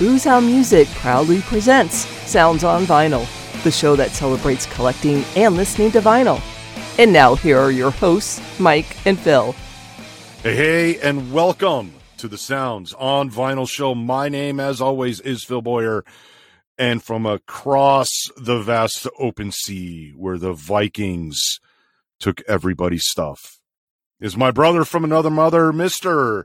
Booze 0.00 0.24
Hound 0.24 0.46
Music 0.46 0.88
proudly 0.94 1.42
presents 1.42 2.06
Sounds 2.26 2.64
on 2.64 2.86
Vinyl, 2.86 3.28
the 3.64 3.70
show 3.70 3.96
that 3.96 4.12
celebrates 4.12 4.64
collecting 4.64 5.22
and 5.36 5.58
listening 5.58 5.90
to 5.90 6.00
vinyl. 6.00 6.40
And 6.98 7.12
now, 7.12 7.34
here 7.34 7.58
are 7.58 7.70
your 7.70 7.90
hosts, 7.90 8.40
Mike 8.58 8.96
and 9.06 9.18
Phil. 9.18 9.52
Hey, 10.42 10.56
hey, 10.56 11.00
and 11.00 11.30
welcome 11.30 11.92
to 12.16 12.28
the 12.28 12.38
Sounds 12.38 12.94
on 12.94 13.30
Vinyl 13.30 13.68
show. 13.68 13.94
My 13.94 14.30
name, 14.30 14.58
as 14.58 14.80
always, 14.80 15.20
is 15.20 15.44
Phil 15.44 15.60
Boyer. 15.60 16.02
And 16.78 17.02
from 17.02 17.26
across 17.26 18.10
the 18.38 18.62
vast 18.62 19.06
open 19.18 19.52
sea 19.52 20.14
where 20.16 20.38
the 20.38 20.54
Vikings 20.54 21.60
took 22.18 22.40
everybody's 22.48 23.06
stuff 23.06 23.60
is 24.18 24.34
my 24.34 24.50
brother 24.50 24.86
from 24.86 25.04
another 25.04 25.28
mother, 25.28 25.72
Mr. 25.72 26.44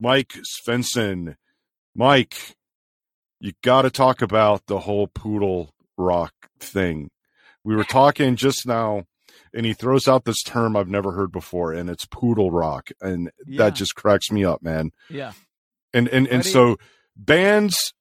Mike 0.00 0.34
Svensson. 0.42 1.36
Mike, 1.94 2.56
you 3.40 3.52
got 3.62 3.82
to 3.82 3.90
talk 3.90 4.22
about 4.22 4.66
the 4.66 4.80
whole 4.80 5.06
poodle 5.06 5.74
rock 5.96 6.32
thing. 6.60 7.10
We 7.64 7.76
were 7.76 7.84
talking 7.84 8.36
just 8.36 8.66
now, 8.66 9.04
and 9.54 9.64
he 9.66 9.74
throws 9.74 10.08
out 10.08 10.24
this 10.24 10.42
term 10.42 10.76
I've 10.76 10.88
never 10.88 11.12
heard 11.12 11.30
before, 11.32 11.72
and 11.72 11.88
it's 11.90 12.06
poodle 12.06 12.50
rock, 12.50 12.90
and 13.00 13.30
Yeah. 13.46 13.64
that 13.64 13.74
just 13.74 13.94
cracks 13.94 14.30
me 14.30 14.44
up, 14.44 14.62
man. 14.62 14.90
Yeah. 15.10 15.32
And 15.92 16.08
and 16.08 16.26
and 16.28 16.44
so 16.44 16.76
bands 17.16 17.92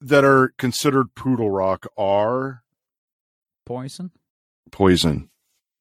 that 0.00 0.24
are 0.24 0.52
considered 0.58 1.14
poodle 1.14 1.50
rock 1.50 1.86
are 1.96 2.62
Poison. 3.64 4.10
Poison, 4.70 5.28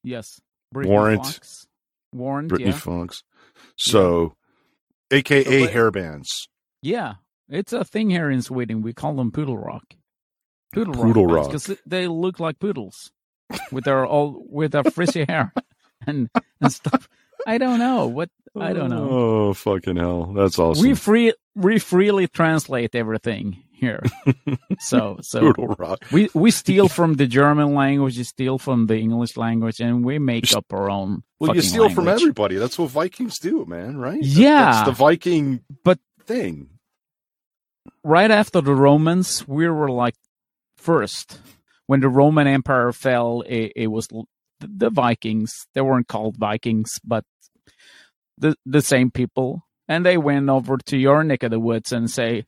Yes. 0.03 0.39
Britny 0.71 0.91
Warrant. 0.91 1.23
Fox. 1.25 1.67
Warrant. 2.13 2.47
Britny 2.49 2.67
yeah. 2.67 2.71
Funks, 2.73 3.23
so 3.77 4.35
AKA 5.11 5.65
But- 5.65 5.71
hair 5.73 5.91
bands. 5.91 6.47
yeah. 6.81 7.15
It's 7.49 7.73
a 7.73 7.83
thing 7.83 8.09
here 8.09 8.29
in 8.31 8.41
Sweden. 8.41 8.81
We 8.81 8.93
call 8.93 9.13
them 9.15 9.31
poodle 9.31 9.57
rock. 9.57 9.83
Poodle, 10.73 10.93
Poodle 10.93 11.27
rock. 11.27 11.47
because 11.47 11.71
they 11.85 12.07
look 12.07 12.39
like 12.39 12.59
poodles 12.59 13.11
with 13.71 13.85
their 13.85 14.05
all 14.05 14.43
with 14.49 14.71
their 14.73 14.83
frizzy 14.83 15.25
hair 15.25 15.53
and 16.07 16.29
and 16.59 16.71
stuff. 16.73 17.07
I 17.47 17.57
don't 17.57 17.79
know 17.79 18.07
what 18.07 18.29
I 18.59 18.73
don't 18.73 18.89
know. 18.89 19.09
Oh 19.09 19.53
fucking 19.53 19.95
hell, 19.97 20.33
that's 20.33 20.59
awesome. 20.59 20.83
We 20.85 20.95
free 20.95 21.33
we 21.55 21.79
freely 21.79 22.27
translate 22.27 22.93
everything 22.95 23.63
here. 23.71 24.01
so 24.79 25.17
so 25.21 25.39
poodle 25.53 25.75
rock. 25.77 26.03
we 26.11 26.29
we 26.33 26.51
steal 26.51 26.89
from 26.89 27.13
the 27.13 27.27
German 27.27 27.73
language, 27.75 28.17
we 28.17 28.23
steal 28.23 28.57
from 28.57 28.87
the 28.87 28.97
English 28.97 29.37
language, 29.37 29.79
and 29.79 30.03
we 30.03 30.19
make 30.19 30.53
up 30.53 30.65
our 30.73 30.89
own. 30.89 31.23
Well, 31.39 31.55
you 31.55 31.61
steal 31.61 31.89
from 31.89 32.07
everybody. 32.09 32.55
That's 32.57 32.77
what 32.79 32.89
Vikings 32.89 33.39
do, 33.39 33.65
man. 33.65 33.95
Right? 33.97 34.21
Yeah. 34.21 34.71
that's 34.71 34.85
the 34.87 34.91
Viking, 34.93 35.61
But- 35.83 35.99
thing. 36.25 36.69
Right 38.03 38.31
after 38.31 38.61
the 38.61 38.75
Romans, 38.75 39.47
we 39.47 39.67
were 39.67 39.89
like 39.89 40.15
first. 40.77 41.39
When 41.87 41.99
the 41.99 42.09
Roman 42.09 42.47
Empire 42.47 42.91
fell, 42.91 43.43
it, 43.45 43.73
it 43.75 43.87
was 43.87 44.07
the 44.59 44.89
Vikings. 44.89 45.67
They 45.73 45.81
weren't 45.81 46.07
called 46.07 46.37
Vikings, 46.37 46.99
but 47.03 47.23
the 48.37 48.55
the 48.65 48.81
same 48.81 49.11
people. 49.11 49.63
And 49.87 50.03
they 50.05 50.17
went 50.17 50.49
over 50.49 50.77
to 50.77 50.97
your 50.97 51.23
neck 51.23 51.43
of 51.43 51.51
the 51.51 51.59
woods 51.59 51.91
and 51.91 52.09
say, 52.09 52.45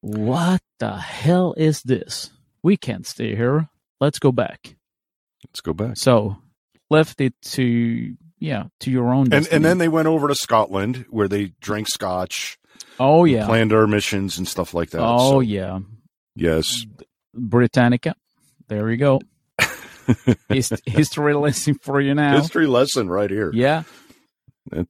"What 0.00 0.60
the 0.78 0.96
hell 0.96 1.54
is 1.56 1.82
this? 1.82 2.30
We 2.62 2.76
can't 2.76 3.06
stay 3.06 3.34
here. 3.34 3.70
Let's 4.00 4.18
go 4.18 4.30
back." 4.30 4.76
Let's 5.48 5.60
go 5.60 5.72
back. 5.72 5.96
So 5.96 6.36
left 6.90 7.20
it 7.20 7.34
to 7.42 8.16
yeah 8.38 8.64
to 8.80 8.90
your 8.90 9.12
own. 9.14 9.24
And 9.24 9.30
destiny. 9.30 9.56
and 9.56 9.64
then 9.64 9.78
they 9.78 9.88
went 9.88 10.08
over 10.08 10.28
to 10.28 10.34
Scotland 10.34 11.06
where 11.08 11.28
they 11.28 11.52
drank 11.60 11.88
scotch, 11.88 12.58
oh 13.00 13.24
yeah, 13.24 13.46
planned 13.46 13.72
our 13.72 13.86
missions 13.86 14.38
and 14.38 14.46
stuff 14.48 14.74
like 14.74 14.90
that. 14.90 15.02
oh 15.02 15.30
So, 15.32 15.40
yeah, 15.40 15.80
yes. 16.36 16.84
Britannica. 17.34 18.14
There 18.68 18.90
you 18.90 18.96
go. 18.96 19.20
Hist- 20.48 20.82
history 20.86 21.34
lesson 21.34 21.74
for 21.82 22.00
you 22.00 22.14
now. 22.14 22.36
History 22.36 22.66
lesson 22.66 23.08
right 23.08 23.30
here. 23.30 23.50
Yeah. 23.54 23.82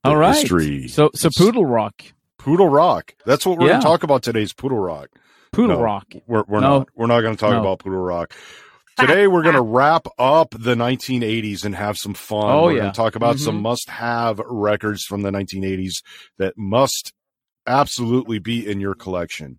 All 0.04 0.16
right. 0.16 0.34
History. 0.36 0.88
So 0.88 1.10
so 1.14 1.28
It's 1.28 1.38
Poodle 1.38 1.64
Rock. 1.66 2.02
Poodle 2.38 2.68
Rock. 2.68 3.14
That's 3.26 3.44
what 3.46 3.58
we're 3.58 3.66
Yeah. 3.66 3.72
going 3.74 3.82
to 3.82 3.86
talk 3.86 4.02
about 4.02 4.22
today. 4.22 4.42
Is 4.42 4.52
Poodle 4.52 4.78
Rock. 4.78 5.08
Poodle 5.52 5.76
No. 5.76 5.82
Rock. 5.82 6.06
We're 6.26 6.44
we're 6.46 6.60
No. 6.60 6.78
not. 6.78 6.88
We're 6.94 7.06
not 7.06 7.20
going 7.22 7.34
to 7.36 7.40
talk 7.40 7.52
No. 7.52 7.60
about 7.60 7.78
Poodle 7.80 8.00
Rock. 8.00 8.34
Today 8.96 9.26
we're 9.26 9.42
going 9.42 9.56
to 9.56 9.62
wrap 9.62 10.06
up 10.20 10.50
the 10.56 10.76
1980s 10.76 11.64
and 11.64 11.74
have 11.74 11.96
some 11.96 12.14
fun. 12.14 12.44
Oh, 12.44 12.64
we're 12.66 12.72
yeah. 12.74 12.78
going 12.82 12.92
to 12.92 12.96
talk 12.96 13.16
about 13.16 13.36
Mhm. 13.36 13.40
some 13.40 13.60
must-have 13.60 14.38
records 14.46 15.02
from 15.04 15.22
the 15.22 15.32
1980s 15.32 16.02
that 16.38 16.54
must 16.56 17.12
absolutely 17.66 18.38
be 18.38 18.68
in 18.68 18.80
your 18.80 18.94
collection. 18.94 19.58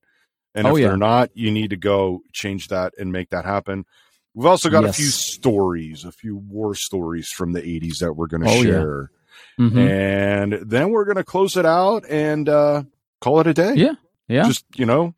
And 0.53 0.67
Oh, 0.67 0.75
if 0.75 0.81
yeah. 0.81 0.87
they're 0.89 0.97
not, 0.97 1.31
you 1.33 1.51
need 1.51 1.71
to 1.71 1.77
go 1.77 2.21
change 2.31 2.69
that 2.69 2.93
and 2.97 3.11
make 3.11 3.29
that 3.31 3.45
happen. 3.45 3.85
We've 4.33 4.45
also 4.45 4.69
got 4.69 4.83
Yes. 4.83 4.97
a 4.97 5.01
few 5.01 5.09
stories, 5.09 6.05
a 6.05 6.11
few 6.11 6.35
war 6.35 6.75
stories 6.75 7.29
from 7.29 7.53
the 7.53 7.61
80s 7.61 7.99
that 7.99 8.13
we're 8.13 8.27
going 8.27 8.43
to 8.43 8.49
Oh, 8.49 8.53
yeah. 8.55 8.61
share. 8.63 9.11
Mhm. 9.59 9.77
And 9.77 10.53
then 10.69 10.89
we're 10.91 11.05
going 11.05 11.17
to 11.17 11.23
close 11.23 11.57
it 11.57 11.65
out 11.65 12.05
and 12.09 12.47
uh, 12.49 12.83
call 13.21 13.39
it 13.41 13.47
a 13.47 13.53
day. 13.53 13.73
Yeah. 13.75 13.93
Yeah. 14.27 14.43
Just, 14.47 14.65
you 14.75 14.85
know, 14.85 15.13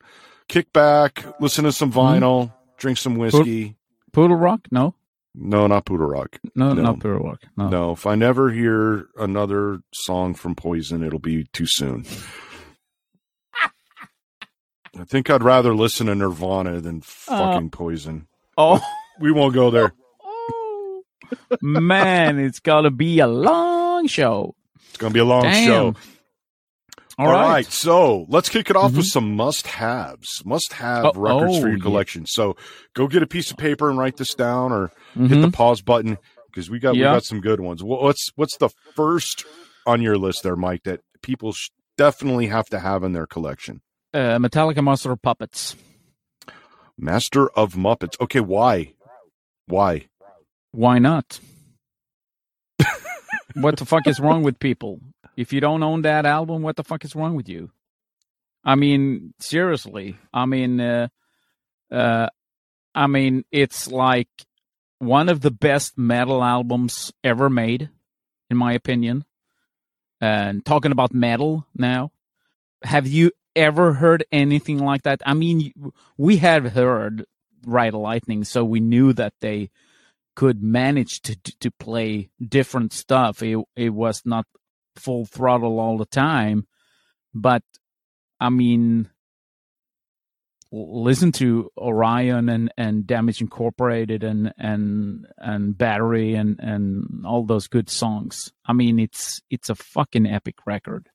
kick 0.48 0.72
back, 0.74 1.24
listen 1.40 1.64
to 1.66 1.72
some 1.72 1.92
Mhm. 1.92 2.20
vinyl, 2.20 2.54
drink 2.78 2.98
some 2.98 3.16
whiskey. 3.16 3.76
Poodle 4.14 4.38
Rock? 4.38 4.68
No. 4.72 4.96
No, 5.36 5.68
not 5.68 5.86
Poodle 5.86 6.08
Rock. 6.08 6.40
No, 6.56 6.74
No. 6.74 6.82
not 6.82 7.00
Poodle 7.00 7.20
Rock. 7.20 7.42
No. 7.56 7.70
No, 7.70 7.92
if 7.92 8.08
I 8.08 8.16
never 8.16 8.50
hear 8.52 9.08
another 9.20 9.82
song 9.94 10.34
from 10.34 10.56
Poison, 10.56 11.04
it'll 11.04 11.20
be 11.20 11.44
too 11.54 11.68
soon. 11.68 12.06
I 15.00 15.04
think 15.04 15.30
I'd 15.30 15.44
rather 15.44 15.74
listen 15.76 16.08
to 16.08 16.16
Nirvana 16.16 16.80
than 16.82 17.02
fucking 17.02 17.70
Poison. 17.72 18.28
Oh. 18.58 18.82
We 19.20 19.32
won't 19.32 19.56
go 19.56 19.72
there. 19.72 19.94
oh. 20.24 21.02
Man, 21.64 22.38
it's 22.38 22.60
gonna 22.60 22.92
be 22.92 23.18
a 23.18 23.26
long 23.28 24.06
show. 24.06 24.54
It's 24.90 24.98
to 25.00 25.10
be 25.10 25.20
a 25.20 25.26
long 25.26 25.42
Damn. 25.42 25.66
show. 25.68 25.96
All 27.18 27.26
right. 27.32 27.66
So 27.66 28.28
let's 28.30 28.48
kick 28.48 28.70
it 28.70 28.76
off 28.76 28.92
with 28.96 29.06
Mhm. 29.08 29.10
some 29.10 29.36
must 29.36 29.66
haves, 29.66 30.44
must 30.46 30.74
have 30.74 31.06
Oh, 31.06 31.12
records 31.16 31.58
for 31.58 31.66
oh, 31.66 31.70
your 31.70 31.78
yeah. 31.80 31.84
collection. 31.84 32.26
So 32.28 32.56
go 32.94 33.08
get 33.08 33.24
a 33.24 33.28
piece 33.28 33.50
of 33.50 33.58
paper 33.58 33.90
and 33.90 33.98
write 33.98 34.18
this 34.18 34.36
down 34.36 34.72
or 34.72 34.92
hit 35.16 35.30
the 35.30 35.48
Mhm. 35.48 35.54
pause 35.54 35.82
button 35.82 36.20
because 36.52 36.70
we 36.70 36.78
got 36.78 36.94
we 36.94 37.00
got 37.02 37.24
some 37.26 37.42
good 37.42 37.60
ones. 37.60 37.84
What's 37.84 38.30
what's 38.36 38.58
the 38.58 38.70
first 38.96 39.46
on 39.88 40.00
your 40.04 40.20
list 40.20 40.44
there, 40.44 40.56
Mike? 40.56 40.84
That 40.84 41.00
people 41.24 41.54
sh- 41.54 41.70
definitely 41.98 42.48
have 42.48 42.68
to 42.68 42.78
have 42.80 43.04
in 43.04 43.14
their 43.14 43.26
collection. 43.26 43.82
Uh, 44.14 44.38
Metallica 44.38 44.84
Master 44.84 45.12
of 45.12 45.22
Puppets. 45.22 45.76
Master 46.98 47.50
of 47.50 47.74
Muppets. 47.74 48.20
Okay, 48.20 48.40
why? 48.40 48.94
Why? 49.68 50.08
Why 50.72 51.00
not? 51.00 51.40
what 53.54 53.78
the 53.78 53.86
fuck 53.86 54.08
is 54.08 54.20
wrong 54.20 54.44
with 54.44 54.60
people? 54.60 55.00
If 55.36 55.54
you 55.54 55.62
don't 55.62 55.84
own 55.84 56.02
that 56.02 56.26
album, 56.26 56.62
what 56.62 56.76
the 56.76 56.84
fuck 56.84 57.06
is 57.06 57.16
wrong 57.16 57.36
with 57.36 57.48
you? 57.48 57.72
I 58.64 58.76
mean, 58.76 59.34
seriously. 59.40 60.18
I 60.34 60.46
mean, 60.46 60.80
uh, 60.80 61.10
uh, 61.92 62.28
I 62.96 63.08
mean, 63.08 63.46
it's 63.52 63.88
like 63.92 64.30
one 65.00 65.30
of 65.30 65.42
the 65.42 65.52
best 65.52 65.98
metal 65.98 66.44
albums 66.44 67.14
ever 67.24 67.50
made, 67.50 67.90
in 68.50 68.58
my 68.58 68.74
opinion. 68.74 69.26
And 70.20 70.66
talking 70.66 70.92
about 70.92 71.14
metal 71.14 71.68
now, 71.76 72.12
have 72.84 73.06
you 73.06 73.32
ever 73.58 73.94
heard 73.94 74.24
anything 74.32 74.78
like 74.78 75.04
that? 75.04 75.22
I 75.26 75.34
mean, 75.34 75.74
we 76.18 76.38
have 76.38 76.72
heard 76.74 77.26
Ride 77.66 77.94
Lightning, 77.94 78.44
so 78.44 78.64
we 78.64 78.80
knew 78.80 79.12
that 79.14 79.34
they 79.42 79.70
could 80.36 80.62
manage 80.62 81.22
to 81.24 81.36
to 81.60 81.72
play 81.72 82.30
different 82.40 82.94
stuff. 82.94 83.42
It 83.42 83.58
it 83.76 83.90
was 83.90 84.22
not 84.24 84.46
full 84.96 85.26
throttle 85.26 85.80
all 85.80 85.98
the 85.98 86.06
time, 86.06 86.68
but 87.34 87.64
I 88.40 88.50
mean, 88.50 89.10
listen 90.72 91.32
to 91.34 91.72
Orion 91.78 92.50
and 92.50 92.72
and 92.78 93.08
Damage 93.08 93.42
Incorporated 93.42 94.24
and 94.24 94.54
and 94.58 95.26
and 95.38 95.78
Battery 95.78 96.36
and 96.36 96.60
and 96.60 97.26
all 97.26 97.44
those 97.44 97.68
good 97.68 97.90
songs. 97.90 98.52
I 98.66 98.74
mean, 98.74 99.00
it's 99.00 99.42
it's 99.50 99.70
a 99.70 99.76
fucking 99.76 100.28
epic 100.28 100.56
record. 100.66 101.10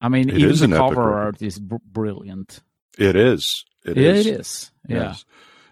I 0.00 0.08
mean, 0.08 0.28
It 0.30 0.38
even 0.38 0.50
is 0.50 0.60
the 0.60 0.68
cover 0.68 1.12
art 1.12 1.42
is 1.42 1.58
br- 1.58 1.76
brilliant. 1.84 2.60
It 2.98 3.16
is. 3.16 3.64
It 3.84 3.96
Yeah, 3.96 4.10
is. 4.12 4.26
It 4.26 4.40
is. 4.40 4.70
Yeah. 4.88 4.96
Yes. 4.96 5.24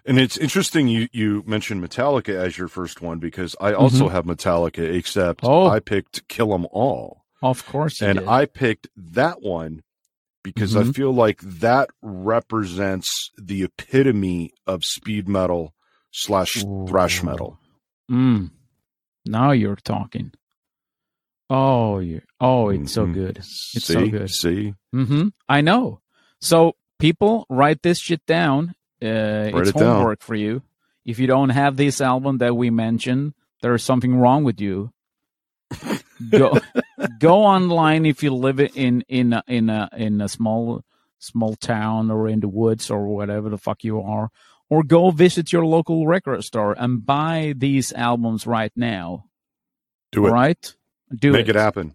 And 0.04 0.18
it's 0.18 0.36
interesting 0.38 0.88
you 0.88 1.08
you 1.12 1.42
mentioned 1.46 1.82
Metallica 1.82 2.34
as 2.34 2.56
your 2.56 2.68
first 2.68 3.02
one 3.02 3.18
because 3.18 3.54
I 3.60 3.72
also 3.74 4.08
have 4.08 4.24
Metallica, 4.24 4.94
except 4.94 5.42
Mm-hmm. 5.42 5.52
Oh. 5.52 5.66
I 5.68 5.80
picked 5.80 6.26
Kill 6.28 6.54
'Em 6.54 6.66
All. 6.70 7.24
Of 7.42 7.66
course. 7.66 8.00
and 8.02 8.18
did. 8.20 8.28
I 8.28 8.46
picked 8.46 8.88
that 8.96 9.42
one 9.42 9.82
because 10.42 10.74
I 10.76 10.82
Mhm. 10.84 10.94
feel 10.94 11.12
like 11.12 11.40
that 11.42 11.90
represents 12.02 13.30
the 13.36 13.62
epitome 13.64 14.52
of 14.66 14.84
speed 14.84 15.28
metal 15.28 15.74
slash 16.12 16.64
thrash 16.86 17.22
metal. 17.22 17.58
Mm. 18.10 18.50
Now 19.26 19.52
you're 19.52 19.76
talking. 19.76 20.32
Oh, 21.50 21.98
you. 21.98 22.20
Oh, 22.40 22.68
it's 22.68 22.92
so 22.92 23.06
Mhm. 23.06 23.14
good. 23.14 23.38
It's 23.38 23.84
see, 23.84 23.92
so 23.94 24.06
good. 24.08 24.30
See, 24.30 24.74
hmm 24.92 25.28
I 25.48 25.60
know. 25.60 26.00
So 26.40 26.74
people 26.98 27.46
write 27.48 27.82
this 27.82 27.98
shit 27.98 28.24
down. 28.26 28.74
Uh, 29.02 29.50
it's 29.54 29.70
it 29.70 29.74
down. 29.76 29.96
homework 29.96 30.22
for 30.22 30.34
you. 30.34 30.62
If 31.04 31.18
you 31.18 31.26
don't 31.26 31.50
have 31.50 31.76
this 31.76 32.00
album 32.00 32.38
that 32.38 32.56
we 32.56 32.70
mentioned, 32.70 33.32
there's 33.62 33.82
something 33.82 34.16
wrong 34.16 34.44
with 34.44 34.60
you. 34.60 34.92
go 36.30 36.58
go 37.18 37.44
online 37.44 38.04
if 38.04 38.22
you 38.22 38.34
live 38.34 38.60
in 38.60 39.02
in 39.08 39.32
a, 39.32 39.42
in 39.46 39.70
a 39.70 39.88
in 39.96 40.20
a 40.20 40.28
small 40.28 40.82
small 41.18 41.54
town 41.56 42.10
or 42.10 42.28
in 42.28 42.40
the 42.40 42.48
woods 42.48 42.90
or 42.90 43.06
whatever 43.08 43.48
the 43.48 43.58
fuck 43.58 43.82
you 43.84 44.00
are, 44.02 44.30
or 44.68 44.82
go 44.82 45.10
visit 45.10 45.52
your 45.52 45.64
local 45.64 46.06
record 46.06 46.44
store 46.44 46.74
and 46.78 47.04
buy 47.06 47.54
these 47.56 47.92
albums 47.92 48.46
right 48.46 48.72
now. 48.76 49.24
Do 50.12 50.26
it. 50.26 50.30
Right? 50.30 50.74
Do 51.14 51.32
Make 51.32 51.48
it 51.48 51.54
happen. 51.56 51.94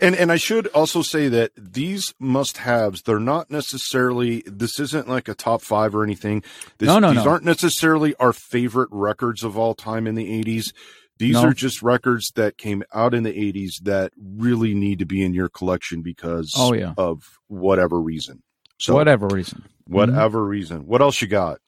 And 0.00 0.14
and 0.16 0.32
I 0.32 0.36
should 0.36 0.66
also 0.68 1.02
say 1.02 1.28
that 1.28 1.52
these 1.56 2.12
must 2.18 2.58
haves, 2.58 3.02
they're 3.02 3.20
not 3.20 3.50
necessarily 3.50 4.42
this 4.46 4.80
isn't 4.80 5.08
like 5.08 5.28
a 5.28 5.34
top 5.34 5.62
five 5.62 5.94
or 5.94 6.02
anything. 6.02 6.42
This, 6.78 6.88
No, 6.88 6.98
no, 6.98 7.12
these 7.12 7.24
no. 7.24 7.30
aren't 7.30 7.44
necessarily 7.44 8.14
our 8.16 8.32
favorite 8.32 8.88
records 8.90 9.44
of 9.44 9.56
all 9.56 9.74
time 9.74 10.06
in 10.06 10.14
the 10.16 10.30
eighties. 10.32 10.72
These 11.18 11.34
No. 11.34 11.44
are 11.48 11.52
just 11.52 11.82
records 11.82 12.32
that 12.34 12.58
came 12.58 12.82
out 12.94 13.14
in 13.14 13.22
the 13.22 13.38
eighties 13.38 13.80
that 13.84 14.12
really 14.18 14.74
need 14.74 14.98
to 15.00 15.04
be 15.04 15.22
in 15.22 15.34
your 15.34 15.48
collection 15.48 16.02
because 16.02 16.52
Oh, 16.56 16.72
yeah. 16.72 16.94
of 16.96 17.38
whatever 17.46 18.00
reason. 18.00 18.42
So 18.78 18.94
whatever 18.94 19.28
reason. 19.28 19.64
whatever 19.86 20.44
reason. 20.44 20.86
What 20.86 21.00
else 21.02 21.20
you 21.22 21.28
got? 21.28 21.60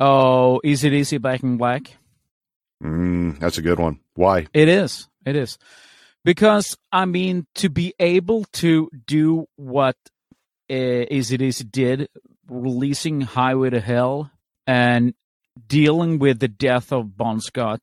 Oh, 0.00 0.60
Easy 0.64 0.88
it 0.88 0.94
easy 0.94 1.18
back 1.18 1.42
in 1.42 1.56
black? 1.58 1.92
Mm, 2.82 3.38
that's 3.38 3.58
a 3.58 3.62
good 3.62 3.78
one. 3.78 4.00
Why? 4.14 4.46
It 4.54 4.68
is. 4.68 5.08
It 5.26 5.36
is. 5.36 5.58
Because 6.24 6.76
I 6.92 7.04
mean 7.04 7.46
to 7.56 7.68
be 7.68 7.94
able 7.98 8.44
to 8.54 8.90
do 9.06 9.46
what 9.56 9.96
uh, 10.70 10.74
ACDC 10.74 11.70
did, 11.70 12.08
releasing 12.48 13.22
Highway 13.22 13.70
to 13.70 13.80
Hell 13.80 14.30
and 14.66 15.14
dealing 15.66 16.18
with 16.18 16.40
the 16.40 16.48
death 16.48 16.92
of 16.92 17.16
Bon 17.16 17.40
Scott 17.40 17.80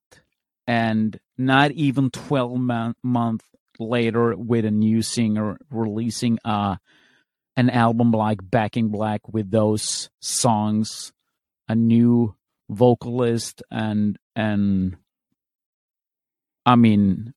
and 0.67 1.19
not 1.37 1.71
even 1.71 2.09
12 2.09 2.57
mon- 2.59 2.95
months 3.03 3.45
later 3.79 4.35
with 4.35 4.65
a 4.65 4.71
new 4.71 5.01
singer 5.01 5.57
releasing 5.69 6.39
uh, 6.45 6.75
an 7.57 7.69
album 7.69 8.11
like 8.11 8.39
Back 8.41 8.77
in 8.77 8.89
Black 8.89 9.21
with 9.31 9.51
those 9.51 10.09
songs, 10.21 11.11
a 11.67 11.75
new 11.75 12.35
vocalist 12.69 13.61
and 13.69 14.17
and 14.35 14.97
I 16.65 16.75
mean 16.75 17.33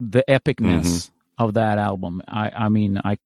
the 0.00 0.24
epicness 0.28 1.10
of 1.38 1.54
that 1.54 1.78
album. 1.78 2.22
I 2.28 2.50
I 2.50 2.68
mean 2.68 3.00
I 3.04 3.16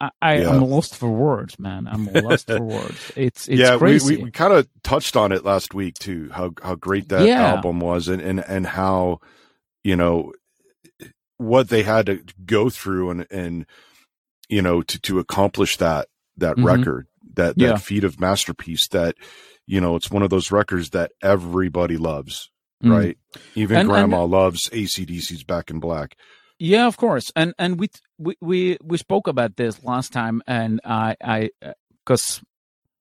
I, 0.00 0.40
Yeah. 0.40 0.50
I'm 0.50 0.60
lost 0.62 0.96
for 0.96 1.08
words, 1.08 1.58
man. 1.58 1.86
I'm 1.86 2.06
lost 2.06 2.46
for 2.48 2.60
words. 2.62 3.12
It's 3.16 3.48
it's 3.48 3.58
yeah, 3.58 3.78
crazy. 3.78 4.10
we, 4.12 4.16
we, 4.18 4.24
we 4.24 4.30
kind 4.32 4.52
of 4.52 4.68
touched 4.82 5.16
on 5.16 5.32
it 5.32 5.44
last 5.44 5.72
week 5.72 5.94
too. 5.94 6.28
How 6.32 6.52
how 6.62 6.74
great 6.74 7.08
that 7.08 7.26
Yeah. 7.26 7.52
album 7.54 7.80
was, 7.80 8.08
and 8.08 8.20
and 8.20 8.40
and 8.46 8.66
how 8.66 9.20
you 9.82 9.96
know 9.96 10.32
what 11.38 11.68
they 11.68 11.82
had 11.84 12.06
to 12.06 12.22
go 12.44 12.68
through, 12.70 13.10
and 13.10 13.26
and 13.30 13.66
you 14.48 14.60
know 14.62 14.82
to 14.82 15.00
to 15.02 15.18
accomplish 15.20 15.76
that 15.78 16.08
that 16.36 16.56
Mhm. 16.56 16.64
record, 16.64 17.06
that 17.34 17.56
that 17.56 17.62
Yeah. 17.62 17.76
feat 17.76 18.04
of 18.04 18.20
masterpiece. 18.20 18.88
That 18.88 19.14
you 19.66 19.80
know 19.80 19.96
it's 19.96 20.10
one 20.10 20.22
of 20.22 20.30
those 20.30 20.50
records 20.50 20.90
that 20.90 21.12
everybody 21.22 21.96
loves, 21.96 22.50
Mm. 22.84 22.96
right? 22.96 23.18
Even 23.54 23.76
And- 23.76 23.80
and- 23.82 23.90
Grandma 23.90 24.24
loves 24.24 24.68
ACDC's 24.70 25.44
Back 25.44 25.70
in 25.70 25.80
Black. 25.80 26.16
Yeah, 26.58 26.86
of 26.86 26.96
course. 26.96 27.32
And 27.34 27.52
and 27.58 27.80
we 27.80 27.88
we 28.16 28.36
we, 28.40 28.78
we 28.82 28.96
spoke 28.98 29.26
about 29.26 29.56
this 29.56 29.82
last 29.82 30.12
time, 30.12 30.40
and 30.46 30.80
I 30.84 31.16
I 31.20 31.50
because 32.04 32.42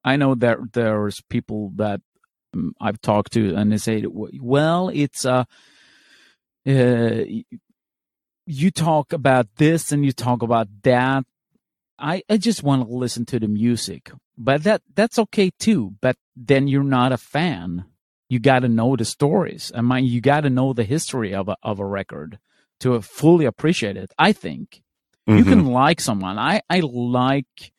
I 0.03 0.15
know 0.17 0.33
that 0.35 0.57
there's 0.73 1.21
people 1.29 1.71
that 1.75 2.01
um, 2.55 2.73
I've 2.81 2.99
talked 3.01 3.31
to, 3.33 3.55
and 3.55 3.71
they 3.71 3.77
say, 3.77 4.05
well, 4.07 4.89
it's 4.89 5.23
uh, 5.23 5.43
uh, 6.67 7.23
you 8.45 8.71
talk 8.71 9.13
about 9.13 9.47
this 9.57 9.91
and 9.91 10.03
you 10.05 10.11
talk 10.11 10.41
about 10.41 10.67
that. 10.83 11.23
I 11.99 12.23
I 12.29 12.37
just 12.37 12.63
want 12.63 12.87
to 12.87 12.93
listen 12.93 13.25
to 13.27 13.39
the 13.39 13.47
music, 13.47 14.11
but 14.35 14.63
that 14.63 14.81
that's 14.95 15.19
okay 15.19 15.51
too. 15.59 15.93
But 16.01 16.17
then 16.35 16.67
you're 16.67 16.83
not 16.83 17.11
a 17.11 17.17
fan. 17.17 17.85
You 18.33 18.39
got 18.39 18.59
to 18.65 18.67
know 18.79 18.95
the 18.95 19.05
stories. 19.05 19.71
I 19.75 19.81
mean, 19.81 20.05
you 20.05 20.19
got 20.21 20.41
to 20.41 20.49
know 20.49 20.73
the 20.73 20.83
history 20.95 21.31
of 21.35 21.45
a 21.49 21.55
of 21.61 21.79
a 21.79 21.85
record 21.85 22.39
to 22.79 22.99
fully 23.01 23.45
appreciate 23.45 23.95
it. 24.03 24.11
I 24.17 24.33
think 24.33 24.81
you 25.27 25.43
Mhm. 25.43 25.49
can 25.51 25.65
like 25.83 25.99
someone. 26.01 26.37
I 26.39 26.61
I 26.75 26.79
like 26.79 27.71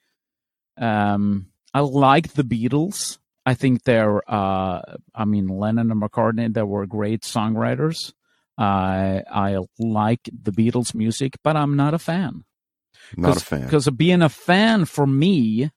um 0.77 1.47
I 1.73 1.81
like 1.81 2.35
the 2.35 2.45
Beatles. 2.45 3.19
I 3.45 3.55
think 3.55 3.83
they're 3.83 4.23
uh 4.31 4.81
I 5.15 5.25
mean 5.25 5.49
Lennon 5.49 5.91
and 5.91 6.01
McCartney 6.01 6.53
they 6.55 6.63
were 6.63 6.87
great 6.87 7.23
songwriters. 7.23 8.13
I 8.57 9.23
I 9.31 9.59
like 9.79 10.23
the 10.47 10.53
Beatles 10.53 10.95
music, 10.95 11.33
but 11.43 11.57
I'm 11.57 11.75
not 11.77 11.95
a 11.95 11.99
fan. 11.99 12.45
not 13.17 13.37
a 13.37 13.41
fan. 13.41 13.65
Because 13.65 13.89
being 13.91 14.23
a 14.23 14.29
fan 14.29 14.85
for 14.85 15.07
me 15.07 15.71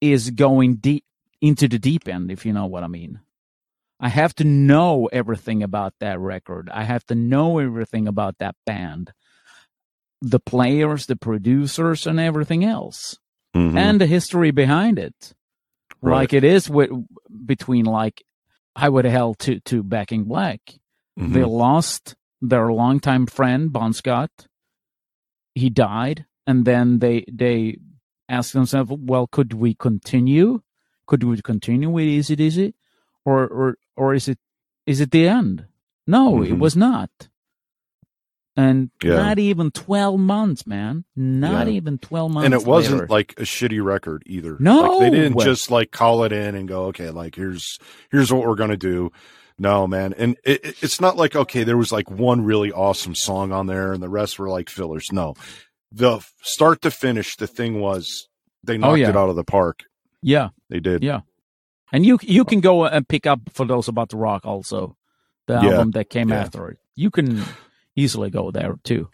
is 0.00 0.30
going 0.30 0.76
deep 0.76 1.04
into 1.40 1.66
the 1.68 1.78
deep 1.78 2.08
end, 2.08 2.30
if 2.30 2.44
you 2.46 2.52
know 2.52 2.66
what 2.66 2.84
I 2.84 2.88
mean. 2.88 3.20
I 3.98 4.08
have 4.10 4.34
to 4.36 4.44
know 4.44 5.06
everything 5.12 5.62
about 5.62 5.94
that 6.00 6.18
record. 6.20 6.68
I 6.72 6.84
have 6.84 7.04
to 7.06 7.14
know 7.14 7.58
everything 7.58 8.06
about 8.06 8.38
that 8.38 8.54
band, 8.66 9.12
the 10.20 10.40
players, 10.40 11.06
the 11.06 11.16
producers, 11.16 12.06
and 12.06 12.20
everything 12.20 12.64
else, 12.64 13.18
Mhm. 13.54 13.76
and 13.76 14.00
the 14.00 14.06
history 14.06 14.50
behind 14.50 14.98
it. 14.98 15.32
Right. 16.02 16.12
Like 16.20 16.32
it 16.34 16.44
is 16.44 16.68
with, 16.68 16.90
between 17.46 17.86
like 17.86 18.22
Highway 18.76 19.02
to 19.02 19.10
Hell 19.10 19.34
to 19.36 19.60
to 19.60 19.82
Back 19.82 20.12
in 20.12 20.24
Black. 20.24 20.60
Mhm. 21.18 21.32
They 21.32 21.44
lost 21.44 22.14
their 22.42 22.70
longtime 22.70 23.26
friend 23.26 23.72
Bon 23.72 23.94
Scott. 23.94 24.30
He 25.54 25.70
died, 25.70 26.26
and 26.46 26.66
then 26.66 26.98
they 26.98 27.24
they 27.32 27.78
asked 28.28 28.52
themselves, 28.52 28.92
"Well, 28.92 29.26
could 29.26 29.54
we 29.54 29.72
continue? 29.74 30.60
Could 31.06 31.22
we 31.24 31.40
continue 31.40 31.88
with 31.88 32.04
ACDC, 32.06 32.74
or 33.26 33.46
or 33.46 33.76
or 33.96 34.14
is 34.14 34.26
it 34.28 34.38
is 34.86 35.00
it 35.00 35.10
the 35.10 35.28
end?" 35.28 35.66
No, 36.06 36.40
it 36.42 36.52
Mhm. 36.52 36.58
was 36.60 36.74
not. 36.76 37.10
And 38.58 38.90
Yeah. 39.02 39.16
not 39.16 39.38
even 39.38 39.70
twelve 39.70 40.18
months, 40.18 40.66
man. 40.66 41.04
Not 41.14 41.66
Yeah. 41.66 41.74
even 41.74 41.98
twelve 41.98 42.32
months. 42.32 42.46
and 42.46 42.54
it 42.54 42.64
wasn't 42.66 43.00
later. 43.00 43.06
like 43.10 43.34
a 43.38 43.42
shitty 43.42 43.84
record 43.84 44.22
either. 44.24 44.56
No. 44.58 44.96
like, 44.98 45.10
they 45.12 45.18
didn't 45.18 45.40
just 45.40 45.70
like 45.70 45.90
call 45.90 46.24
it 46.24 46.32
in 46.32 46.54
and 46.54 46.66
go, 46.66 46.86
okay, 46.86 47.10
like 47.10 47.34
here's 47.34 47.78
here's 48.10 48.32
what 48.32 48.46
we're 48.46 48.54
gonna 48.54 48.76
do. 48.78 49.10
No, 49.58 49.86
man, 49.86 50.14
and 50.16 50.36
it, 50.44 50.64
it- 50.64 50.82
it's 50.82 51.00
not 51.00 51.16
like 51.16 51.36
okay, 51.36 51.64
there 51.64 51.76
was 51.76 51.92
like 51.92 52.10
one 52.10 52.44
really 52.44 52.72
awesome 52.72 53.14
song 53.14 53.52
on 53.52 53.66
there, 53.66 53.92
and 53.92 54.02
the 54.02 54.08
rest 54.08 54.38
were 54.38 54.48
like 54.48 54.70
fillers. 54.70 55.08
No, 55.12 55.34
the 55.92 56.20
start 56.42 56.80
to 56.82 56.90
finish, 56.90 57.36
the 57.36 57.46
thing 57.46 57.80
was 57.80 58.26
they 58.64 58.78
knocked 58.78 58.92
Oh, 58.92 58.94
yeah. 58.94 59.10
it 59.10 59.16
out 59.16 59.28
of 59.28 59.36
the 59.36 59.44
park. 59.44 59.84
yeah. 60.22 60.48
They 60.70 60.80
did. 60.80 61.02
Yeah. 61.04 61.20
And 61.92 62.04
you 62.04 62.18
you 62.22 62.44
can 62.44 62.60
go 62.60 62.84
and 62.84 63.06
pick 63.08 63.26
up 63.26 63.40
for 63.52 63.64
those 63.66 63.88
about 63.88 64.08
the 64.10 64.16
rock 64.16 64.44
also, 64.44 64.96
the 65.46 65.54
Yeah. 65.54 65.70
album 65.70 65.92
that 65.92 66.10
came 66.10 66.28
Yeah. 66.30 66.40
after 66.40 66.68
it. 66.70 66.78
You 66.94 67.10
can 67.10 67.44
easily 67.94 68.30
go 68.30 68.50
there 68.50 68.78
too. 68.82 69.08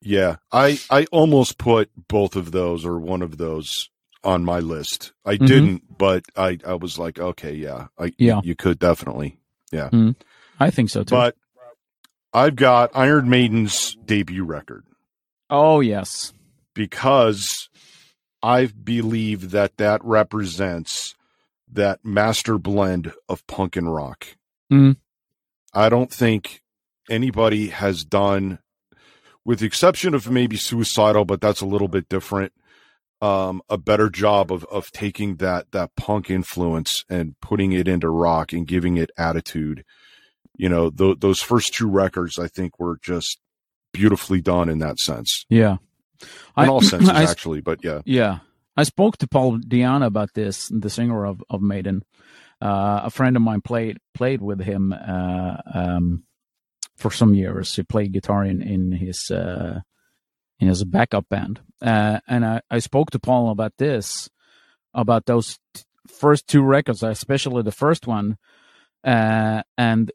Yeah, 0.00 0.36
I 0.52 0.78
I 0.90 1.06
almost 1.12 1.58
put 1.58 1.90
both 2.08 2.36
of 2.36 2.52
those 2.52 2.84
or 2.84 2.98
one 2.98 3.22
of 3.22 3.38
those 3.38 3.88
on 4.22 4.44
my 4.44 4.60
list. 4.60 5.12
I 5.24 5.36
Mhm. 5.36 5.46
didn't, 5.46 5.98
but 5.98 6.24
I 6.36 6.58
I 6.66 6.74
was 6.74 6.98
like, 6.98 7.18
okay, 7.18 7.54
yeah, 7.54 7.88
I 7.98 8.12
Yeah. 8.18 8.40
you 8.44 8.54
could 8.54 8.78
definitely. 8.78 9.38
Yeah. 9.72 9.90
I 10.60 10.70
think 10.70 10.90
so 10.90 11.02
too. 11.04 11.14
But 11.14 11.36
I've 12.32 12.56
got 12.56 12.90
Iron 12.94 13.28
Maiden's 13.28 13.96
debut 14.04 14.44
record. 14.44 14.84
oh 15.50 15.80
yes, 15.80 16.32
because 16.74 17.68
I 18.42 18.66
believe 18.66 19.50
that 19.52 19.76
that 19.78 20.04
represents 20.04 21.14
that 21.72 22.00
master 22.04 22.58
blend 22.58 23.12
of 23.28 23.46
punk 23.46 23.76
and 23.76 23.92
rock. 23.92 24.36
Mhm. 24.72 24.96
I 25.72 25.88
don't 25.88 26.12
think 26.12 26.62
anybody 27.10 27.68
has 27.68 28.04
done, 28.04 28.58
with 29.44 29.58
the 29.60 29.66
exception 29.66 30.14
of 30.14 30.30
maybe 30.30 30.56
Suicidal, 30.56 31.24
but 31.24 31.40
that's 31.40 31.60
a 31.60 31.66
little 31.66 31.88
bit 31.88 32.08
different. 32.08 32.52
Um, 33.20 33.62
a 33.70 33.78
better 33.78 34.10
job 34.10 34.52
of 34.52 34.64
of 34.64 34.90
taking 34.92 35.36
that 35.36 35.70
that 35.72 35.94
punk 35.96 36.30
influence 36.30 37.04
and 37.08 37.38
putting 37.40 37.72
it 37.72 37.88
into 37.88 38.10
rock 38.10 38.52
and 38.52 38.66
giving 38.66 38.96
it 38.96 39.10
attitude. 39.16 39.84
You 40.56 40.68
know, 40.68 40.90
th- 40.90 41.18
those 41.20 41.40
first 41.40 41.74
two 41.74 41.88
records, 41.88 42.38
I 42.38 42.48
think, 42.48 42.78
were 42.78 42.98
just 43.02 43.40
beautifully 43.92 44.40
done 44.40 44.68
in 44.68 44.78
that 44.80 44.98
sense, 44.98 45.46
yeah. 45.48 45.76
in 46.56 46.68
all 46.68 46.80
senses, 46.82 47.08
I, 47.08 47.22
actually. 47.24 47.60
But 47.60 47.82
yeah, 47.82 48.02
yeah, 48.04 48.40
I 48.76 48.84
spoke 48.84 49.18
to 49.18 49.28
Paul 49.28 49.58
Di'Anno 49.58 50.06
about 50.06 50.34
this, 50.34 50.68
the 50.68 50.90
singer 50.90 51.24
of 51.26 51.42
of 51.48 51.62
Maiden. 51.62 52.04
Uh, 52.60 53.02
a 53.04 53.10
friend 53.10 53.36
of 53.36 53.42
mine 53.42 53.60
played 53.60 53.98
played 54.14 54.40
with 54.40 54.60
him 54.60 54.92
uh, 54.92 55.56
um, 55.72 56.24
for 56.96 57.10
some 57.10 57.34
years. 57.34 57.74
He 57.76 57.82
played 57.82 58.12
guitar 58.12 58.44
in 58.44 58.62
in 58.62 58.92
his 58.92 59.30
uh, 59.30 59.80
in 60.58 60.68
his 60.68 60.84
backup 60.84 61.28
band, 61.28 61.60
uh, 61.82 62.20
and 62.26 62.44
I, 62.44 62.60
I 62.70 62.78
spoke 62.78 63.10
to 63.10 63.18
Paul 63.18 63.50
about 63.50 63.74
this. 63.78 64.28
about 64.94 65.26
those 65.26 65.58
t- 65.74 65.82
first 66.06 66.46
two 66.46 66.62
records, 66.62 67.02
especially 67.02 67.62
the 67.62 67.72
first 67.72 68.06
one, 68.06 68.38
uh, 69.02 69.62
and 69.76 70.12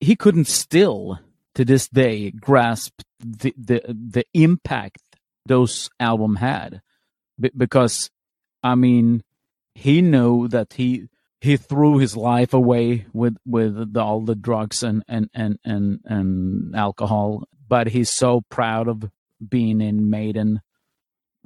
he 0.00 0.16
couldn't 0.16 0.48
still 0.48 1.18
to 1.54 1.64
this 1.64 1.88
day 1.88 2.30
grasp 2.30 3.02
the 3.20 3.54
the 3.56 3.82
the 3.88 4.24
impact 4.32 5.02
those 5.46 5.90
album 6.00 6.36
had 6.36 6.80
B- 7.42 7.50
because 7.56 8.10
I 8.62 8.74
mean 8.74 9.22
he 9.74 10.00
knew 10.02 10.48
that 10.48 10.74
he 10.74 11.08
he 11.40 11.56
threw 11.56 11.98
his 11.98 12.16
life 12.16 12.54
away 12.54 13.06
with 13.12 13.36
with 13.44 13.92
the, 13.92 14.00
all 14.00 14.20
the 14.20 14.34
drugs 14.34 14.82
and 14.82 15.02
and 15.08 15.28
and 15.34 15.58
and 15.64 16.00
and 16.04 16.76
alcohol 16.76 17.44
but 17.68 17.88
he's 17.88 18.10
so 18.10 18.42
proud 18.50 18.86
of 18.86 19.10
being 19.48 19.80
in 19.80 20.10
Maiden 20.10 20.60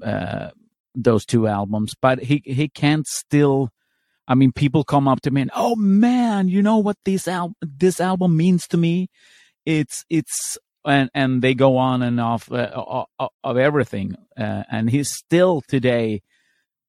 uh, 0.03 0.51
those 0.95 1.25
two 1.25 1.47
albums. 1.47 1.95
But 2.01 2.21
he 2.21 2.43
he 2.45 2.69
can't 2.69 3.07
still 3.07 3.71
I 4.27 4.35
mean 4.35 4.53
people 4.53 4.83
come 4.83 5.07
up 5.07 5.21
to 5.23 5.31
me 5.31 5.43
and 5.43 5.51
oh 5.55 5.77
man 5.77 6.49
you 6.49 6.63
know 6.63 6.79
what 6.79 6.97
this 7.05 7.29
al- 7.29 7.55
this 7.61 8.01
album 8.01 8.37
means 8.37 8.67
to 8.69 8.77
me? 8.77 9.09
It's 9.65 10.05
it's 10.11 10.59
and 10.87 11.11
and 11.15 11.43
they 11.43 11.55
go 11.55 11.77
on 11.77 12.03
and 12.03 12.21
off 12.21 12.51
uh, 12.51 13.05
of 13.45 13.57
everything 13.57 14.17
uh, 14.37 14.63
and 14.71 14.91
he 14.91 15.03
still 15.05 15.63
today 15.69 16.23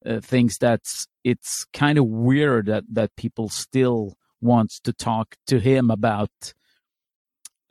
uh, 0.06 0.20
thinks 0.20 0.58
that 0.58 0.80
it's 1.24 1.66
kind 1.72 1.98
of 1.98 2.06
weird 2.06 2.66
that 2.66 2.84
that 2.90 3.14
people 3.16 3.48
still 3.48 4.16
wants 4.40 4.80
to 4.80 4.92
talk 4.92 5.34
to 5.46 5.58
him 5.58 5.90
about 5.90 6.30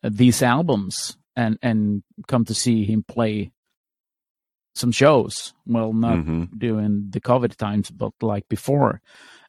these 0.04 0.44
albums 0.44 1.18
and 1.36 1.58
and 1.62 2.04
come 2.28 2.46
to 2.46 2.54
see 2.54 2.84
him 2.84 3.04
play 3.04 3.52
some 4.76 4.92
shows 4.92 5.54
well 5.66 5.94
not 5.94 6.18
mm-hmm. 6.18 6.44
during 6.58 7.08
the 7.10 7.22
covid 7.22 7.56
times 7.56 7.90
but 7.90 8.12
like 8.22 8.48
before 8.48 9.02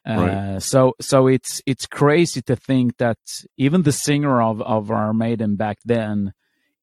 uh, 0.07 0.13
right. 0.13 0.61
so 0.61 0.95
so 1.01 1.27
it's 1.27 1.61
it's 1.65 1.85
crazy 1.85 2.41
to 2.41 2.55
think 2.55 2.97
that 2.97 3.17
even 3.57 3.83
the 3.83 3.91
singer 3.91 4.41
of 4.41 4.61
of 4.61 4.89
Iron 4.89 5.17
Maiden 5.17 5.55
back 5.55 5.77
then 5.85 6.33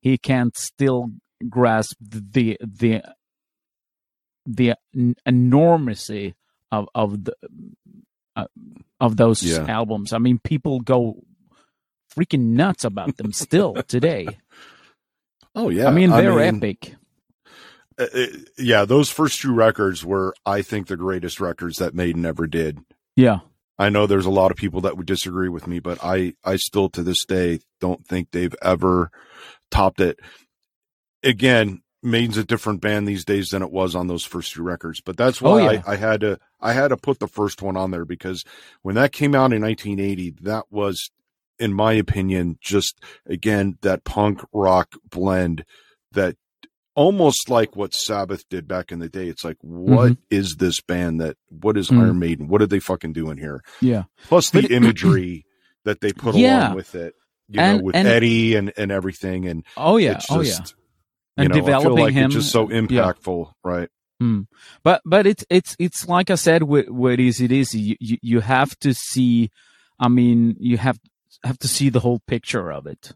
he 0.07 0.17
can't 0.17 0.57
still 0.57 1.11
grasp 1.51 1.97
the 2.01 2.57
the 2.61 3.03
the 4.47 4.75
enormity 5.27 6.37
of 6.71 6.89
of 6.95 7.25
the 7.25 7.35
uh, 8.37 8.45
of 9.01 9.17
those 9.17 9.43
yeah. 9.43 9.67
albums. 9.69 10.13
I 10.13 10.19
mean, 10.19 10.39
people 10.39 10.79
go 10.79 11.25
freaking 12.17 12.53
nuts 12.53 12.85
about 12.85 13.17
them 13.17 13.33
still 13.33 13.75
today. 13.89 14.29
Oh 15.57 15.71
yeah, 15.71 15.89
I 15.89 15.91
mean 15.91 16.11
they're 16.11 16.39
I 16.39 16.53
mean, 16.53 16.63
epic. 16.63 16.95
Uh, 17.99 18.07
uh, 18.15 18.27
yeah, 18.59 18.85
those 18.85 19.11
first 19.11 19.41
two 19.41 19.53
records 19.53 20.05
were, 20.05 20.37
I 20.45 20.63
think, 20.63 20.87
the 20.87 20.97
greatest 20.97 21.41
records 21.41 21.79
that 21.79 21.97
Maiden 21.97 22.25
ever 22.25 22.47
did. 22.47 22.79
Yeah, 23.17 23.41
I 23.79 23.91
know 23.91 24.07
there's 24.07 24.27
a 24.27 24.31
lot 24.31 24.51
of 24.51 24.57
people 24.57 24.81
that 24.83 24.97
would 24.97 25.07
disagree 25.07 25.49
with 25.49 25.67
me, 25.67 25.81
but 25.81 25.99
I, 26.03 26.35
I 26.45 26.57
still 26.57 26.89
to 26.91 27.03
this 27.03 27.25
day 27.25 27.61
don't 27.81 28.07
think 28.07 28.31
they've 28.31 28.55
ever 28.63 29.11
topped 29.71 30.01
it. 30.01 30.19
Again, 31.23 31.83
Maiden's 32.03 32.37
a 32.37 32.45
different 32.45 32.81
band 32.81 33.07
these 33.07 33.25
days 33.25 33.51
than 33.51 33.63
it 33.63 33.71
was 33.71 33.95
on 33.95 34.07
those 34.07 34.25
first 34.25 34.53
two 34.53 34.63
records. 34.63 35.01
But 35.01 35.17
that's 35.17 35.43
why 35.43 35.51
oh, 35.51 35.71
yeah. 35.71 35.83
I, 35.87 35.93
I, 35.93 35.97
had 35.97 36.21
to 36.21 36.39
I 36.61 36.73
had 36.73 36.89
to 36.89 36.97
put 36.97 37.19
the 37.19 37.29
first 37.29 37.63
one 37.63 37.77
on 37.77 37.91
there 37.91 38.05
because 38.05 38.45
when 38.83 38.95
that 38.95 39.13
came 39.13 39.35
out 39.35 39.53
in 39.53 39.63
1980, 39.63 40.37
that 40.43 40.65
was, 40.71 41.11
in 41.59 41.73
my 41.73 41.93
opinion, 41.93 42.59
just 42.61 43.03
again 43.27 43.79
that 43.83 44.05
punk 44.05 44.43
rock 44.53 44.95
blend 45.11 45.65
that 46.13 46.37
almost 46.95 47.51
like 47.51 47.77
what 47.77 47.93
Sabbath 47.93 48.49
did 48.49 48.69
back 48.69 48.93
in 48.93 49.01
the 49.01 49.09
day. 49.09 49.29
It's 49.29 49.45
like, 49.45 49.59
what 49.61 50.13
mm-hmm. 50.13 50.21
is 50.31 50.57
this 50.57 50.81
band 50.81 51.21
that? 51.21 51.37
What 51.49 51.77
is 51.77 51.91
mm. 51.91 52.01
Iron 52.01 52.19
Maiden? 52.19 52.49
What 52.49 52.63
are 52.63 52.67
they 52.67 52.81
fucking 52.81 53.13
doing 53.13 53.37
here? 53.37 53.63
Yeah. 53.81 54.05
Plus 54.25 54.51
the 54.51 54.67
imagery 54.75 55.45
that 55.85 56.01
they 56.01 56.13
put 56.13 56.35
yeah. 56.35 56.67
along 56.67 56.77
with 56.77 56.95
it. 56.95 57.15
You 57.49 57.61
and, 57.61 57.79
know, 57.79 57.85
with 57.85 57.97
and, 57.97 58.09
Eddie 58.09 58.57
and 58.57 58.73
and 58.77 58.91
everything, 58.91 59.47
and 59.47 59.65
oh 59.77 59.97
yeah, 59.97 60.15
just, 60.15 60.33
oh 60.33 60.41
yeah 60.41 60.59
and 61.37 61.45
you 61.45 61.49
know, 61.49 61.55
developing 61.55 62.05
like 62.05 62.15
him. 62.15 62.27
It's 62.27 62.35
just 62.35 62.51
so 62.51 62.69
impactful, 62.69 63.47
yeah. 63.47 63.53
right? 63.63 63.89
Mm. 64.23 64.47
But 64.83 65.03
but 65.05 65.27
it's 65.27 65.45
it's 65.51 65.77
it's 65.79 66.09
like 66.09 66.31
I 66.31 66.37
said, 66.37 66.63
with 66.63 66.89
what 66.89 67.21
is 67.21 67.41
it 67.41 67.53
is 67.53 67.75
you, 67.75 67.97
you 68.01 68.19
you 68.23 68.41
have 68.41 68.79
to 68.81 68.95
see. 68.95 69.51
I 69.99 70.09
mean, 70.09 70.57
you 70.59 70.79
have 70.79 70.99
have 71.45 71.59
to 71.59 71.69
see 71.69 71.91
the 71.91 72.01
whole 72.01 72.21
picture 72.27 72.73
of 72.73 72.87
it. 72.87 73.13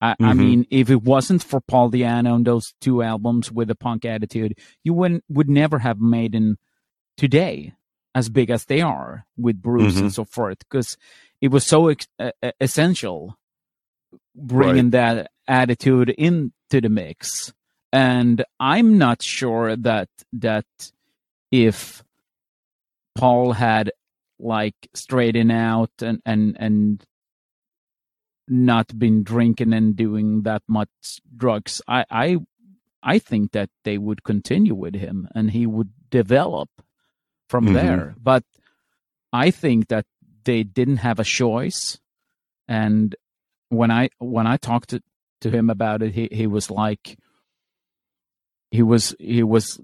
I, 0.00 0.12
mm-hmm. 0.12 0.24
I 0.24 0.34
mean, 0.34 0.66
if 0.70 0.90
it 0.90 1.02
wasn't 1.02 1.42
for 1.42 1.60
Paul 1.60 1.90
Di'Anno 1.90 2.34
on 2.34 2.44
those 2.44 2.74
two 2.82 3.02
albums 3.02 3.50
with 3.50 3.70
a 3.70 3.74
punk 3.74 4.04
attitude, 4.04 4.58
you 4.84 4.92
wouldn't 4.92 5.24
would 5.30 5.48
never 5.48 5.78
have 5.78 5.98
Maiden 5.98 6.58
today 7.16 7.72
as 8.14 8.28
big 8.28 8.50
as 8.50 8.66
they 8.66 8.82
are 8.82 9.26
with 9.38 9.62
Bruce 9.62 9.94
mm-hmm. 9.94 10.04
and 10.04 10.12
so 10.12 10.24
forth, 10.26 10.58
because 10.58 10.98
it 11.40 11.48
was 11.48 11.66
so 11.66 11.88
ex- 11.88 12.08
uh, 12.18 12.30
essential 12.60 13.38
bringing 14.36 14.90
right. 14.90 14.92
that 14.92 15.30
attitude 15.48 16.10
into 16.10 16.52
the 16.70 16.88
mix. 16.88 17.52
And 17.92 18.44
I'm 18.60 18.98
not 18.98 19.22
sure 19.22 19.74
that 19.76 20.08
that 20.34 20.66
if 21.50 22.04
Paul 23.16 23.52
had 23.52 23.90
like 24.38 24.74
straightened 24.94 25.52
out 25.52 25.90
and 26.00 26.20
and 26.26 26.56
and 26.58 27.04
not 28.48 28.98
been 28.98 29.22
drinking 29.22 29.72
and 29.72 29.96
doing 29.96 30.42
that 30.42 30.62
much 30.68 30.90
drugs, 31.36 31.80
I 31.88 32.04
I 32.10 32.36
I 33.02 33.18
think 33.18 33.52
that 33.52 33.70
they 33.84 33.98
would 33.98 34.24
continue 34.24 34.74
with 34.74 34.94
him 34.94 35.28
and 35.34 35.50
he 35.52 35.66
would 35.66 35.90
develop 36.10 36.68
from 37.48 37.66
mm-hmm. 37.66 37.74
there. 37.74 38.14
But 38.20 38.44
I 39.32 39.50
think 39.50 39.88
that 39.88 40.06
they 40.44 40.64
didn't 40.64 40.98
have 40.98 41.18
a 41.18 41.24
choice 41.24 41.98
and 42.68 43.14
when 43.68 43.90
I 43.90 44.10
when 44.18 44.46
I 44.46 44.56
talked 44.56 44.90
to, 44.90 45.02
to 45.40 45.50
him 45.50 45.70
about 45.70 46.02
it, 46.02 46.14
he, 46.14 46.28
he 46.30 46.46
was 46.46 46.70
like 46.70 47.18
he 48.70 48.82
was 48.82 49.14
he 49.18 49.42
was 49.42 49.80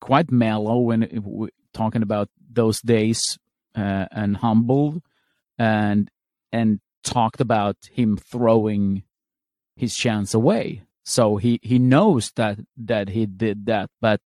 quite 0.00 0.30
mellow 0.30 0.78
when 0.78 1.50
talking 1.72 2.02
about 2.02 2.28
those 2.50 2.80
days 2.80 3.38
uh, 3.76 4.06
and 4.10 4.38
humbled 4.38 5.02
and 5.58 6.10
and 6.52 6.80
talked 7.04 7.40
about 7.40 7.76
him 7.92 8.16
throwing 8.16 9.02
his 9.76 9.94
chance 9.94 10.34
away. 10.34 10.82
So 11.04 11.36
he 11.36 11.58
he 11.62 11.78
knows 11.78 12.32
that 12.32 12.58
that 12.76 13.10
he 13.10 13.26
did 13.26 13.66
that, 13.66 13.90
but 14.00 14.20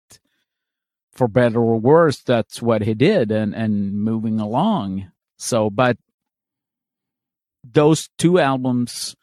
for 1.13 1.29
better 1.29 1.61
or 1.61 1.79
worse, 1.79 2.21
that's 2.23 2.61
what 2.61 2.83
he 2.83 2.95
did, 2.95 3.31
and 3.31 3.55
and 3.55 3.95
moving 3.95 4.41
along. 4.41 5.11
So, 5.37 5.71
but 5.71 5.97
those 7.73 8.09
two 8.19 8.39
albums 8.39 9.17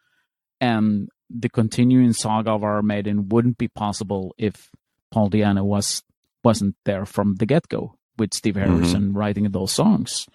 and 0.59 1.09
the 1.29 1.49
continuing 1.49 2.13
saga 2.13 2.51
of 2.51 2.63
Iron 2.63 2.87
Maiden 2.87 3.29
wouldn't 3.29 3.57
be 3.57 3.67
possible 3.67 4.33
if 4.37 4.69
Paul 5.11 5.29
Di'Anno 5.29 5.63
was 5.63 6.03
wasn't 6.43 6.75
there 6.85 7.05
from 7.05 7.35
the 7.35 7.45
get 7.45 7.69
go 7.69 7.95
with 8.17 8.33
Steve 8.33 8.55
mm-hmm. 8.55 8.75
Harrison 8.75 9.01
mm-hmm. 9.09 9.17
writing 9.17 9.51
those 9.51 9.71
songs. 9.71 10.27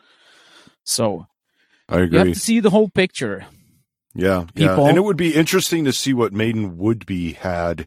So 0.85 1.27
I 1.89 2.01
agree. 2.01 2.19
You 2.19 2.25
have 2.27 2.35
to 2.35 2.41
see 2.41 2.61
the 2.61 2.71
whole 2.71 2.89
picture. 2.89 3.47
Yeah, 4.15 4.47
People, 4.55 4.85
yeah, 4.85 4.89
and 4.89 4.97
it 4.97 5.03
would 5.03 5.19
be 5.19 5.35
interesting 5.35 5.85
to 5.85 5.93
see 5.93 6.15
what 6.15 6.33
Maiden 6.33 6.79
would 6.79 7.05
be 7.05 7.35
had 7.35 7.87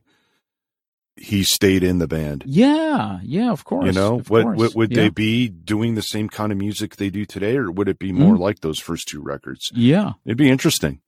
he 1.21 1.43
stayed 1.43 1.83
in 1.83 1.99
the 1.99 2.07
band. 2.07 2.43
Yeah, 2.45 3.19
yeah, 3.23 3.51
of 3.51 3.63
course. 3.63 3.85
You 3.85 3.91
know, 3.91 4.19
what, 4.27 4.55
what, 4.55 4.75
would 4.75 4.91
yeah. 4.91 5.03
they 5.03 5.09
be 5.09 5.47
doing 5.47 5.95
the 5.95 6.01
same 6.01 6.29
kind 6.29 6.51
of 6.51 6.57
music 6.57 6.95
they 6.95 7.09
do 7.09 7.25
today, 7.25 7.57
or 7.57 7.71
would 7.71 7.89
it 7.89 7.99
be 7.99 8.11
more 8.11 8.35
mm. 8.35 8.39
like 8.39 8.61
those 8.61 8.79
first 8.79 9.07
two 9.07 9.21
records? 9.21 9.69
Yeah, 9.73 10.13
it'd 10.25 10.37
be 10.37 10.49
interesting. 10.49 11.01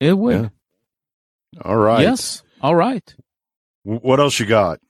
It 0.00 0.14
would. 0.14 0.50
Yeah. 1.54 1.60
All 1.62 1.76
right. 1.76 2.02
Yes. 2.02 2.42
All 2.60 2.74
right. 2.74 3.14
What 3.84 4.20
else 4.20 4.38
you 4.38 4.46
got? 4.46 4.80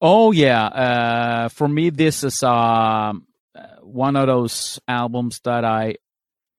Oh 0.00 0.32
yeah. 0.32 0.66
Uh, 0.66 1.48
for 1.48 1.68
me, 1.68 1.90
this 1.90 2.24
is 2.24 2.42
uh, 2.42 3.12
one 3.82 4.16
of 4.16 4.26
those 4.26 4.80
albums 4.86 5.40
that 5.44 5.64
I 5.64 5.96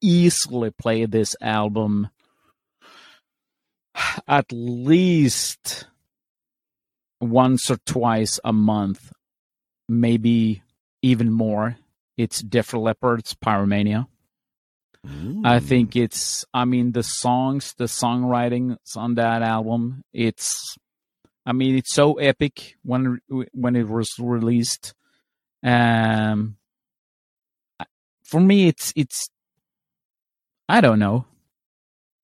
easily 0.01 0.71
play 0.71 1.05
this 1.05 1.35
album 1.41 2.09
at 4.27 4.51
least 4.51 5.87
once 7.21 7.69
or 7.69 7.77
twice 7.85 8.39
a 8.43 8.53
month, 8.53 9.11
maybe 9.87 10.63
even 11.01 11.31
more. 11.31 11.77
It's 12.17 12.41
Def 12.41 12.73
Leppard's 12.73 13.33
Pyromania. 13.35 14.07
Ooh. 15.07 15.41
I 15.45 15.59
think 15.59 15.95
it's, 15.95 16.43
I 16.53 16.65
mean, 16.65 16.91
the 16.91 17.03
songs, 17.03 17.73
the 17.77 17.85
songwriting 17.85 18.77
on 18.97 19.15
that 19.15 19.41
album, 19.41 20.03
it's, 20.11 20.75
I 21.45 21.53
mean, 21.53 21.77
it's 21.77 21.93
so 21.93 22.15
epic 22.15 22.75
when 22.83 23.19
when 23.53 23.75
it 23.75 23.87
was 23.87 24.09
released. 24.19 24.93
Um, 25.63 26.57
for 28.23 28.39
me, 28.39 28.67
it's 28.67 28.93
it's, 28.95 29.29
I 30.67 30.81
don't 30.81 30.99
know. 30.99 31.25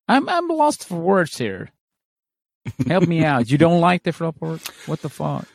I'm 0.06 0.28
I'm 0.28 0.46
lost 0.48 0.84
for 0.84 1.00
words 1.00 1.36
here. 1.38 1.70
Help 2.86 3.06
me 3.06 3.24
out. 3.24 3.50
You 3.50 3.58
don't 3.58 3.80
like 3.80 4.02
the 4.02 4.14
Leppard? 4.18 4.60
What 4.86 5.00
the 5.02 5.08
fuck? 5.08 5.46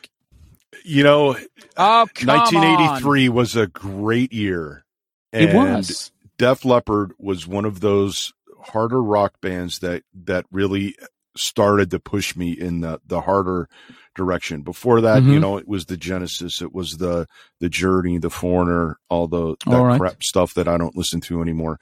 You 0.84 1.04
know, 1.04 1.36
Oh, 1.76 2.06
come 2.14 2.28
1983 2.28 3.28
was 3.28 3.56
a 3.56 3.66
great 3.66 4.32
year. 4.32 4.84
on. 5.32 5.40
It 5.42 5.54
was. 5.54 6.10
Def 6.38 6.64
Leppard 6.64 7.12
was 7.18 7.46
one 7.46 7.64
of 7.64 7.80
those 7.80 8.32
harder 8.60 9.02
rock 9.02 9.34
bands 9.40 9.78
that 9.80 10.02
that 10.24 10.46
really 10.50 10.96
started 11.36 11.90
to 11.92 11.98
push 12.00 12.34
me 12.36 12.52
in 12.52 12.80
the 12.80 13.00
the 13.06 13.20
harder 13.22 13.68
direction. 14.14 14.62
Before 14.62 15.00
that, 15.02 15.22
you 15.22 15.38
Mhm. 15.38 15.40
know, 15.40 15.56
it 15.56 15.66
was 15.68 15.86
the 15.86 15.96
Genesis, 15.96 16.60
it 16.60 16.74
was 16.74 16.98
the 16.98 17.26
the 17.60 17.68
Journey, 17.68 18.18
the 18.18 18.28
Foreigner, 18.30 18.98
all 19.08 19.28
the 19.28 19.56
that 19.66 19.74
All 19.74 19.86
right. 19.86 19.98
crap 20.00 20.22
stuff 20.22 20.54
that 20.54 20.68
I 20.68 20.76
don't 20.78 20.96
listen 20.96 21.20
to 21.22 21.40
anymore. 21.42 21.78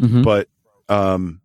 Mhm. 0.00 0.22
But 0.22 0.48
um 0.88 1.40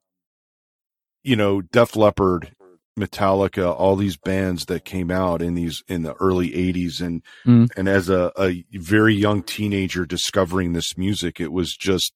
you 1.23 1.35
know, 1.35 1.61
Def 1.61 1.95
Leppard, 1.95 2.51
Metallica, 2.97 3.73
all 3.77 3.95
these 3.95 4.17
bands 4.17 4.65
that 4.65 4.83
came 4.85 5.09
out 5.11 5.41
in 5.41 5.55
these 5.55 5.83
in 5.87 6.03
the 6.03 6.13
early 6.15 6.49
80s 6.51 7.01
and 7.01 7.21
Mm. 7.45 7.69
and 7.77 7.87
as 7.87 8.09
a, 8.09 8.31
a 8.37 8.63
very 8.73 9.15
young 9.15 9.41
teenager 9.43 10.05
discovering 10.05 10.73
this 10.73 10.97
music, 10.97 11.39
it 11.39 11.51
was 11.51 11.75
just 11.75 12.13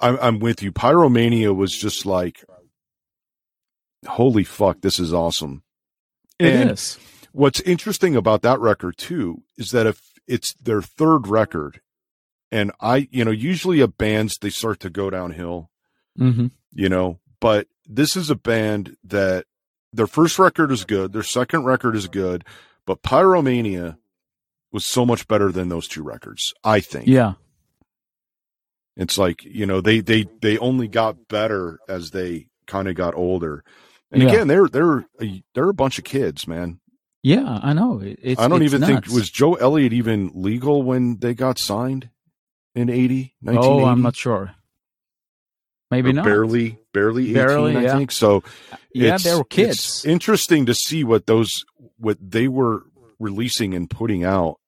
I'm 0.00 0.18
I'm 0.20 0.38
with 0.40 0.62
you. 0.62 0.72
Pyromania 0.72 1.54
was 1.54 1.76
just 1.76 2.04
like 2.06 2.44
holy 4.06 4.44
fuck, 4.44 4.80
this 4.80 4.98
is 4.98 5.12
awesome. 5.12 5.62
It 6.38 6.52
and- 6.54 6.70
is. 6.72 6.98
What's 7.32 7.60
interesting 7.62 8.14
about 8.14 8.42
that 8.42 8.60
record 8.60 8.96
too 8.96 9.42
is 9.58 9.70
that 9.72 9.88
if 9.88 10.00
it's 10.28 10.54
their 10.54 10.80
third 10.82 11.26
record 11.26 11.80
and 12.52 12.70
I, 12.80 13.08
you 13.10 13.24
know, 13.24 13.32
usually 13.32 13.80
a 13.80 13.88
bands 13.88 14.38
they 14.40 14.50
start 14.50 14.78
to 14.80 14.90
go 14.90 15.10
downhill 15.10 15.70
hmm 16.16 16.46
you 16.72 16.88
know 16.88 17.18
but 17.40 17.66
this 17.86 18.16
is 18.16 18.30
a 18.30 18.36
band 18.36 18.96
that 19.02 19.46
their 19.96 20.06
first 20.06 20.38
record 20.38 20.70
is 20.72 20.84
good 20.84 21.12
their 21.12 21.22
second 21.22 21.64
record 21.64 21.94
is 21.96 22.08
good 22.08 22.44
but 22.86 23.02
pyromania 23.02 23.96
was 24.72 24.84
so 24.84 25.06
much 25.06 25.26
better 25.28 25.50
than 25.52 25.68
those 25.68 25.86
two 25.88 26.02
records 26.02 26.52
i 26.64 26.80
think 26.80 27.06
Yeah. 27.06 27.34
it's 28.96 29.18
like 29.18 29.44
you 29.44 29.66
know 29.66 29.80
they 29.80 30.00
they 30.00 30.26
they 30.40 30.58
only 30.58 30.88
got 30.88 31.28
better 31.28 31.78
as 31.88 32.10
they 32.10 32.46
kind 32.66 32.88
of 32.88 32.94
got 32.94 33.14
older 33.14 33.64
and 34.10 34.22
Yeah. 34.22 34.28
again 34.28 34.48
they're 34.48 34.68
they're 34.68 34.98
a, 35.20 35.42
they're 35.54 35.68
a 35.68 35.74
bunch 35.74 35.98
of 35.98 36.04
kids 36.04 36.46
man 36.48 36.80
Yeah, 37.22 37.60
I 37.62 37.72
know. 37.72 38.00
It's, 38.02 38.40
i 38.40 38.48
don't 38.48 38.62
even 38.62 38.82
think 38.82 39.06
was 39.08 39.30
joe 39.30 39.54
elliott 39.54 39.92
even 39.92 40.30
legal 40.34 40.82
when 40.82 41.18
they 41.18 41.34
got 41.34 41.58
signed 41.58 42.10
in 42.74 42.88
80 42.90 43.34
Oh, 43.46 43.84
I'm 43.84 44.02
not 44.02 44.16
sure. 44.16 44.54
Maybe 45.90 46.12
not. 46.12 46.24
barely 46.24 46.78
barely 46.92 47.24
18 47.30 47.34
Barely, 47.34 47.76
i 47.76 47.82
yeah. 47.82 47.96
think 47.96 48.10
so 48.10 48.42
yeah, 48.92 49.04
it's- 49.14 49.24
they 49.24 49.34
were 49.34 49.40
it's 49.42 49.48
kids. 49.50 50.04
interesting 50.04 50.66
to 50.66 50.74
see 50.74 51.04
what 51.04 51.26
those 51.26 51.50
what 51.98 52.18
they 52.20 52.48
were 52.48 52.82
releasing 53.20 53.74
and 53.74 53.88
putting 53.88 54.24
out, 54.24 54.58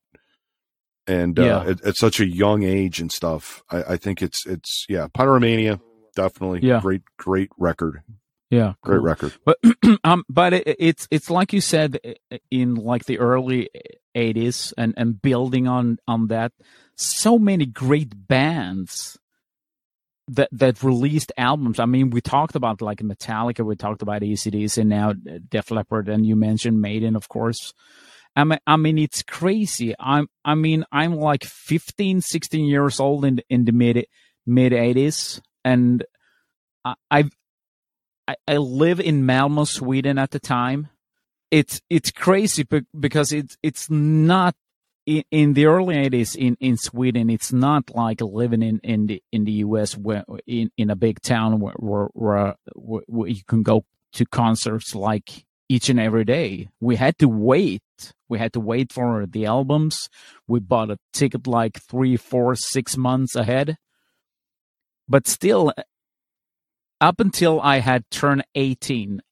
and 1.07 1.37
Yeah. 1.39 1.59
uh, 1.59 1.71
at, 1.71 1.85
at 1.85 1.97
such 1.97 2.21
a 2.21 2.27
young 2.27 2.63
age 2.63 3.01
and 3.01 3.11
stuff. 3.11 3.63
I, 3.71 3.83
I 3.95 3.97
think 3.97 4.23
it's 4.23 4.47
it's 4.47 4.87
yeah, 4.89 5.09
Pyromania 5.09 5.81
definitely 6.15 6.61
Yeah. 6.63 6.81
great 6.81 7.03
great 7.19 7.51
record, 7.59 8.03
yeah, 8.51 8.75
great 8.83 8.97
cool. 8.99 9.05
record. 9.05 9.33
But 9.45 9.59
um, 10.05 10.25
but 10.29 10.53
it, 10.55 10.77
it's 10.79 11.09
it's 11.11 11.31
like 11.31 11.53
you 11.53 11.61
said 11.61 11.99
in 12.51 12.75
like 12.77 13.05
the 13.07 13.19
early 13.19 13.69
'80s, 14.17 14.73
and 14.79 14.95
and 14.97 15.21
building 15.21 15.67
on 15.69 15.99
on 16.09 16.29
that, 16.29 16.53
so 16.97 17.39
many 17.39 17.67
great 17.67 18.29
bands 18.29 19.19
that 20.29 20.49
that 20.53 20.83
released 20.83 21.33
albums. 21.37 21.79
I 21.79 21.87
mean, 21.87 22.11
we 22.11 22.21
talked 22.21 22.57
about 22.57 22.83
like 22.83 22.99
Metallica, 22.99 23.65
we 23.65 23.77
talked 23.77 24.03
about 24.03 24.23
ACDC, 24.23 24.79
and 24.79 24.91
now 24.91 25.11
uh, 25.11 25.39
Def 25.49 25.71
Leppard, 25.71 26.09
and 26.09 26.27
you 26.27 26.37
mentioned 26.37 26.81
Maiden, 26.81 27.17
of 27.17 27.29
course. 27.29 27.73
I 28.35 28.45
mean, 28.45 28.59
I 28.67 28.77
mean, 28.77 28.99
it's 28.99 29.23
crazy. 29.23 29.95
I'm, 29.99 30.29
I 30.45 30.55
mean, 30.55 30.85
I'm 30.93 31.15
like 31.15 31.45
15, 31.45 32.21
16 32.21 32.65
years 32.65 33.01
old 33.01 33.25
in 33.25 33.41
in 33.49 33.65
the 33.65 33.73
mid 33.73 34.07
mid 34.47 34.73
80s, 34.73 35.41
and 35.65 36.05
I, 36.85 36.95
I've 37.11 37.31
I, 38.29 38.37
I 38.49 38.57
live 38.57 39.01
in 39.01 39.25
Malmo, 39.25 39.65
Sweden 39.65 40.19
at 40.19 40.33
the 40.33 40.41
time. 40.41 40.89
It's 41.51 41.81
it's 41.89 42.11
crazy 42.11 42.65
be- 42.65 42.87
because 42.99 43.33
it's 43.33 43.57
it's 43.63 43.89
not 43.89 44.55
in, 45.07 45.23
in 45.31 45.53
the 45.55 45.67
early 45.67 45.95
80s 45.95 46.37
in, 46.37 46.57
in 46.61 46.77
Sweden. 46.77 47.31
It's 47.31 47.53
not 47.53 47.95
like 47.95 48.21
living 48.21 48.63
in, 48.63 48.81
in 48.83 49.07
the 49.07 49.23
in 49.33 49.45
the 49.45 49.53
US 49.53 49.97
where 49.97 50.25
in, 50.47 50.71
in 50.77 50.91
a 50.91 50.97
big 50.97 51.21
town 51.21 51.61
where 51.61 51.75
where, 51.75 52.09
where 52.13 52.55
where 52.75 53.29
you 53.29 53.45
can 53.47 53.63
go 53.63 53.85
to 54.15 54.27
concerts 54.27 54.95
like 54.95 55.47
each 55.69 55.89
and 55.89 55.99
every 55.99 56.25
day. 56.25 56.69
We 56.81 56.97
had 56.97 57.19
to 57.19 57.29
wait. 57.29 57.83
We 58.29 58.39
had 58.39 58.53
to 58.55 58.61
wait 58.61 58.93
for 58.93 59.27
the 59.27 59.47
albums. 59.47 60.09
We 60.47 60.61
bought 60.61 60.91
a 60.91 60.99
ticket 61.13 61.47
like 61.47 61.81
three, 61.81 62.17
four, 62.17 62.55
six 62.55 62.97
months 62.97 63.35
ahead. 63.35 63.77
But 65.09 65.27
still, 65.29 65.73
up 67.01 67.21
until 67.21 67.61
I 67.61 67.79
had 67.79 68.05
turned 68.11 68.45
18, 68.55 69.23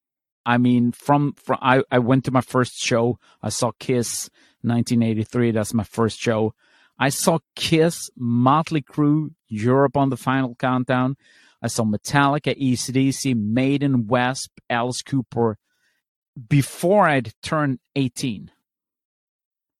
I 0.47 0.59
mean, 0.59 0.93
from, 0.93 1.33
from 1.35 1.59
I, 1.63 1.83
I 1.91 1.99
went 1.99 2.25
to 2.27 2.31
my 2.31 2.41
first 2.41 2.77
show. 2.79 3.19
I 3.43 3.49
saw 3.49 3.73
Kiss 3.79 4.29
1983. 4.63 5.53
That's 5.53 5.75
my 5.75 5.85
first 5.85 6.19
show. 6.21 6.55
I 6.99 7.09
saw 7.09 7.39
Kiss, 7.57 8.11
Motley 8.17 8.83
Crue, 8.83 9.31
Europe 9.49 9.97
on 9.97 10.11
the 10.11 10.17
Final 10.17 10.55
Countdown. 10.55 11.17
I 11.63 11.69
saw 11.69 11.85
Metallica, 11.85 12.57
ACDC, 12.61 13.35
Maiden, 13.35 14.07
Wasp, 14.07 14.51
Alice 14.69 15.03
Cooper 15.03 15.59
before 16.49 17.09
I'd 17.09 17.33
turned 17.43 17.79
18. 17.97 18.51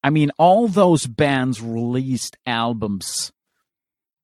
I 0.03 0.11
mean, 0.11 0.31
all 0.39 0.69
those 0.69 1.07
bands 1.07 1.61
released 1.61 2.37
albums 2.47 3.33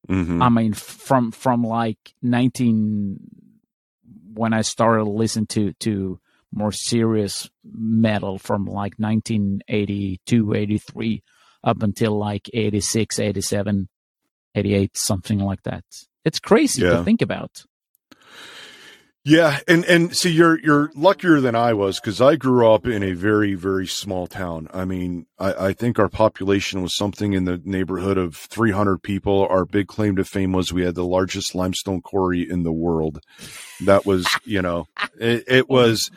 Mhm. 0.09 0.43
I 0.43 0.49
mean, 0.49 0.73
from 0.73 1.31
from 1.31 1.63
like 1.63 2.15
nineteen 2.23 3.19
when 4.33 4.53
I 4.53 4.63
started 4.63 5.05
listening 5.05 5.47
to 5.49 5.73
to 5.75 6.21
more 6.53 6.73
serious 6.73 7.49
metal 7.65 8.39
from 8.39 8.65
like 8.65 8.95
1982, 8.99 10.55
83 10.55 11.23
up 11.63 11.83
until 11.83 12.19
like 12.19 12.49
86, 12.53 13.19
87, 13.19 13.89
88, 14.55 14.97
something 14.97 15.39
like 15.39 15.63
that. 15.63 15.85
It's 16.25 16.41
crazy 16.41 16.83
Yeah. 16.83 16.91
to 16.91 17.05
think 17.05 17.23
about. 17.23 17.65
Yeah, 19.23 19.59
and 19.69 19.85
and 19.85 20.17
see, 20.17 20.31
you're 20.31 20.59
you're 20.61 20.91
luckier 20.97 21.43
than 21.43 21.55
I 21.55 21.75
was 21.75 22.01
because 22.01 22.23
I 22.23 22.37
grew 22.37 22.73
up 22.73 22.87
in 22.87 23.03
a 23.03 23.13
very 23.13 23.53
very 23.53 23.87
small 23.87 24.27
town. 24.27 24.67
I 24.73 24.87
mean, 24.87 25.27
I, 25.39 25.67
I 25.67 25.73
think 25.75 25.99
our 25.99 26.09
population 26.09 26.81
was 26.81 26.97
something 26.97 27.35
in 27.35 27.45
the 27.45 27.61
neighborhood 27.63 28.17
of 28.17 28.35
300 28.35 29.03
people. 29.03 29.47
Our 29.51 29.67
big 29.67 29.89
claim 29.89 30.17
to 30.17 30.25
fame 30.25 30.53
was 30.53 30.73
we 30.73 30.85
had 30.85 30.95
the 30.95 31.05
largest 31.05 31.55
limestone 31.55 32.01
quarry 32.01 32.49
in 32.49 32.63
the 32.63 32.73
world. 32.73 33.21
That 33.85 34.07
was, 34.07 34.27
you 34.47 34.63
know, 34.63 34.87
it, 35.21 35.45
it 35.47 35.69
was 35.69 36.11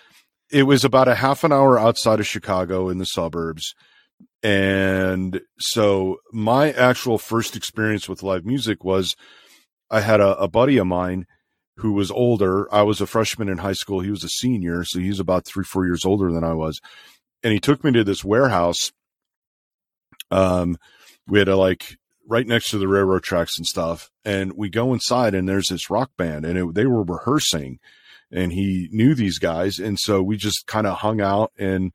it 0.53 0.63
was 0.63 0.85
about 0.85 1.07
a 1.07 1.15
half 1.15 1.43
an 1.43 1.51
hour 1.51 1.79
outside 1.79 2.19
of 2.19 2.27
Chicago 2.27 2.87
in 2.89 2.99
the 2.99 3.05
suburbs. 3.05 3.73
And 4.43 5.41
so 5.57 6.17
my 6.31 6.71
actual 6.71 7.17
first 7.17 7.55
experience 7.55 8.07
with 8.07 8.21
live 8.21 8.45
music 8.45 8.83
was 8.83 9.15
I 9.89 10.01
had 10.01 10.21
a, 10.21 10.37
a 10.37 10.47
buddy 10.47 10.77
of 10.77 10.85
mine 10.85 11.25
who 11.77 11.93
was 11.93 12.11
older. 12.11 12.71
I 12.71 12.83
was 12.83 13.01
a 13.01 13.07
freshman 13.07 13.49
in 13.49 13.57
high 13.57 13.73
school. 13.73 14.01
He 14.01 14.11
was 14.11 14.23
a 14.23 14.29
senior. 14.29 14.83
So 14.85 14.99
he's 14.99 15.19
about 15.19 15.45
three, 15.45 15.63
four 15.63 15.87
years 15.87 16.05
older 16.05 16.31
than 16.31 16.43
I 16.43 16.53
was. 16.53 16.79
And 17.41 17.51
he 17.51 17.59
took 17.59 17.83
me 17.83 17.91
to 17.93 18.03
this 18.03 18.23
warehouse. 18.23 18.91
Um, 20.29 20.77
we 21.27 21.39
had 21.39 21.47
a 21.47 21.57
like 21.57 21.97
right 22.29 22.45
next 22.45 22.69
to 22.69 22.77
the 22.77 22.87
railroad 22.87 23.23
tracks 23.23 23.57
and 23.57 23.65
stuff. 23.65 24.11
And 24.23 24.53
we 24.53 24.69
go 24.69 24.93
inside 24.93 25.33
and 25.33 25.49
there's 25.49 25.69
this 25.69 25.89
rock 25.89 26.11
band 26.15 26.45
and 26.45 26.59
it, 26.59 26.75
they 26.75 26.85
were 26.85 27.03
rehearsing 27.03 27.79
and 28.33 28.51
he 28.51 28.89
knew 28.91 29.13
these 29.15 29.39
guys. 29.39 29.79
And 29.79 29.97
so 29.99 30.21
we 30.21 30.35
just 30.37 30.65
kind 30.67 30.87
of 30.87 30.97
hung 30.97 31.21
out 31.21 31.51
and 31.57 31.91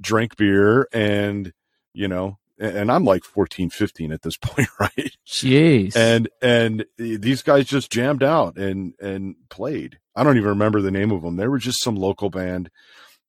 drank 0.00 0.36
beer 0.36 0.86
and, 0.92 1.52
you 1.94 2.06
know, 2.06 2.36
and, 2.58 2.92
I'm 2.92 3.04
like 3.04 3.24
14, 3.24 3.70
15 3.70 4.12
at 4.12 4.20
this 4.22 4.36
point, 4.42 4.68
right? 4.78 5.16
Jeez. 5.26 5.96
and 5.96 6.28
and 6.42 6.84
these 6.98 7.42
guys 7.42 7.66
just 7.66 7.90
jammed 7.90 8.22
out 8.22 8.58
and 8.58 8.92
and 9.00 9.36
played 9.48 9.98
i 10.16 10.24
don't 10.24 10.36
even 10.36 10.48
remember 10.50 10.82
the 10.82 10.90
name 10.90 11.12
of 11.12 11.22
them 11.22 11.36
they 11.36 11.46
were 11.46 11.58
just 11.58 11.82
some 11.82 11.94
local 11.94 12.30
band 12.30 12.68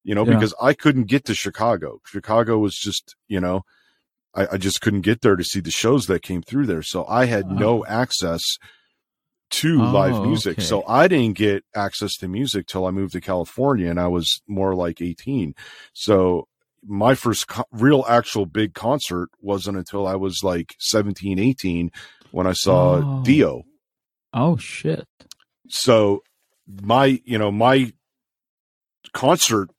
you 0.03 0.15
know 0.15 0.25
Yeah. 0.25 0.33
because 0.33 0.53
i 0.59 0.73
couldn't 0.73 1.03
get 1.03 1.25
to 1.25 1.35
chicago 1.35 1.99
chicago 2.05 2.57
was 2.57 2.75
just 2.75 3.15
you 3.27 3.39
know 3.39 3.61
I, 4.33 4.47
I 4.53 4.57
just 4.57 4.81
couldn't 4.81 5.01
get 5.01 5.21
there 5.21 5.35
to 5.35 5.43
see 5.43 5.59
the 5.59 5.69
shows 5.71 6.07
that 6.07 6.23
came 6.23 6.41
through 6.41 6.65
there 6.65 6.81
so 6.81 7.05
i 7.07 7.25
had 7.25 7.51
no 7.51 7.85
access 7.85 8.41
to 9.51 9.81
Oh, 9.81 9.91
live 9.91 10.25
music 10.25 10.57
okay. 10.59 10.61
so 10.65 10.83
i 10.87 11.07
didn't 11.07 11.37
get 11.37 11.63
access 11.75 12.15
to 12.17 12.27
music 12.27 12.67
till 12.67 12.85
i 12.85 12.91
moved 12.91 13.13
to 13.13 13.21
california 13.21 13.89
and 13.89 13.99
i 13.99 14.07
was 14.07 14.41
more 14.47 14.73
like 14.75 15.01
18 15.01 15.53
so 15.93 16.47
my 16.83 17.13
first 17.13 17.47
co- 17.47 17.65
real 17.71 18.03
actual 18.07 18.45
big 18.47 18.73
concert 18.73 19.29
wasn't 19.39 19.77
until 19.77 20.07
I 20.07 20.15
was 20.15 20.39
like 20.43 20.73
17, 20.79 21.37
18 21.37 21.91
when 22.31 22.47
I 22.47 22.53
saw 22.53 22.95
Oh. 23.19 23.23
Dio. 23.23 23.61
oh 24.33 24.57
shit. 24.57 25.05
So 25.69 26.23
my, 26.81 27.21
you 27.23 27.37
know, 27.37 27.51
my 27.51 27.93
concert 29.13 29.69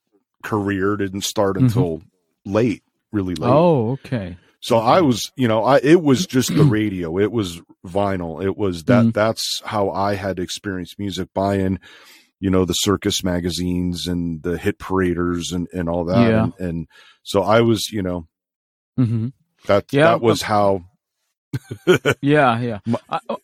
career 0.45 0.97
didn't 0.97 1.23
start 1.23 1.57
Mhm. 1.57 1.63
until 1.65 2.03
late. 2.45 2.83
really 3.11 3.35
late. 3.35 3.51
Oh, 3.51 3.91
okay. 3.93 4.37
So 4.63 4.79
I 4.79 5.01
was, 5.01 5.33
you 5.37 5.49
know, 5.49 5.65
I 5.65 5.79
it 5.83 6.03
was 6.03 6.27
just 6.27 6.55
the 6.57 6.65
radio. 6.79 7.19
It 7.19 7.33
was 7.33 7.61
vinyl. 7.85 8.43
It 8.43 8.57
was 8.57 8.85
that 8.85 9.07
Mhm. 9.07 9.13
that's 9.13 9.61
how 9.65 9.91
I 9.91 10.15
had 10.15 10.39
experienced 10.39 10.99
music 10.99 11.29
buying, 11.35 11.79
you 12.41 12.49
know, 12.51 12.65
the 12.65 12.73
circus 12.75 13.25
magazines 13.25 14.07
and 14.07 14.43
the 14.43 14.57
hit 14.57 14.79
paraders 14.79 15.53
and, 15.53 15.67
and 15.73 15.89
all 15.89 16.05
that. 16.05 16.29
Yeah. 16.31 16.45
And, 16.45 16.55
and 16.59 16.87
so 17.25 17.43
I 17.43 17.61
was, 17.61 17.91
you 17.91 18.03
know, 18.03 18.27
hmm 18.97 19.29
that 19.67 19.93
Yeah, 19.93 20.07
that 20.07 20.21
was 20.23 20.43
how 20.43 20.85
Yeah, 22.23 22.61
yeah. 22.61 22.79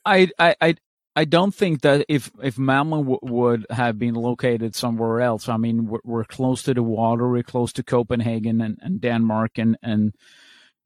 I, 0.06 0.28
I, 0.38 0.54
I, 0.60 0.74
I 1.16 1.24
don't 1.24 1.54
think 1.54 1.80
that 1.82 2.04
if 2.08 2.30
if 2.42 2.58
Malmo 2.58 2.98
w- 2.98 3.18
would 3.22 3.66
have 3.70 3.98
been 3.98 4.14
located 4.14 4.74
somewhere 4.76 5.20
else, 5.20 5.48
I 5.48 5.56
mean, 5.56 5.86
we're, 5.88 5.98
we're 6.04 6.24
close 6.24 6.62
to 6.64 6.74
the 6.74 6.82
water, 6.82 7.28
we're 7.28 7.42
close 7.42 7.72
to 7.74 7.82
Copenhagen 7.82 8.60
and, 8.60 8.78
and 8.80 9.00
Denmark, 9.00 9.58
and 9.58 9.76
and 9.82 10.14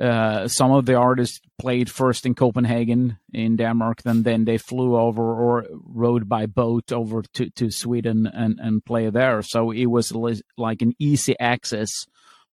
uh, 0.00 0.48
some 0.48 0.72
of 0.72 0.86
the 0.86 0.94
artists 0.94 1.40
played 1.58 1.90
first 1.90 2.26
in 2.26 2.34
Copenhagen 2.34 3.18
in 3.32 3.56
Denmark, 3.56 4.02
then 4.02 4.22
then 4.22 4.44
they 4.44 4.58
flew 4.58 4.96
over 4.96 5.22
or 5.22 5.66
rode 5.70 6.28
by 6.28 6.46
boat 6.46 6.92
over 6.92 7.22
to, 7.34 7.50
to 7.50 7.70
Sweden 7.70 8.26
and 8.26 8.58
and 8.58 8.84
play 8.84 9.10
there. 9.10 9.42
So 9.42 9.70
it 9.70 9.86
was 9.86 10.12
like 10.56 10.82
an 10.82 10.94
easy 10.98 11.38
access 11.38 12.06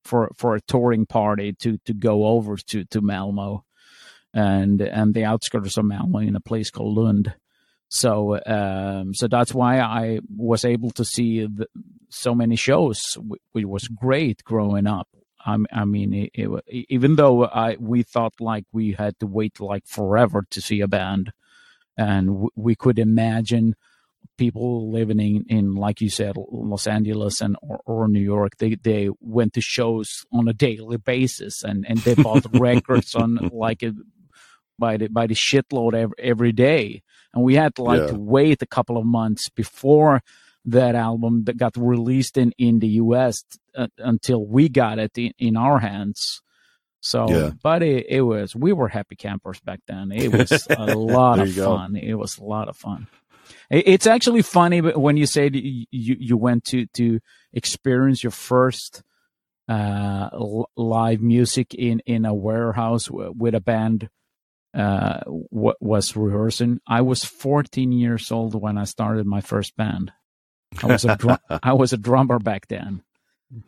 for 0.04 0.32
for 0.36 0.56
a 0.56 0.62
touring 0.62 1.06
party 1.06 1.54
to 1.54 1.78
to 1.86 1.94
go 1.94 2.26
over 2.28 2.58
to 2.58 2.84
to 2.86 3.02
Malmo 3.02 3.64
and 4.34 4.82
and 4.82 5.14
the 5.14 5.26
outskirts 5.26 5.78
of 5.78 5.86
Malmo 5.86 6.20
in 6.20 6.36
a 6.36 6.42
place 6.42 6.70
called 6.70 6.98
Lund. 6.98 7.34
So 7.88 8.40
um, 8.46 9.14
so 9.14 9.28
that's 9.28 9.54
why 9.54 9.80
I 9.80 10.20
was 10.38 10.66
able 10.66 10.92
to 10.92 11.06
see 11.06 11.46
the, 11.46 11.68
so 12.10 12.36
many 12.36 12.56
shows, 12.56 13.02
wh- 13.16 13.56
which 13.56 13.66
was 13.66 13.88
great 13.88 14.44
growing 14.44 14.86
up. 14.88 15.08
I, 15.46 15.86
mean, 15.86 16.14
it, 16.14 16.32
it, 16.34 16.86
even 16.90 17.16
though 17.16 17.46
I 17.46 17.78
we 17.80 18.04
thought 18.04 18.34
like 18.40 18.66
we 18.72 18.94
had 18.94 19.18
to 19.20 19.28
wait 19.28 19.60
like 19.60 19.86
forever 19.88 20.46
to 20.52 20.62
see 20.62 20.82
a 20.82 20.88
band, 20.88 21.32
and 21.98 22.28
w- 22.28 22.50
we 22.56 22.76
could 22.76 23.00
imagine 23.00 23.76
people 24.38 24.92
living 24.92 25.20
in, 25.20 25.46
in 25.50 25.76
like 25.76 26.02
you 26.02 26.10
said 26.10 26.36
Los 26.38 26.88
Angeles 26.88 27.42
and 27.42 27.56
or, 27.62 27.82
or 27.86 28.08
New 28.08 28.22
York 28.22 28.54
they 28.58 28.76
they 28.76 29.10
went 29.22 29.54
to 29.54 29.62
shows 29.62 30.26
on 30.32 30.48
a 30.48 30.54
daily 30.54 30.98
basis 30.98 31.64
and 31.64 31.86
and 31.88 32.00
they 32.00 32.16
bought 32.16 32.46
records 32.54 33.16
on 33.16 33.38
like 33.52 33.84
a, 33.84 33.94
by 34.78 34.98
the 34.98 35.08
by 35.10 35.28
the 35.28 35.34
shitload 35.34 35.94
every, 35.94 36.16
every 36.20 36.52
day 36.54 37.02
and 37.34 37.44
we 37.44 37.56
had 37.56 37.76
to 37.76 37.84
like 37.84 38.02
Yeah. 38.02 38.08
to 38.08 38.16
wait 38.20 38.62
a 38.62 38.66
couple 38.68 38.98
of 38.98 39.06
months 39.06 39.50
before 39.50 40.22
that 40.72 40.96
album 40.96 41.46
that 41.46 41.58
got 41.58 41.78
released 41.78 42.38
in 42.38 42.54
in 42.58 42.80
the 42.80 42.88
US 43.04 43.44
uh, 43.78 43.88
until 44.00 44.46
we 44.46 44.70
got 44.70 45.00
it 45.00 45.18
in, 45.18 45.34
in 45.40 45.58
our 45.58 45.80
hands. 45.80 46.42
So 47.02 47.26
Yeah. 47.34 47.52
but 47.64 47.84
it, 47.84 48.08
it 48.10 48.22
was 48.22 48.56
we 48.56 48.74
were 48.74 48.90
happy 48.90 49.16
campers 49.16 49.60
back 49.62 49.82
then. 49.88 50.12
It 50.12 50.30
was 50.34 50.68
a 50.76 50.88
lot 50.88 51.40
of 51.40 51.48
you 51.48 51.54
go. 51.54 51.84
fun. 51.84 51.96
It 51.96 52.16
was 52.16 52.38
a 52.38 52.44
lot 52.44 52.70
of 52.70 52.78
fun. 52.78 53.08
It- 53.72 53.88
it's 53.88 54.08
actually 54.08 54.44
funny 54.44 54.82
but 54.82 54.98
when 54.98 55.18
you 55.18 55.26
say 55.28 55.50
you 55.54 55.86
you 56.20 56.38
went 56.38 56.66
to 56.66 56.88
to 56.96 57.20
experience 57.54 58.24
your 58.24 58.32
first 58.32 59.04
uh 59.70 60.30
l- 60.34 60.70
live 60.78 61.22
music 61.22 61.74
in 61.76 62.02
in 62.06 62.26
a 62.26 62.34
warehouse 62.34 63.06
w- 63.08 63.34
with 63.38 63.56
a 63.56 63.62
band 63.62 64.10
uh 64.76 65.20
w- 65.26 65.74
was 65.82 66.16
rehearsing. 66.16 66.80
I 66.88 67.02
was 67.02 67.26
14 67.26 67.92
years 67.94 68.32
old 68.32 68.56
when 68.62 68.78
i 68.78 68.86
started 68.86 69.26
my 69.28 69.42
first 69.42 69.76
band 69.78 70.12
i 70.84 70.88
was 70.88 71.06
a 71.06 71.16
drum 71.18 71.38
i 71.64 71.74
was 71.74 71.94
a 71.94 71.98
drummer 71.98 72.40
back 72.40 72.68
then 72.68 73.02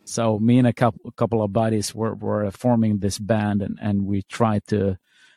so 0.04 0.38
me 0.38 0.58
and 0.58 0.66
a 0.66 0.72
couple 0.72 1.00
a 1.06 1.12
couple 1.12 1.42
of 1.42 1.52
buddies 1.52 1.94
were 1.94 2.14
were 2.14 2.50
forming 2.50 2.98
this 2.98 3.18
band 3.18 3.62
and 3.62 3.78
and 3.80 4.06
we 4.06 4.22
tried 4.22 4.64
to 4.66 4.96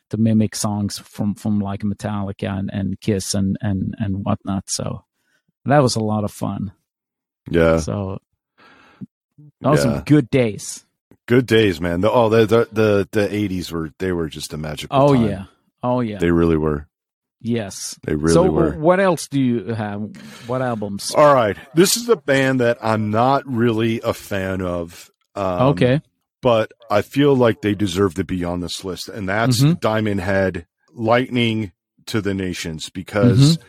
to 0.09 0.17
mimic 0.17 0.55
songs 0.55 0.99
from 0.99 1.33
from 1.33 1.59
like 1.59 1.81
metallica 1.81 2.49
and, 2.49 2.69
and 2.71 3.01
kiss 3.01 3.33
and 3.33 3.57
and 3.61 3.95
and 3.97 4.23
whatnot 4.23 4.63
so 4.67 5.03
that 5.65 5.79
was 5.79 5.95
a 5.95 6.03
lot 6.03 6.23
of 6.23 6.31
fun 6.31 6.71
yeah, 7.49 7.77
so 7.77 8.19
those 9.61 9.77
yeah. 9.77 9.83
some 9.83 10.01
good 10.01 10.29
days 10.29 10.85
good 11.25 11.45
days, 11.45 11.81
man. 11.81 12.01
The, 12.01 12.11
oh, 12.11 12.29
the, 12.29 12.45
the 12.45 12.67
the 12.71 13.09
the 13.11 13.33
eighties 13.33 13.71
were 13.71 13.91
they 13.99 14.11
were 14.11 14.27
just 14.27 14.53
a 14.53 14.57
magical. 14.57 14.97
oh 14.97 15.13
time. 15.13 15.29
yeah 15.29 15.45
oh 15.83 15.99
yeah 15.99 16.17
they 16.17 16.31
really 16.31 16.57
were. 16.57 16.87
Yes 17.45 17.97
They 18.03 18.15
really 18.15 18.33
so 18.33 18.51
were. 18.51 18.71
what 18.77 18.99
else 18.99 19.27
do 19.27 19.39
you 19.39 19.73
have 19.73 20.01
what 20.47 20.61
albums 20.61 21.11
All 21.15 21.33
right, 21.33 21.55
this 21.75 21.95
is 21.97 22.09
a 22.09 22.15
band 22.15 22.59
that 22.59 22.77
I'm 22.81 23.11
not 23.11 23.45
really 23.45 24.01
a 24.01 24.13
fan 24.13 24.61
of. 24.61 25.09
Um, 25.35 25.61
okay 25.73 26.01
but 26.41 26.71
I 26.91 27.01
feel 27.01 27.35
like 27.35 27.61
they 27.61 27.73
deserve 27.73 28.13
to 28.15 28.23
be 28.23 28.43
on 28.43 28.59
this 28.59 28.83
list, 28.83 29.09
and 29.09 29.27
that's 29.27 29.61
Mhm. 29.61 29.79
Diamond 29.79 30.19
Head, 30.21 30.67
Lightning 30.93 31.71
to 32.05 32.21
the 32.21 32.33
Nations, 32.35 32.89
because 32.91 33.57
Mm-hmm. 33.57 33.67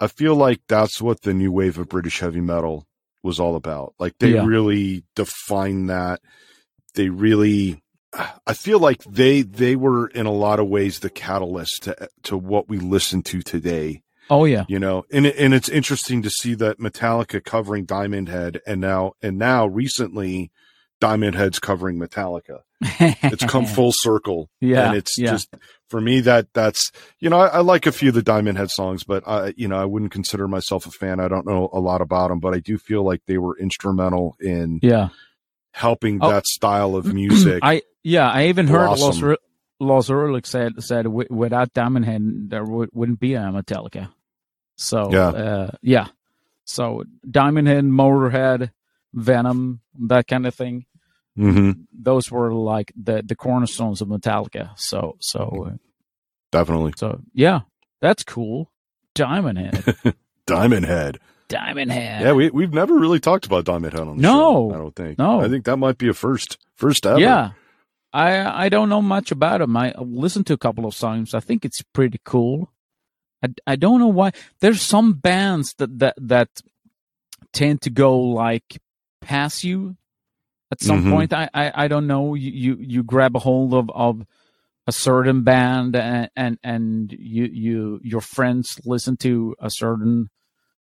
I 0.00 0.06
feel 0.08 0.34
like 0.34 0.60
that's 0.68 1.00
what 1.00 1.22
the 1.22 1.32
new 1.34 1.50
wave 1.52 1.78
of 1.78 1.88
British 1.88 2.18
heavy 2.20 2.40
metal 2.40 2.86
was 3.22 3.38
all 3.40 3.54
about. 3.56 3.94
Like 3.98 4.14
they 4.18 4.34
Yeah. 4.34 4.44
really 4.46 5.04
defined 5.16 5.88
that. 5.90 6.20
They 6.94 7.08
really, 7.10 7.80
I 8.12 8.54
feel 8.54 8.78
like 8.78 9.04
they 9.04 9.42
they 9.42 9.76
were 9.76 10.08
in 10.08 10.26
a 10.26 10.32
lot 10.32 10.60
of 10.60 10.68
ways 10.68 11.00
the 11.00 11.10
catalyst 11.10 11.82
to 11.82 12.08
to 12.24 12.36
what 12.36 12.68
we 12.68 12.78
listen 12.78 13.22
to 13.24 13.42
today. 13.42 14.02
Oh 14.30 14.44
yeah. 14.44 14.64
You 14.68 14.78
know 14.78 15.04
and 15.12 15.26
and 15.26 15.52
it's 15.52 15.68
interesting 15.68 16.22
to 16.22 16.30
see 16.30 16.54
that 16.54 16.78
metallica 16.78 17.44
covering 17.44 17.84
diamond 17.84 18.28
head 18.28 18.60
and 18.66 18.80
now 18.80 19.12
and 19.20 19.38
now 19.38 19.66
recently 19.66 20.50
diamond 21.00 21.36
head's 21.36 21.58
covering 21.58 21.98
metallica. 21.98 22.60
It's 22.80 23.44
come 23.44 23.66
full 23.76 23.92
circle. 23.94 24.48
Yeah 24.60 24.88
and 24.88 24.96
it's 24.96 25.18
yeah. 25.18 25.32
just 25.32 25.54
for 25.90 26.00
me 26.00 26.20
that 26.20 26.48
that's 26.54 26.90
you 27.20 27.28
know 27.28 27.38
I, 27.38 27.46
I 27.48 27.60
like 27.60 27.86
a 27.86 27.92
few 27.92 28.08
of 28.08 28.14
the 28.14 28.22
diamond 28.22 28.56
head 28.56 28.70
songs 28.70 29.04
but 29.04 29.26
i 29.26 29.52
you 29.56 29.68
know 29.68 29.78
i 29.78 29.84
wouldn't 29.84 30.12
consider 30.12 30.48
myself 30.48 30.86
a 30.86 30.90
fan. 30.90 31.20
I 31.20 31.28
don't 31.28 31.46
know 31.46 31.68
a 31.74 31.80
lot 31.80 32.00
about 32.00 32.28
them 32.28 32.40
but 32.40 32.54
i 32.54 32.58
do 32.58 32.78
feel 32.78 33.02
like 33.04 33.22
they 33.26 33.38
were 33.38 33.58
instrumental 33.58 34.36
in 34.40 34.80
yeah 34.82 35.10
helping 35.78 36.18
Oh. 36.20 36.30
that 36.30 36.46
style 36.46 36.96
of 36.96 37.04
music 37.22 37.60
I 37.62 37.82
yeah, 38.02 38.28
I 38.28 38.46
even 38.48 38.66
heard 38.66 38.86
Los 38.88 39.00
Blossom. 39.20 39.36
Lars 39.80 40.10
Ulrich 40.10 40.46
said 40.46 40.82
said 40.82 41.04
wi- 41.04 41.28
without 41.30 41.72
Diamond 41.72 42.04
Head 42.04 42.22
there 42.50 42.64
would, 42.64 42.90
wouldn't 42.92 43.20
be 43.20 43.34
a 43.34 43.40
Metallica. 43.40 44.10
So 44.76 45.10
Yeah. 45.12 45.28
uh, 45.28 45.70
yeah, 45.82 46.06
so 46.64 47.04
Diamond 47.28 47.68
Head, 47.68 47.84
Motorhead, 47.84 48.70
Venom, 49.14 49.80
that 50.08 50.26
kind 50.26 50.46
of 50.46 50.54
thing. 50.54 50.86
hmm 51.36 51.72
Those 51.92 52.30
were 52.30 52.52
like 52.52 52.92
the 52.96 53.22
the 53.24 53.36
cornerstones 53.36 54.00
of 54.02 54.08
Metallica. 54.08 54.70
So 54.76 55.16
so 55.20 55.68
uh, 55.70 55.76
definitely 56.50 56.92
so 56.96 57.20
yeah, 57.34 57.60
that's 58.00 58.24
cool. 58.24 58.70
Diamond 59.14 59.58
Head, 59.58 60.14
diamond 60.46 60.86
head 60.86 61.18
Diamond 61.48 61.90
Head. 61.92 62.22
yeah 62.22 62.32
we, 62.32 62.50
we've 62.50 62.72
never 62.72 62.94
really 62.98 63.20
talked 63.20 63.46
about 63.46 63.64
diamond 63.64 63.92
head 63.94 64.02
on 64.02 64.16
the 64.16 64.22
No. 64.22 64.68
show 64.70 64.74
i 64.74 64.78
don't 64.78 64.94
think 64.96 65.18
No. 65.18 65.40
i 65.40 65.48
think 65.48 65.64
that 65.64 65.76
might 65.78 65.98
be 65.98 66.08
a 66.08 66.14
first 66.14 66.58
first 66.74 67.06
ever 67.06 67.18
Yeah. 67.20 67.50
I 68.12 68.64
I 68.64 68.68
don't 68.70 68.88
know 68.88 69.02
much 69.02 69.30
about 69.32 69.60
him. 69.60 69.76
I 69.76 69.92
listened 69.98 70.46
to 70.46 70.54
a 70.54 70.58
couple 70.58 70.86
of 70.86 70.94
songs. 70.94 71.34
I 71.34 71.40
think 71.40 71.66
it's 71.66 71.82
pretty 71.92 72.18
cool. 72.24 72.72
I, 73.44 73.48
I 73.66 73.76
don't 73.76 73.98
know 74.00 74.08
why. 74.08 74.30
There's 74.60 74.80
some 74.80 75.12
bands 75.12 75.74
that 75.76 75.98
that 75.98 76.14
that 76.16 76.48
tend 77.52 77.82
to 77.82 77.90
go 77.90 78.18
like 78.18 78.80
pass 79.20 79.62
you 79.62 79.96
at 80.72 80.80
some 80.82 81.04
Mhm. 81.04 81.10
point. 81.10 81.32
I, 81.34 81.50
I 81.52 81.84
I 81.84 81.88
don't 81.88 82.06
know. 82.06 82.34
You 82.34 82.50
you 82.50 82.76
you 82.80 83.02
grab 83.02 83.36
a 83.36 83.40
hold 83.40 83.74
of 83.74 83.90
of 83.90 84.24
a 84.86 84.92
certain 84.92 85.42
band 85.42 85.94
and 85.94 86.30
and 86.34 86.58
and 86.64 87.12
you 87.12 87.44
you 87.44 88.00
your 88.02 88.22
friends 88.22 88.80
listen 88.86 89.18
to 89.18 89.54
a 89.60 89.68
certain 89.68 90.30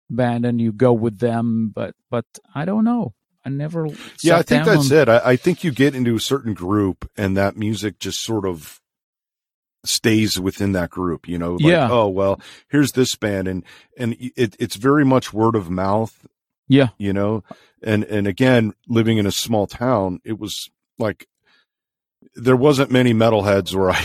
band 0.10 0.46
and 0.46 0.60
you 0.62 0.72
go 0.72 0.94
with 0.94 1.20
them. 1.20 1.72
But 1.74 1.96
but 2.10 2.26
I 2.56 2.66
don't 2.66 2.84
know. 2.84 3.14
I 3.46 3.50
never. 3.50 3.88
Yeah, 4.22 4.38
I 4.38 4.42
think 4.42 4.66
that's 4.66 4.92
on- 4.92 4.98
it. 4.98 5.10
I, 5.10 5.22
I 5.32 5.36
think 5.36 5.64
you 5.64 5.72
get 5.72 5.96
into 5.96 6.16
a 6.16 6.20
certain 6.20 6.54
group 6.54 7.10
and 7.16 7.38
that 7.38 7.56
music 7.58 8.00
just 8.00 8.22
sort 8.22 8.46
of 8.46 8.80
stays 9.86 10.38
within 10.40 10.74
that 10.74 10.90
group, 10.90 11.28
you 11.30 11.38
know, 11.38 11.54
like, 11.54 11.62
Yeah. 11.72 11.88
oh, 11.90 12.10
well, 12.10 12.42
here's 12.68 12.92
this 12.92 13.16
band 13.16 13.48
and, 13.48 13.64
and 13.98 14.18
it, 14.20 14.56
it's 14.60 14.76
very 14.76 15.06
much 15.06 15.32
word 15.32 15.56
of 15.56 15.70
mouth, 15.70 16.28
Yeah. 16.68 16.90
you 16.98 17.14
know, 17.14 17.44
and, 17.82 18.04
and 18.04 18.28
again, 18.28 18.74
living 18.90 19.18
in 19.18 19.26
a 19.26 19.32
small 19.32 19.66
town, 19.66 20.20
it 20.26 20.38
was 20.38 20.70
like, 21.00 21.28
there 22.36 22.58
wasn't 22.58 22.92
many 22.92 23.14
metalheads 23.14 23.74
where 23.74 23.92
I, 23.92 24.04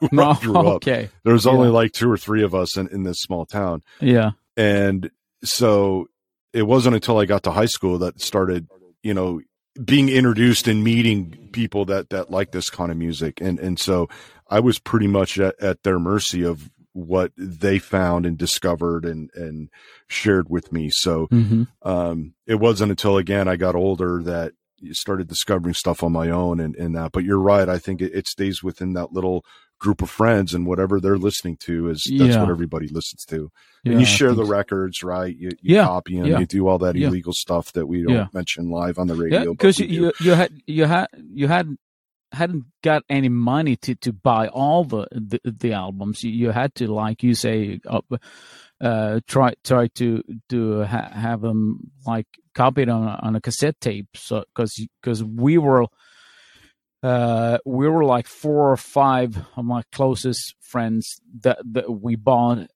where 0.10 0.24
I 0.24 0.32
No. 0.34 0.34
grew 0.40 0.56
up. 0.56 0.66
Okay. 0.76 1.08
There 1.24 1.32
was 1.32 1.46
only 1.48 1.66
Yeah. 1.68 1.74
like 1.74 1.92
two 1.92 2.10
or 2.10 2.18
three 2.18 2.44
of 2.44 2.54
us 2.54 2.76
in, 2.76 2.86
in 2.88 3.02
this 3.02 3.18
small 3.18 3.44
town. 3.44 3.82
Yeah. 4.00 4.32
And 4.56 5.10
so 5.44 6.06
it 6.52 6.62
wasn't 6.62 6.94
until 6.94 7.18
I 7.18 7.24
got 7.24 7.42
to 7.44 7.50
high 7.52 7.66
school 7.66 7.98
that 7.98 8.20
started, 8.20 8.68
you 9.02 9.14
know, 9.14 9.40
being 9.84 10.08
introduced 10.08 10.68
and 10.68 10.84
meeting 10.84 11.48
people 11.52 11.84
that, 11.86 12.10
that 12.10 12.30
like 12.30 12.52
this 12.52 12.70
kind 12.70 12.90
of 12.90 12.96
music. 12.96 13.40
And, 13.40 13.58
and 13.58 13.78
so 13.78 14.08
I 14.48 14.60
was 14.60 14.78
pretty 14.78 15.06
much 15.08 15.38
at, 15.38 15.60
at 15.60 15.82
their 15.82 15.98
mercy 15.98 16.44
of 16.44 16.70
what 16.92 17.32
they 17.36 17.78
found 17.80 18.24
and 18.24 18.38
discovered 18.38 19.04
and, 19.04 19.30
and 19.34 19.68
shared 20.06 20.48
with 20.48 20.72
me. 20.72 20.90
So, 20.90 21.26
Mm-hmm. 21.26 21.64
um, 21.82 22.34
it 22.46 22.56
wasn't 22.56 22.90
until 22.90 23.16
again 23.16 23.48
I 23.48 23.56
got 23.56 23.74
older 23.74 24.22
that, 24.22 24.52
you 24.78 24.92
started 24.92 25.28
discovering 25.28 25.72
stuff 25.72 26.02
on 26.02 26.12
my 26.12 26.28
own 26.28 26.60
and, 26.60 26.76
and 26.76 26.94
that. 26.94 27.12
But 27.12 27.24
you're 27.24 27.40
right. 27.40 27.68
I 27.70 27.78
think 27.78 28.02
it, 28.02 28.12
it 28.14 28.26
stays 28.28 28.62
within 28.62 28.92
that 28.92 29.12
little 29.12 29.42
group 29.84 30.00
of 30.02 30.10
friends 30.10 30.54
and 30.54 30.66
whatever 30.66 30.94
they're 31.00 31.18
listening 31.28 31.56
to 31.58 31.88
is 31.90 32.02
that's 32.18 32.34
Yeah. 32.34 32.40
what 32.42 32.50
everybody 32.50 32.88
listens 32.88 33.24
to. 33.26 33.50
Yeah, 33.84 33.92
and 33.92 34.00
you 34.00 34.06
share 34.06 34.32
the 34.34 34.46
so. 34.46 34.50
records, 34.50 35.02
right? 35.02 35.34
You, 35.36 35.50
you 35.60 35.76
Yeah, 35.76 35.84
copy 35.84 36.18
them, 36.18 36.40
you 36.40 36.46
do 36.46 36.66
all 36.68 36.78
that 36.78 36.96
illegal 36.96 37.32
stuff 37.34 37.72
that 37.74 37.86
we 37.86 38.02
don't 38.02 38.32
mention 38.34 38.70
live 38.70 38.98
on 38.98 39.06
the 39.08 39.14
radio. 39.14 39.40
Yeah, 39.40 39.50
because 39.50 39.78
you, 39.78 39.86
you 39.86 40.12
you 40.20 40.32
had 40.40 40.50
you 40.66 40.84
had 40.86 41.08
you 41.40 41.46
had 41.48 41.66
hadn't 42.32 42.64
got 42.82 43.02
any 43.08 43.28
money 43.28 43.76
to 43.84 43.94
to 44.04 44.12
buy 44.12 44.48
all 44.48 44.84
the 44.84 45.06
the, 45.30 45.38
the 45.44 45.72
albums. 45.72 46.24
You, 46.24 46.30
you 46.32 46.50
had 46.50 46.74
to 46.76 46.88
like 46.92 47.22
you 47.22 47.34
say 47.34 47.80
uh, 47.86 48.00
uh 48.80 49.20
try 49.26 49.52
try 49.62 49.88
to 50.00 50.22
to 50.48 50.82
ha- 50.84 51.10
have 51.12 51.40
them 51.42 51.90
like 52.06 52.26
copied 52.54 52.88
on 52.88 53.02
a- 53.06 53.20
on 53.26 53.36
a 53.36 53.40
cassette 53.40 53.78
tape. 53.80 54.08
So 54.16 54.44
because 54.54 54.72
because 55.00 55.22
we 55.22 55.58
were. 55.58 55.86
Uh, 57.04 57.58
we 57.66 57.86
were 57.86 58.02
like 58.02 58.26
four 58.26 58.72
or 58.72 58.78
five 58.78 59.36
of 59.56 59.64
my 59.64 59.82
closest 59.92 60.54
friends 60.62 61.20
that, 61.42 61.58
that 61.62 61.90
we 62.00 62.16
bought 62.16 62.66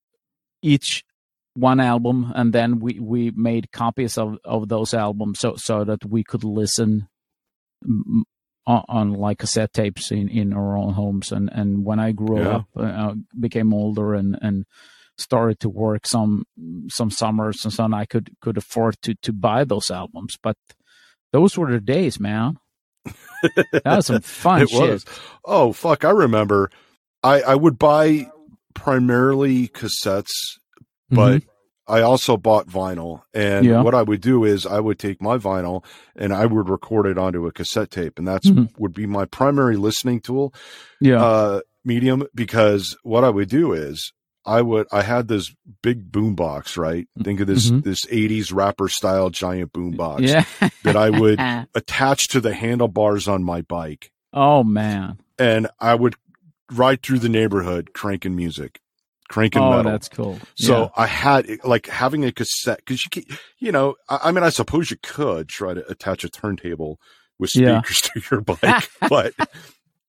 each 0.61 1.03
one 1.55 1.81
album 1.81 2.31
and 2.37 2.53
then 2.53 2.79
we, 2.79 3.01
we 3.01 3.31
made 3.31 3.73
copies 3.73 4.19
of, 4.19 4.37
of 4.45 4.69
those 4.69 4.93
albums 4.93 5.39
so 5.41 5.57
so 5.57 5.83
that 5.83 6.05
we 6.05 6.23
could 6.23 6.45
listen 6.45 7.09
mm, 7.89 8.23
on, 8.67 8.85
on 8.89 9.13
like 9.15 9.39
cassette 9.39 9.73
tapes 9.73 10.13
in, 10.13 10.29
in 10.29 10.53
our 10.53 10.77
own 10.77 10.93
homes. 10.93 11.33
And 11.33 11.49
and 11.51 11.85
when 11.85 11.99
I 11.99 12.13
grew 12.13 12.43
Yeah. 12.43 12.57
up 12.57 12.67
uh, 12.77 13.15
became 13.41 13.73
older 13.73 14.15
and 14.15 14.39
and 14.43 14.67
started 15.17 15.59
to 15.61 15.71
work 15.71 16.07
some 16.07 16.45
some 16.89 17.11
summers 17.11 17.65
and 17.65 17.73
so 17.73 17.85
on 17.85 17.95
I 17.95 18.05
could 18.05 18.31
could 18.43 18.59
afford 18.59 19.01
to 19.03 19.15
to 19.23 19.33
buy 19.33 19.65
those 19.65 19.91
albums. 19.91 20.37
But 20.43 20.57
those 21.33 21.57
were 21.57 21.73
the 21.73 21.81
days 21.81 22.21
man 22.21 22.59
that 23.73 23.83
was 23.85 24.07
some 24.07 24.21
fun 24.21 24.63
it 24.63 24.71
shit 24.71 24.91
was. 24.91 25.05
Oh 25.45 25.73
fuck! 25.73 26.05
I 26.05 26.11
remember. 26.11 26.71
I 27.23 27.41
I 27.43 27.55
would 27.55 27.79
buy 27.79 28.29
primarily 28.75 29.69
cassettes, 29.69 30.31
but 31.11 31.43
I 31.87 32.01
also 32.03 32.37
bought 32.37 32.69
vinyl. 32.69 33.23
And 33.35 33.65
Mm-hmm. 33.65 33.73
Yeah. 33.75 33.83
what 33.83 33.95
I 33.95 34.03
would 34.03 34.21
do 34.21 34.45
is 34.45 34.67
I 34.67 34.79
would 34.81 34.99
take 34.99 35.21
my 35.23 35.37
vinyl 35.39 35.85
and 36.17 36.33
I 36.33 36.47
would 36.47 36.69
record 36.69 37.07
it 37.07 37.19
onto 37.19 37.47
a 37.47 37.53
cassette 37.53 37.91
tape, 37.91 38.19
and 38.19 38.29
that's 38.29 38.49
Mhm. 38.49 38.69
would 38.79 38.93
be 38.95 39.07
my 39.07 39.25
primary 39.25 39.77
listening 39.77 40.21
tool 40.21 40.53
yeah 41.01 41.23
uh, 41.25 41.61
medium. 41.85 42.25
Because 42.35 42.97
what 43.03 43.25
I 43.25 43.31
would 43.31 43.49
do 43.49 43.73
is 43.73 44.13
I 44.49 44.63
would 44.63 44.87
I 44.91 45.03
had 45.03 45.29
this 45.29 45.55
big 45.83 46.11
boom 46.11 46.35
box, 46.35 46.77
right? 46.77 47.07
Think 47.23 47.41
of 47.41 47.47
this 47.47 47.71
Mhm. 47.71 47.85
this 47.85 48.05
'80s 48.07 48.53
rapper 48.53 48.89
style 48.89 49.31
giant 49.31 49.73
boom 49.73 49.91
box 49.93 50.23
yeah 50.23 50.45
that 50.85 50.97
I 50.97 51.11
would 51.11 51.39
attach 51.75 52.29
to 52.29 52.41
the 52.41 52.55
handlebars 52.55 53.29
on 53.29 53.45
my 53.45 53.61
bike 53.63 54.11
oh 54.33 54.63
man 54.65 55.19
and 55.39 55.69
I 55.81 55.95
would 55.95 56.15
ride 56.73 57.03
through 57.03 57.19
the 57.21 57.29
neighborhood 57.29 57.93
cranking 57.95 58.35
music, 58.37 58.81
cranking 59.29 59.63
oh 59.63 59.71
metal. 59.77 59.93
that's 59.93 60.09
cool 60.09 60.39
so 60.55 60.91
I 60.97 61.07
had 61.07 61.47
like 61.65 61.87
having 61.87 62.25
a 62.25 62.33
cassette 62.33 62.79
because 62.79 63.05
you, 63.05 63.11
ca- 63.23 63.37
you 63.59 63.73
know, 63.73 63.95
I, 64.09 64.19
I 64.25 64.33
mean, 64.33 64.45
I 64.45 64.51
suppose 64.51 64.91
you 64.91 64.97
could 65.03 65.49
try 65.49 65.75
to 65.75 65.87
attach 65.91 66.25
a 66.25 66.29
turntable 66.29 66.99
with 67.39 67.55
Yeah. 67.55 67.81
speakers 67.83 68.01
to 68.13 68.23
your 68.31 68.41
bike, 68.43 68.91
but, 69.09 69.33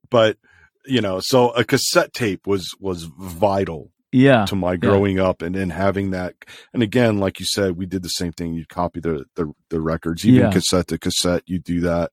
but 0.09 0.37
you 0.85 1.01
know, 1.01 1.19
so 1.21 1.51
a 1.51 1.63
cassette 1.63 2.13
tape 2.13 2.47
was 2.47 2.73
was 2.79 3.03
vital 3.03 3.91
yeah 4.11 4.45
to 4.45 4.55
my 4.55 4.75
growing 4.75 5.19
up, 5.19 5.41
and 5.41 5.53
then 5.55 5.69
having 5.69 6.11
that, 6.11 6.33
and 6.73 6.81
again, 6.83 7.19
like 7.19 7.39
you 7.39 7.45
said, 7.45 7.77
we 7.77 7.85
did 7.85 8.03
the 8.03 8.09
same 8.09 8.31
thing. 8.31 8.53
You'd 8.53 8.69
copy 8.69 8.99
the 8.99 9.25
the, 9.35 9.51
the 9.69 9.79
records, 9.81 10.25
even 10.25 10.41
Yeah. 10.41 10.51
cassette 10.51 10.87
to 10.87 10.97
cassette. 10.97 11.43
You 11.45 11.59
do 11.59 11.81
that, 11.81 12.11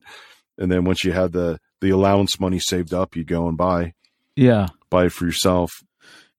and 0.57 0.71
then 0.71 0.83
once 0.85 1.03
you 1.03 1.11
had 1.11 1.31
the 1.31 1.59
the 1.81 1.89
allowance 1.91 2.39
money 2.39 2.59
saved 2.59 2.93
up, 2.93 3.15
you 3.15 3.23
go 3.23 3.47
and 3.47 3.57
buy 3.57 3.93
yeah 4.35 4.67
buy 4.89 5.05
it 5.05 5.11
for 5.11 5.25
yourself. 5.25 5.71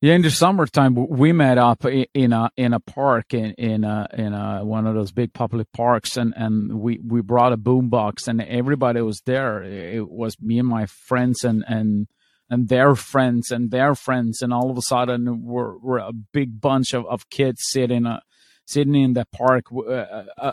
Yeah, 0.00 0.14
in 0.14 0.22
the 0.22 0.30
summertime, 0.30 0.94
we 0.94 1.32
met 1.32 1.58
up 1.58 1.84
in 1.84 2.32
a 2.32 2.50
in 2.56 2.72
a 2.72 2.78
park 2.78 3.34
in 3.34 3.50
in 3.58 3.82
a, 3.82 4.06
in 4.16 4.32
a, 4.32 4.64
one 4.64 4.86
of 4.86 4.94
those 4.94 5.10
big 5.10 5.32
public 5.32 5.66
parks, 5.72 6.16
and, 6.16 6.32
and 6.36 6.78
we, 6.78 7.00
we 7.04 7.20
brought 7.20 7.52
a 7.52 7.56
boombox, 7.56 8.28
and 8.28 8.40
everybody 8.40 9.00
was 9.00 9.22
there. 9.26 9.60
It 9.64 10.08
was 10.08 10.40
me 10.40 10.60
and 10.60 10.68
my 10.68 10.86
friends, 10.86 11.42
and 11.42 11.64
and 11.66 12.06
and 12.50 12.68
their 12.68 12.94
friends, 12.94 13.50
and 13.50 13.70
their 13.70 13.94
friends, 13.94 14.42
and 14.42 14.52
all 14.52 14.70
of 14.70 14.78
a 14.78 14.82
sudden, 14.82 15.42
we're 15.42 15.76
we're 15.78 15.98
a 15.98 16.12
big 16.12 16.60
bunch 16.60 16.94
of, 16.94 17.06
of 17.06 17.28
kids 17.30 17.60
sitting 17.70 18.06
uh, 18.06 18.20
sitting 18.66 18.94
in 18.94 19.14
the 19.14 19.26
park 19.32 19.64
uh, 19.72 19.90
uh, 19.90 20.24
uh, 20.38 20.52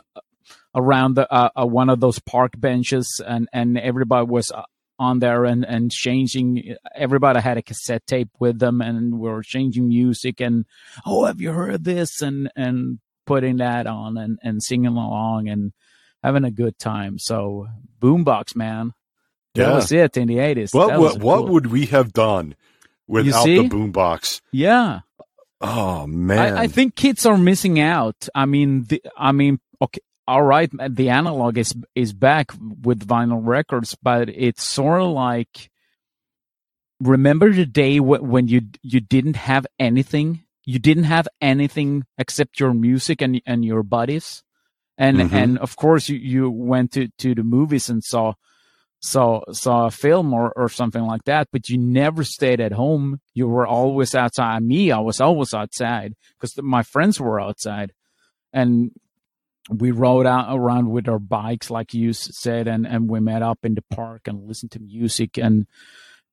around 0.74 1.16
the, 1.16 1.32
uh, 1.32 1.50
uh, 1.56 1.66
one 1.66 1.90
of 1.90 2.00
those 2.00 2.20
park 2.20 2.54
benches, 2.58 3.22
and 3.26 3.48
and 3.52 3.78
everybody 3.78 4.26
was 4.26 4.52
on 4.98 5.20
there 5.20 5.44
and 5.46 5.66
and 5.66 5.92
changing 5.92 6.76
everybody 6.94 7.40
had 7.40 7.58
a 7.58 7.62
cassette 7.62 8.06
tape 8.08 8.30
with 8.40 8.60
them 8.60 8.80
and 8.80 9.20
we 9.20 9.30
were 9.30 9.44
changing 9.44 9.90
music 9.90 10.40
and 10.40 10.66
oh 11.06 11.26
have 11.26 11.42
you 11.42 11.52
heard 11.52 11.84
this? 11.84 12.22
and 12.22 12.50
and 12.56 13.00
putting 13.26 13.58
that 13.58 13.88
on 13.88 14.18
and 14.18 14.40
and 14.42 14.64
singing 14.64 14.96
along 14.96 15.50
and 15.50 15.74
having 16.24 16.44
a 16.44 16.52
good 16.52 16.80
time. 16.80 17.20
So 17.20 17.68
boombox 18.00 18.56
man 18.56 18.94
that 19.56 19.68
Yeah. 19.68 19.74
was 19.76 19.92
it 19.92 20.18
in 20.18 20.28
the 20.28 20.38
80s 20.38 20.74
What 20.74 20.88
That 20.90 21.00
was 21.00 21.14
what, 21.18 21.24
what 21.24 21.48
would 21.50 21.68
we 21.68 21.88
have 21.88 22.14
done 22.14 22.56
without 23.08 23.46
the 23.46 23.68
boombox? 23.70 24.42
yeah 24.52 25.02
Oh 25.62 26.06
man, 26.06 26.58
I, 26.58 26.64
I 26.64 26.68
think 26.68 26.96
kids 26.96 27.26
are 27.26 27.38
missing 27.38 27.80
out. 27.80 28.28
I 28.36 28.46
mean, 28.46 28.84
the, 28.90 29.02
I 29.18 29.32
mean, 29.32 29.60
okay, 29.82 30.02
all 30.28 30.44
right, 30.44 30.70
the 30.90 31.10
analog 31.10 31.58
is 31.58 31.74
is 31.96 32.14
back 32.14 32.52
with 32.84 33.08
vinyl 33.08 33.40
records, 33.42 33.96
but 34.04 34.28
it's 34.30 34.64
sort 34.64 35.02
of 35.02 35.10
like 35.12 35.72
remember 37.00 37.52
the 37.52 37.66
day 37.66 37.98
wh- 37.98 38.24
when 38.24 38.48
you 38.48 38.62
you 38.82 39.00
didn't 39.00 39.38
have 39.38 39.66
anything, 39.80 40.44
you 40.66 40.78
didn't 40.78 41.06
have 41.06 41.28
anything 41.42 42.04
except 42.18 42.60
your 42.60 42.74
music 42.74 43.22
and 43.22 43.42
and 43.46 43.64
your 43.66 43.82
buddies, 43.84 44.44
and 44.98 45.18
Mhm. 45.18 45.34
and 45.34 45.58
of 45.60 45.76
course 45.78 46.10
you 46.10 46.18
you 46.18 46.50
went 46.50 46.92
to 46.94 47.08
to 47.20 47.34
the 47.36 47.44
movies 47.44 47.90
and 47.90 48.04
saw 48.04 48.34
saw 49.06 49.42
saw 49.52 49.86
a 49.86 49.92
film 49.92 50.34
or, 50.34 50.52
or 50.56 50.68
something 50.70 51.04
like 51.04 51.24
that, 51.26 51.48
but 51.52 51.70
you 51.70 51.78
never 51.78 52.24
stayed 52.24 52.60
at 52.60 52.72
home. 52.72 53.20
You 53.34 53.48
were 53.48 53.68
always 53.68 54.16
outside. 54.16 54.64
Me, 54.64 54.92
I 54.92 55.00
was 55.00 55.22
always 55.22 55.54
outside 55.54 56.14
because 56.40 56.58
my 56.62 56.84
friends 56.84 57.20
were 57.20 57.40
outside, 57.40 57.94
and 58.52 58.92
we 59.70 59.92
rode 59.92 60.26
out 60.26 60.48
around 60.56 60.90
with 60.90 61.08
our 61.08 61.20
bikes, 61.20 61.70
like 61.70 61.94
you 61.94 62.14
said, 62.14 62.68
and 62.68 62.86
and 62.88 63.10
we 63.10 63.20
met 63.20 63.42
up 63.42 63.60
in 63.64 63.76
the 63.76 63.84
park 63.92 64.22
and 64.28 64.48
listened 64.48 64.72
to 64.72 64.80
music 64.80 65.38
and 65.38 65.66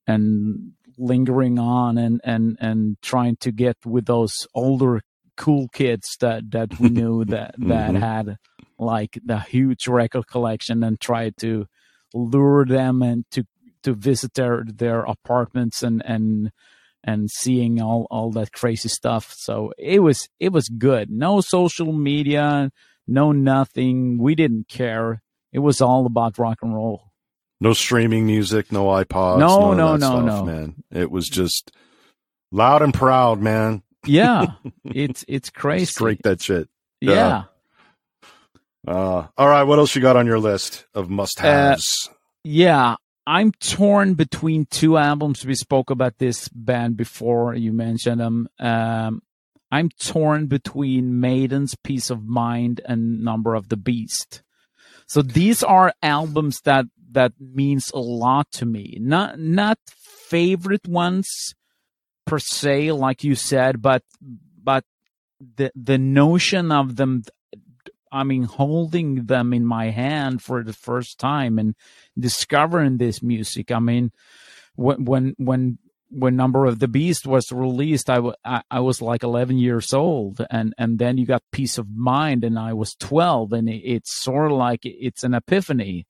and 0.07 0.73
lingering 0.99 1.59
on 1.59 1.99
and 1.99 2.21
and 2.25 2.57
and 2.61 2.97
trying 3.03 3.37
to 3.37 3.53
get 3.53 3.77
with 3.85 4.07
those 4.07 4.47
older 4.55 5.01
cool 5.37 5.69
kids 5.73 6.17
that 6.21 6.51
that 6.51 6.79
we 6.79 6.89
knew 6.91 7.25
that 7.35 7.55
that 7.59 7.93
Mhm. 7.93 8.01
had 8.01 8.37
like 8.79 9.19
the 9.25 9.39
huge 9.41 9.89
record 9.89 10.27
collection 10.27 10.83
and 10.83 11.01
tried 11.01 11.37
to 11.39 11.67
lure 12.15 12.65
them 12.65 13.03
and 13.03 13.25
to 13.31 13.45
to 13.83 13.95
visit 13.95 14.35
their 14.35 14.65
their 14.67 15.01
apartments 15.03 15.83
and 15.83 16.03
and 16.05 16.51
and 17.05 17.31
seeing 17.31 17.81
all 17.83 18.07
all 18.11 18.31
that 18.31 18.53
crazy 18.53 18.89
stuff 18.89 19.33
so 19.37 19.73
it 19.79 20.01
was 20.01 20.29
it 20.39 20.53
was 20.53 20.69
good 20.69 21.11
no 21.11 21.41
social 21.41 21.93
media 21.93 22.71
no 23.09 23.33
nothing 23.33 24.19
we 24.19 24.35
didn't 24.35 24.69
care 24.69 25.21
it 25.53 25.59
was 25.59 25.81
all 25.81 26.07
about 26.07 26.39
rock 26.39 26.59
and 26.63 26.75
roll 26.75 27.09
no 27.61 27.73
streaming 27.75 28.27
music, 28.27 28.73
no 28.73 28.87
iPods, 28.87 29.39
No, 29.39 29.73
no, 29.73 29.95
no, 29.97 30.09
stuff, 30.09 30.25
no. 30.25 30.45
man. 30.45 30.83
It 30.91 31.13
was 31.13 31.29
just 31.29 31.71
loud 32.51 32.83
and 32.83 32.93
proud, 32.93 33.41
man. 33.41 33.85
yeah 34.05 34.47
it's 34.85 35.25
it's 35.29 35.49
crazy 35.49 35.85
Straight 35.87 36.23
that 36.25 36.43
shit. 36.43 36.69
yeah. 37.01 37.13
yeah. 37.13 37.43
Uh, 38.87 39.27
all 39.37 39.49
right, 39.49 39.63
what 39.63 39.79
else 39.79 39.95
you 39.95 40.03
got 40.03 40.17
on 40.17 40.27
your 40.27 40.41
list 40.41 40.87
of 40.95 41.09
must-haves? 41.09 42.11
Yeah, 42.43 42.97
I'm 43.27 43.53
torn 43.53 44.15
between 44.15 44.67
two 44.67 44.99
albums. 44.99 45.47
We 45.47 45.55
spoke 45.55 45.91
about 45.91 46.19
this 46.19 46.49
band 46.49 46.97
before 46.97 47.55
you 47.55 47.73
mentioned 47.73 48.21
them. 48.21 48.49
Um, 48.59 49.23
I'm 49.71 49.89
torn 49.89 50.47
between 50.47 51.21
Maiden's 51.21 51.77
Piece 51.77 52.11
of 52.11 52.25
Mind 52.25 52.81
and 52.85 53.23
Number 53.23 53.55
of 53.55 53.69
the 53.69 53.77
Beast. 53.77 54.43
So 55.07 55.23
these 55.23 55.63
are 55.63 55.95
albums 56.03 56.61
that 56.63 56.87
that 57.13 57.33
means 57.39 57.91
a 57.91 57.99
lot 57.99 58.51
to 58.53 58.67
me. 58.67 58.99
Not 59.01 59.39
not 59.39 59.79
favorite 59.87 60.89
ones 60.89 61.55
per 62.27 62.39
se, 62.39 62.93
like 62.93 63.23
you 63.23 63.35
said, 63.35 63.81
but 63.81 64.03
but 64.63 64.85
the 65.57 65.71
the 65.75 65.99
notion 65.99 66.73
of 66.73 66.97
them 66.97 67.23
I 68.13 68.25
mean, 68.25 68.45
holding 68.45 69.27
them 69.27 69.53
in 69.55 69.65
my 69.67 69.91
hand 69.91 70.43
for 70.43 70.63
the 70.63 70.75
first 70.75 71.19
time 71.19 71.59
and 71.59 71.75
discovering 72.19 72.99
this 72.99 73.23
music. 73.23 73.73
I 73.73 73.81
mean, 73.81 74.13
when 74.77 75.05
when 75.05 75.35
when 75.39 75.79
when 76.11 76.37
Number 76.37 76.67
of 76.67 76.79
the 76.79 76.89
Beast 76.89 77.27
was 77.27 77.51
released, 77.53 78.11
I, 78.11 78.17
w- 78.17 78.35
I, 78.45 78.63
I 78.71 78.81
was 78.81 79.01
like 79.01 79.23
11 79.23 79.59
years 79.59 79.95
old, 79.95 80.45
and 80.51 80.75
and 80.79 80.99
then 80.99 81.19
you 81.19 81.27
got 81.27 81.43
Piece 81.53 81.79
of 81.79 81.89
Mind, 81.91 82.45
and 82.45 82.59
I 82.59 82.75
was 82.75 82.95
12, 83.01 83.53
and 83.55 83.69
it, 83.69 83.83
it's 83.85 84.15
sort 84.17 84.53
of 84.53 84.59
like 84.59 84.81
it's 84.85 85.25
an 85.25 85.35
epiphany. 85.35 86.07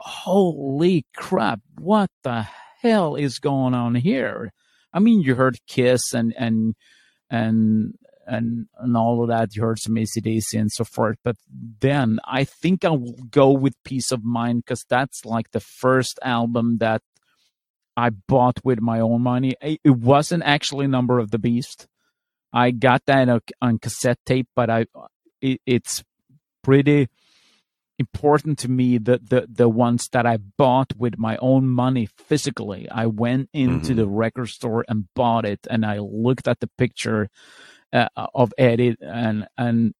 holy 0.00 1.06
crap, 1.16 1.60
what 1.78 2.10
the 2.22 2.46
hell 2.82 3.16
is 3.16 3.38
going 3.38 3.74
on 3.74 3.94
here? 3.94 4.52
I 4.92 4.98
mean, 5.00 5.20
you 5.20 5.34
heard 5.36 5.58
Kiss 5.68 6.12
and 6.14 6.34
and 6.38 6.74
and 7.30 7.94
and 8.26 8.66
and 8.78 8.96
all 8.96 9.22
of 9.22 9.28
that. 9.28 9.54
You 9.54 9.62
heard 9.62 9.78
some 9.78 9.94
ACDC 9.94 10.58
and 10.58 10.70
so 10.70 10.84
forth. 10.84 11.16
But 11.24 11.36
then 11.80 12.18
I 12.24 12.44
think 12.44 12.84
I 12.84 12.90
will 12.90 13.18
go 13.30 13.50
with 13.50 13.82
Piece 13.84 14.10
of 14.10 14.24
Mind 14.24 14.64
because 14.64 14.84
that's 14.88 15.24
like 15.24 15.50
the 15.52 15.60
first 15.60 16.18
album 16.22 16.78
that 16.78 17.02
I 17.96 18.10
bought 18.10 18.60
with 18.64 18.80
my 18.80 19.00
own 19.00 19.22
money. 19.22 19.54
It 19.60 19.80
wasn't 19.86 20.42
actually 20.44 20.86
Number 20.86 21.18
of 21.18 21.30
the 21.30 21.38
Beast. 21.38 21.86
I 22.52 22.70
got 22.70 23.02
that 23.06 23.28
on, 23.28 23.40
on 23.60 23.78
cassette 23.78 24.18
tape, 24.24 24.48
but 24.54 24.70
I 24.70 24.86
it, 25.40 25.60
it's 25.66 26.02
pretty 26.62 27.08
important 27.98 28.58
to 28.58 28.70
me 28.70 28.98
that 28.98 29.30
the 29.30 29.46
the 29.50 29.68
ones 29.68 30.08
that 30.12 30.26
I 30.26 30.36
bought 30.36 30.94
with 30.96 31.18
my 31.18 31.36
own 31.38 31.68
money 31.68 32.06
physically. 32.06 32.88
I 32.90 33.06
went 33.06 33.48
into 33.52 33.88
mm-hmm. 33.88 33.96
the 33.96 34.06
record 34.06 34.48
store 34.48 34.84
and 34.88 35.06
bought 35.14 35.46
it, 35.46 35.66
and 35.70 35.84
I 35.84 35.98
looked 35.98 36.48
at 36.48 36.60
the 36.60 36.70
picture 36.78 37.28
uh, 37.96 38.26
of 38.34 38.52
Eddie 38.58 38.96
and 39.00 39.46
and 39.56 39.94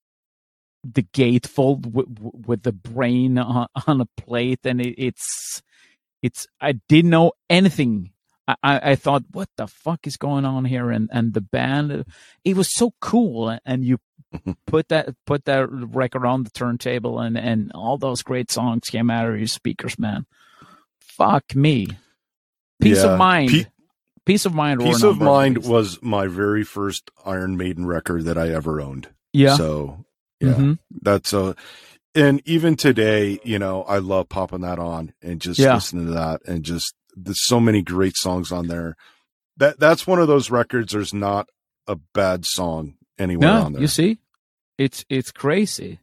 the 0.84 1.02
gatefold 1.02 1.82
w- 1.82 2.08
w- 2.08 2.42
with 2.46 2.62
the 2.62 2.72
brain 2.72 3.38
on, 3.38 3.66
on 3.86 4.00
a 4.00 4.06
plate, 4.16 4.60
and 4.64 4.80
it, 4.80 4.94
it's 4.98 5.62
it's 6.22 6.46
I 6.60 6.72
didn't 6.88 7.10
know 7.10 7.32
anything. 7.48 8.10
I, 8.48 8.92
I 8.92 8.94
thought, 8.94 9.24
what 9.32 9.48
the 9.56 9.66
fuck 9.66 10.06
is 10.06 10.16
going 10.16 10.44
on 10.44 10.64
here? 10.64 10.90
And 10.90 11.08
and 11.12 11.34
the 11.34 11.40
band, 11.40 12.04
it 12.44 12.56
was 12.56 12.72
so 12.72 12.92
cool. 13.00 13.58
And 13.64 13.84
you 13.84 13.98
put 14.66 14.88
that 14.88 15.14
put 15.26 15.44
that 15.46 15.68
record 15.70 16.24
on 16.24 16.44
the 16.44 16.50
turntable, 16.50 17.18
and 17.18 17.36
and 17.36 17.72
all 17.74 17.98
those 17.98 18.22
great 18.22 18.50
songs 18.50 18.82
came 18.88 19.10
out 19.10 19.28
of 19.28 19.38
your 19.38 19.48
speakers, 19.48 19.98
man. 19.98 20.26
Fuck 21.00 21.56
me. 21.56 21.88
Piece 22.80 23.02
yeah. 23.02 23.12
of 23.12 23.18
mind. 23.18 23.50
Pe- 23.50 23.64
Piece 24.26 24.44
of 24.44 24.54
Mind. 24.54 24.80
Piece 24.80 25.04
of 25.04 25.20
Mind 25.20 25.64
was 25.64 26.02
my 26.02 26.26
very 26.26 26.64
first 26.64 27.10
Iron 27.24 27.56
Maiden 27.56 27.86
record 27.86 28.24
that 28.24 28.36
I 28.36 28.50
ever 28.50 28.80
owned. 28.80 29.08
Yeah. 29.32 29.56
So 29.56 30.04
yeah, 30.40 30.52
mm-hmm. 30.52 30.72
that's 31.00 31.32
a. 31.32 31.54
And 32.14 32.42
even 32.46 32.76
today, 32.76 33.38
you 33.44 33.58
know, 33.58 33.82
I 33.84 33.98
love 33.98 34.28
popping 34.28 34.62
that 34.62 34.78
on 34.78 35.12
and 35.22 35.40
just 35.40 35.60
yeah. 35.60 35.74
listening 35.74 36.06
to 36.06 36.12
that, 36.12 36.40
and 36.46 36.64
just 36.64 36.94
there's 37.14 37.46
so 37.46 37.60
many 37.60 37.82
great 37.82 38.16
songs 38.16 38.50
on 38.50 38.66
there. 38.66 38.96
That 39.58 39.78
that's 39.78 40.06
one 40.06 40.18
of 40.18 40.26
those 40.26 40.50
records. 40.50 40.92
There's 40.92 41.14
not 41.14 41.48
a 41.86 41.96
bad 41.96 42.44
song 42.44 42.94
anywhere 43.18 43.48
no, 43.48 43.62
on 43.62 43.72
there. 43.74 43.82
You 43.82 43.88
see, 43.88 44.18
it's 44.76 45.04
it's 45.08 45.30
crazy. 45.30 46.00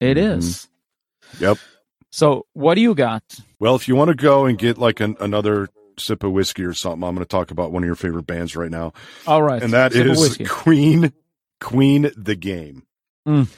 It 0.00 0.16
mm-hmm. 0.16 0.38
is. 0.38 0.68
Yep. 1.40 1.58
So, 2.10 2.46
what 2.52 2.74
do 2.74 2.80
you 2.80 2.94
got? 2.94 3.22
Well, 3.58 3.74
if 3.74 3.88
you 3.88 3.96
want 3.96 4.08
to 4.08 4.14
go 4.14 4.46
and 4.46 4.56
get 4.56 4.78
like 4.78 5.00
an, 5.00 5.16
another 5.20 5.68
sip 5.98 6.22
of 6.22 6.32
whiskey 6.32 6.64
or 6.64 6.72
something, 6.72 7.06
I'm 7.06 7.14
going 7.14 7.24
to 7.24 7.28
talk 7.28 7.50
about 7.50 7.72
one 7.72 7.82
of 7.82 7.86
your 7.86 7.94
favorite 7.94 8.26
bands 8.26 8.56
right 8.56 8.70
now. 8.70 8.92
All 9.26 9.42
right. 9.42 9.62
And 9.62 9.72
that 9.72 9.92
sip 9.92 10.06
is 10.06 10.38
Queen, 10.48 11.12
Queen 11.60 12.10
the 12.16 12.36
Game. 12.36 12.84
Mm. 13.26 13.48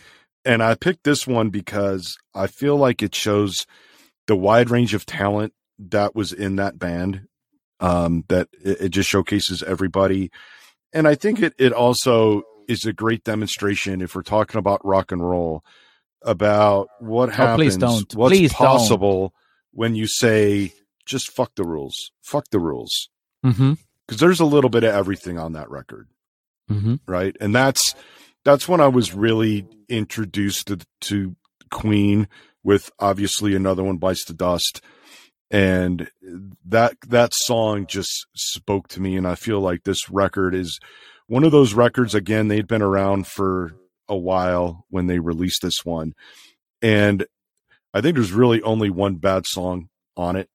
And 0.44 0.62
I 0.62 0.74
picked 0.74 1.04
this 1.04 1.26
one 1.26 1.50
because 1.50 2.16
I 2.34 2.46
feel 2.46 2.76
like 2.76 3.02
it 3.02 3.14
shows 3.14 3.66
the 4.26 4.36
wide 4.36 4.70
range 4.70 4.94
of 4.94 5.06
talent 5.06 5.52
that 5.78 6.14
was 6.14 6.32
in 6.32 6.56
that 6.56 6.78
band. 6.78 7.26
Um, 7.82 8.24
that 8.28 8.48
it, 8.62 8.80
it 8.82 8.88
just 8.90 9.08
showcases 9.08 9.62
everybody. 9.62 10.30
And 10.92 11.08
I 11.08 11.14
think 11.14 11.40
it, 11.40 11.54
it 11.58 11.72
also 11.72 12.42
is 12.68 12.84
a 12.84 12.92
great 12.92 13.24
demonstration 13.24 14.02
if 14.02 14.14
we're 14.14 14.22
talking 14.22 14.58
about 14.58 14.84
rock 14.84 15.12
and 15.12 15.26
roll 15.26 15.64
about 16.22 16.88
what 16.98 17.32
happens, 17.32 17.52
oh, 17.52 17.56
please 17.56 17.76
don't. 17.76 18.14
what's 18.14 18.30
please 18.30 18.52
possible 18.52 19.20
don't. 19.20 19.32
when 19.72 19.94
you 19.94 20.06
say 20.06 20.72
just 21.10 21.30
fuck 21.32 21.54
the 21.56 21.64
rules. 21.64 22.12
Fuck 22.22 22.46
the 22.50 22.60
rules. 22.60 23.10
Because 23.42 23.58
mm-hmm. 23.58 24.16
there's 24.16 24.40
a 24.40 24.44
little 24.44 24.70
bit 24.70 24.84
of 24.84 24.94
everything 24.94 25.38
on 25.38 25.52
that 25.52 25.70
record, 25.70 26.08
mm-hmm. 26.70 26.96
right? 27.06 27.36
And 27.40 27.54
that's 27.54 27.94
that's 28.44 28.68
when 28.68 28.80
I 28.80 28.88
was 28.88 29.12
really 29.12 29.66
introduced 29.88 30.68
to, 30.68 30.78
to 31.02 31.36
Queen 31.70 32.28
with 32.62 32.90
obviously 32.98 33.54
another 33.54 33.82
one 33.82 33.96
bites 33.96 34.24
the 34.24 34.34
dust, 34.34 34.82
and 35.50 36.10
that 36.66 36.94
that 37.08 37.34
song 37.34 37.86
just 37.86 38.26
spoke 38.34 38.88
to 38.88 39.00
me. 39.00 39.16
And 39.16 39.26
I 39.26 39.34
feel 39.34 39.60
like 39.60 39.82
this 39.82 40.08
record 40.08 40.54
is 40.54 40.78
one 41.26 41.44
of 41.44 41.52
those 41.52 41.74
records. 41.74 42.14
Again, 42.14 42.48
they'd 42.48 42.68
been 42.68 42.82
around 42.82 43.26
for 43.26 43.74
a 44.08 44.16
while 44.16 44.84
when 44.90 45.06
they 45.06 45.18
released 45.18 45.62
this 45.62 45.84
one, 45.84 46.14
and 46.82 47.26
I 47.92 48.00
think 48.00 48.14
there's 48.14 48.32
really 48.32 48.62
only 48.62 48.90
one 48.90 49.16
bad 49.16 49.46
song 49.46 49.88
on 50.16 50.36
it, 50.36 50.48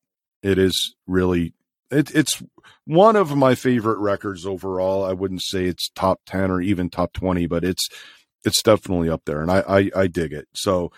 it 0.45 0.59
is 0.59 0.95
really 1.07 1.53
it, 1.91 2.13
it's 2.13 2.41
one 2.85 3.15
of 3.15 3.35
my 3.35 3.55
favorite 3.55 3.97
records 3.97 4.45
overall. 4.45 5.03
I 5.03 5.13
wouldn't 5.13 5.43
say 5.43 5.65
it's 5.65 5.89
top 5.95 6.21
ten 6.25 6.51
or 6.51 6.61
even 6.61 6.89
top 6.89 7.13
twenty, 7.13 7.47
but 7.47 7.63
it's 7.63 7.87
it's 8.43 8.61
definitely 8.61 9.09
up 9.09 9.23
there, 9.25 9.41
and 9.41 9.51
I 9.51 9.63
I, 9.67 9.91
I 9.95 10.07
dig 10.07 10.33
it. 10.33 10.47
So, 10.53 10.91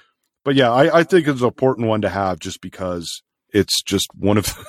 but 0.43 0.55
yeah, 0.55 0.71
I, 0.71 0.99
I 0.99 1.03
think 1.03 1.27
it's 1.27 1.41
an 1.41 1.47
important 1.47 1.87
one 1.87 2.01
to 2.01 2.09
have 2.09 2.39
just 2.39 2.61
because 2.61 3.21
it's 3.53 3.81
just 3.83 4.07
one 4.15 4.37
of. 4.37 4.53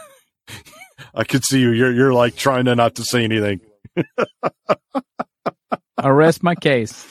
I 1.14 1.24
could 1.24 1.44
see 1.44 1.60
you. 1.60 1.70
You're 1.70 1.92
you're 1.92 2.14
like 2.14 2.36
trying 2.36 2.66
to 2.66 2.74
not 2.74 2.96
to 2.96 3.04
say 3.04 3.24
anything. 3.24 3.60
I 5.98 6.08
rest 6.08 6.42
my 6.42 6.54
case. 6.54 7.06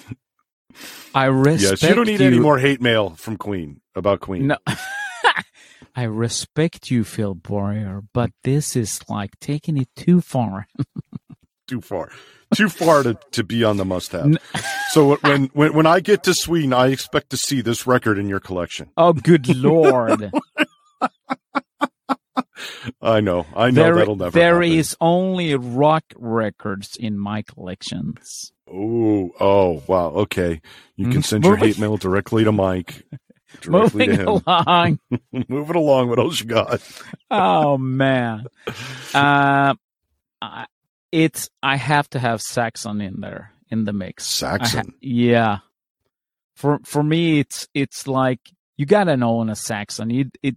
I 1.13 1.25
respect. 1.25 1.81
Yes, 1.81 1.89
you 1.89 1.95
don't 1.95 2.05
need 2.05 2.19
you. 2.19 2.27
any 2.27 2.39
more 2.39 2.59
hate 2.59 2.81
mail 2.81 3.11
from 3.11 3.37
Queen 3.37 3.81
about 3.95 4.19
Queen. 4.19 4.47
No. 4.47 4.57
I 5.97 6.03
respect 6.03 6.91
you, 6.91 7.03
Phil 7.03 7.33
Boyer, 7.33 8.03
but 8.13 8.29
this 8.43 8.75
is 8.75 9.01
like 9.09 9.31
taking 9.39 9.77
it 9.77 9.89
too 9.95 10.21
far. 10.21 10.67
too 11.67 11.81
far. 11.81 12.11
Too 12.53 12.69
far 12.69 13.01
to, 13.01 13.17
to 13.31 13.43
be 13.43 13.63
on 13.63 13.77
the 13.77 13.83
must 13.83 14.11
have. 14.11 14.37
so 14.91 15.15
when, 15.15 15.45
when 15.53 15.73
when 15.73 15.87
I 15.87 15.99
get 15.99 16.21
to 16.25 16.35
Sweden, 16.35 16.71
I 16.71 16.89
expect 16.89 17.31
to 17.31 17.37
see 17.37 17.61
this 17.61 17.87
record 17.87 18.19
in 18.19 18.29
your 18.29 18.39
collection. 18.39 18.91
Oh, 18.95 19.11
good 19.11 19.47
lord! 19.55 20.31
I 23.01 23.19
know, 23.19 23.47
I 23.55 23.71
know 23.71 23.83
there, 23.83 23.95
that'll 23.95 24.15
never. 24.17 24.31
There 24.31 24.61
happen. 24.61 24.77
is 24.77 24.95
only 25.01 25.55
rock 25.55 26.03
records 26.15 26.95
in 26.95 27.17
my 27.17 27.41
collections. 27.41 28.51
Oh, 28.71 29.31
oh, 29.39 29.81
wow. 29.87 30.09
Okay, 30.09 30.61
you 30.95 31.09
can 31.09 31.21
mm, 31.21 31.25
send 31.25 31.43
your 31.43 31.57
hate 31.57 31.79
mail 31.79 31.97
directly 31.97 32.43
to 32.43 32.51
Mike. 32.51 33.03
Moving 33.67 34.19
along. 34.19 34.99
Moving 35.31 35.75
along. 35.75 36.09
What 36.09 36.19
else 36.19 36.39
you 36.39 36.47
got? 36.47 36.81
oh 37.31 37.77
man. 37.77 38.45
Uh, 39.13 39.73
it's 41.11 41.49
I 41.63 41.77
have 41.77 42.09
to 42.11 42.19
have 42.19 42.41
Saxon 42.41 43.01
in 43.01 43.21
there 43.21 43.53
in 43.69 43.85
the 43.85 43.93
mix. 43.93 44.25
Saxon. 44.27 44.87
Ha- 44.87 44.97
yeah. 45.01 45.57
For 46.55 46.79
for 46.83 47.03
me, 47.03 47.39
it's 47.39 47.67
it's 47.73 48.07
like 48.07 48.39
you 48.77 48.85
gotta 48.85 49.17
know 49.17 49.41
in 49.41 49.49
a 49.49 49.55
Saxon. 49.55 50.11
It 50.11 50.37
it 50.43 50.55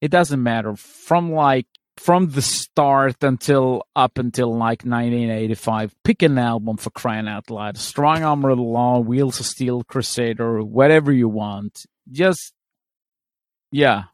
it 0.00 0.10
doesn't 0.10 0.42
matter 0.42 0.74
from 0.76 1.32
like 1.32 1.66
from 1.96 2.30
the 2.30 2.42
start 2.42 3.22
until 3.22 3.86
up 3.94 4.18
until 4.18 4.50
like 4.50 4.82
1985. 4.84 5.94
Pick 6.02 6.22
an 6.22 6.38
album 6.38 6.76
for 6.76 6.90
crying 6.90 7.28
out 7.28 7.50
loud. 7.50 7.76
Strong 7.76 8.24
Arm 8.24 8.44
of 8.44 8.56
the 8.56 8.62
Law, 8.62 8.98
Wheels 8.98 9.40
of 9.40 9.46
Steel, 9.46 9.84
Crusader, 9.84 10.62
whatever 10.62 11.12
you 11.12 11.28
want 11.28 11.86
just 12.10 12.52
yeah. 13.70 14.04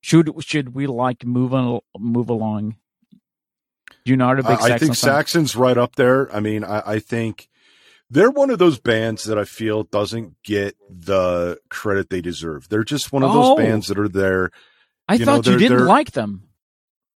Should 0.00 0.30
should 0.44 0.74
we 0.74 0.86
like 0.86 1.24
move 1.24 1.52
on 1.52 1.80
move 1.98 2.30
along? 2.30 2.76
You're 4.04 4.16
not 4.16 4.38
a 4.38 4.42
big. 4.42 4.58
I, 4.60 4.74
I 4.74 4.78
think? 4.78 4.94
Saxon's 4.94 5.56
right 5.56 5.76
up 5.76 5.96
there. 5.96 6.34
I 6.34 6.40
mean, 6.40 6.64
I, 6.64 6.82
I 6.86 6.98
think 6.98 7.48
they're 8.10 8.30
one 8.30 8.50
of 8.50 8.58
those 8.58 8.78
bands 8.78 9.24
that 9.24 9.38
I 9.38 9.44
feel 9.44 9.82
doesn't 9.84 10.42
get 10.42 10.76
the 10.88 11.58
credit 11.68 12.10
they 12.10 12.20
deserve. 12.20 12.68
They're 12.68 12.84
just 12.84 13.12
one 13.12 13.22
of 13.22 13.32
those 13.32 13.50
oh. 13.50 13.56
bands 13.56 13.88
that 13.88 13.98
are 13.98 14.08
there. 14.08 14.50
I 15.08 15.14
you 15.14 15.24
thought 15.24 15.46
know, 15.46 15.52
you 15.52 15.58
didn't 15.58 15.86
like 15.86 16.12
them. 16.12 16.44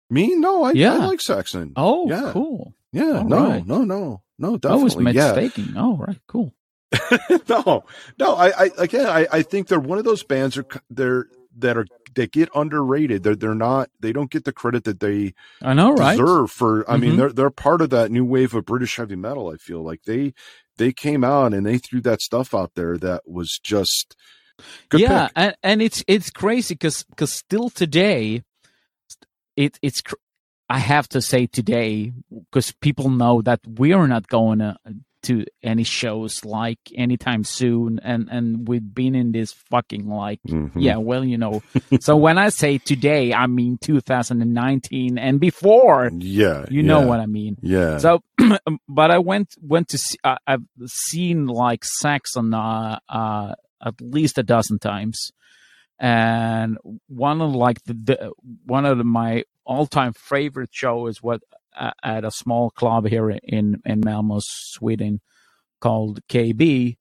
Me? 0.09 0.35
No, 0.35 0.65
I, 0.65 0.71
yeah. 0.73 0.93
I 0.93 1.05
like 1.05 1.21
Saxon. 1.21 1.73
Oh, 1.77 2.09
yeah. 2.09 2.31
cool. 2.33 2.73
Yeah, 2.91 3.19
All 3.19 3.23
no, 3.23 3.47
right. 3.47 3.65
no, 3.65 3.85
no, 3.85 4.21
no, 4.37 4.57
definitely. 4.57 4.81
I 4.81 4.83
was 4.83 4.97
mistaken. 4.97 5.71
Yeah. 5.73 5.81
Oh, 5.81 5.95
right, 5.95 6.19
cool. 6.27 6.53
no, 7.49 7.83
no. 8.19 8.35
I, 8.35 8.65
I 8.65 8.71
again, 8.77 9.05
I, 9.05 9.27
I 9.31 9.41
think 9.41 9.67
they're 9.67 9.79
one 9.79 9.97
of 9.97 10.05
those 10.05 10.23
bands 10.23 10.57
are 10.57 10.65
they're 10.89 11.27
that 11.57 11.77
are 11.77 11.85
that 12.15 12.31
get 12.31 12.49
underrated. 12.53 13.23
They're 13.23 13.35
they're 13.35 13.55
not. 13.55 13.89
They 13.99 14.11
don't 14.11 14.31
get 14.31 14.43
the 14.43 14.53
credit 14.53 14.83
that 14.83 14.99
they 14.99 15.33
I 15.61 15.73
know 15.73 15.93
right 15.93 16.17
deserve 16.17 16.51
for. 16.51 16.89
I 16.89 16.93
mm-hmm. 16.93 17.01
mean, 17.01 17.17
they're 17.17 17.31
they're 17.31 17.49
part 17.49 17.81
of 17.81 17.89
that 17.91 18.11
new 18.11 18.25
wave 18.25 18.53
of 18.53 18.65
British 18.65 18.97
heavy 18.97 19.15
metal. 19.15 19.49
I 19.49 19.57
feel 19.57 19.83
like 19.83 20.03
they 20.03 20.33
they 20.77 20.91
came 20.91 21.23
out 21.23 21.53
and 21.53 21.65
they 21.65 21.77
threw 21.77 22.01
that 22.01 22.21
stuff 22.21 22.53
out 22.53 22.71
there 22.75 22.97
that 22.97 23.23
was 23.25 23.59
just 23.63 24.15
Good 24.89 25.01
yeah, 25.01 25.27
pick. 25.27 25.33
and 25.35 25.55
and 25.63 25.81
it's 25.81 26.03
it's 26.07 26.29
crazy 26.29 26.75
because 26.75 27.03
because 27.03 27.31
still 27.31 27.69
today, 27.69 28.43
it 29.55 29.79
it's 29.81 30.01
I 30.69 30.79
have 30.79 31.07
to 31.09 31.21
say 31.21 31.47
today 31.47 32.13
because 32.29 32.71
people 32.73 33.09
know 33.09 33.41
that 33.41 33.61
we 33.65 33.93
are 33.93 34.07
not 34.07 34.27
going 34.27 34.59
to 34.59 34.77
to 35.23 35.45
any 35.63 35.83
shows 35.83 36.43
like 36.45 36.79
anytime 36.95 37.43
soon 37.43 37.99
and 38.03 38.27
and 38.31 38.67
we've 38.67 38.93
been 38.93 39.15
in 39.15 39.31
this 39.31 39.53
fucking 39.69 40.07
like 40.07 40.39
Mhm. 40.47 40.71
yeah 40.75 40.97
well 40.97 41.23
you 41.23 41.37
know 41.37 41.61
so 42.01 42.15
when 42.17 42.37
i 42.37 42.49
say 42.49 42.77
today 42.77 43.33
i 43.33 43.47
mean 43.47 43.77
2019 43.81 45.17
and 45.17 45.39
before 45.39 46.09
Yeah. 46.17 46.65
you 46.69 46.83
know 46.83 47.01
yeah, 47.01 47.05
what 47.05 47.19
i 47.19 47.25
mean 47.25 47.57
Yeah. 47.61 47.97
so 47.99 48.21
but 48.87 49.11
i 49.11 49.19
went 49.19 49.53
went 49.61 49.89
to 49.89 49.97
see 49.97 50.17
I, 50.23 50.37
i've 50.47 50.63
seen 50.85 51.47
like 51.47 51.83
saxon 51.85 52.53
uh 52.53 52.99
uh 53.09 53.53
at 53.83 53.95
least 54.01 54.37
a 54.37 54.43
dozen 54.43 54.79
times 54.79 55.31
and 55.99 56.77
one 57.07 57.41
of 57.41 57.53
like 57.53 57.83
the, 57.83 57.93
the 57.93 58.31
one 58.65 58.85
of 58.85 58.97
the, 58.97 59.03
my 59.03 59.43
all-time 59.65 60.13
favorite 60.13 60.69
show 60.71 61.07
is 61.07 61.21
what 61.21 61.41
uh, 61.53 61.57
at 62.03 62.23
a 62.25 62.31
small 62.31 62.69
club 62.69 63.07
here 63.07 63.29
in 63.29 63.81
in 63.85 64.01
Malmo, 64.01 64.39
Sweden, 64.41 65.21
called 65.79 66.19
KB. 66.27 66.97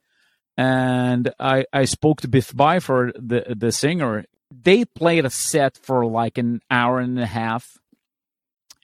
And 0.57 1.33
I 1.39 1.64
I 1.73 1.85
spoke 1.85 2.21
to 2.23 2.29
Biff 2.29 2.53
Byford, 2.53 3.12
the 3.16 3.55
the 3.55 3.73
singer. 3.73 4.25
They 4.51 4.85
played 4.85 5.25
a 5.25 5.31
set 5.31 5.77
for 5.77 6.05
like 6.07 6.37
an 6.39 6.61
hour 6.71 6.99
and 6.99 7.18
a 7.18 7.27
half, 7.27 7.79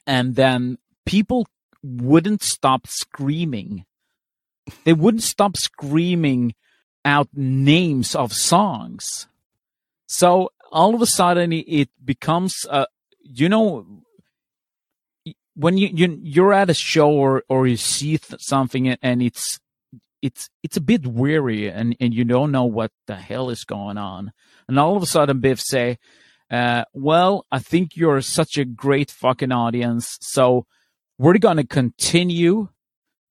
and 0.06 0.36
then 0.36 0.78
people 1.04 1.46
wouldn't 1.82 2.42
stop 2.42 2.86
screaming. 2.86 3.84
They 4.84 4.92
wouldn't 4.92 5.22
stop 5.22 5.56
screaming 5.56 6.54
out 7.04 7.28
names 7.34 8.14
of 8.14 8.32
songs. 8.32 9.28
So 10.06 10.50
all 10.72 10.94
of 10.94 11.02
a 11.02 11.06
sudden 11.06 11.52
it- 11.52 11.90
becomes 12.04 12.66
uh, 12.70 12.86
you 13.20 13.48
know 13.48 13.86
when 15.56 15.76
you, 15.78 15.88
you 15.92 16.18
you're 16.22 16.52
at 16.52 16.70
a 16.70 16.74
show 16.74 17.10
or 17.10 17.42
or 17.48 17.66
you 17.66 17.76
see 17.76 18.18
th- 18.18 18.40
something 18.40 18.88
and- 18.88 19.22
it's 19.22 19.58
it's 20.22 20.48
it's 20.62 20.76
a 20.76 20.80
bit 20.80 21.06
weary 21.06 21.68
and 21.68 21.96
and 22.00 22.14
you 22.14 22.24
don't 22.24 22.52
know 22.52 22.64
what 22.64 22.90
the 23.06 23.16
hell 23.16 23.50
is 23.50 23.64
going 23.64 23.98
on. 23.98 24.32
And 24.68 24.78
all 24.78 24.96
of 24.96 25.02
a 25.02 25.06
sudden 25.06 25.40
biff 25.40 25.60
say 25.60 25.98
uh, 26.50 26.84
well 26.94 27.44
i 27.50 27.58
think 27.58 27.96
you're 27.96 28.20
such 28.20 28.56
a 28.56 28.64
great 28.64 29.10
fucking 29.10 29.50
audience 29.50 30.16
so 30.20 30.64
we're 31.18 31.32
to 31.34 31.66
continue 31.66 32.68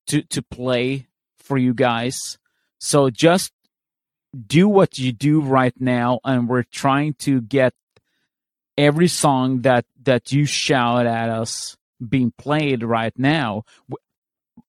to 0.06 0.22
to 0.22 0.42
play 0.42 1.06
for 1.38 1.56
you 1.56 1.74
guys. 1.74 2.38
So 2.78 3.10
just 3.10 3.52
do 4.46 4.68
what 4.68 4.98
you 4.98 5.12
do 5.12 5.40
right 5.40 5.74
now 5.80 6.20
and 6.24 6.48
we're 6.48 6.64
trying 6.64 7.14
to 7.14 7.40
get 7.40 7.72
every 8.76 9.08
song 9.08 9.62
that 9.62 9.86
that 10.02 10.32
you 10.32 10.44
shout 10.44 11.06
at 11.06 11.30
us 11.30 11.76
being 12.08 12.32
played 12.38 12.82
right 12.82 13.12
now 13.18 13.62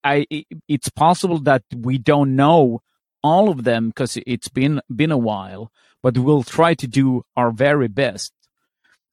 i 0.04 0.26
it's 0.68 0.88
possible 0.88 1.38
that 1.38 1.62
we 1.74 1.98
don't 1.98 2.34
know 2.36 2.80
all 3.22 3.48
of 3.48 3.64
them 3.64 3.88
because 3.88 4.18
it's 4.26 4.48
been 4.48 4.80
been 4.94 5.12
a 5.12 5.18
while 5.18 5.70
but 6.02 6.18
we'll 6.18 6.42
try 6.42 6.74
to 6.74 6.86
do 6.86 7.22
our 7.36 7.50
very 7.50 7.88
best 7.88 8.32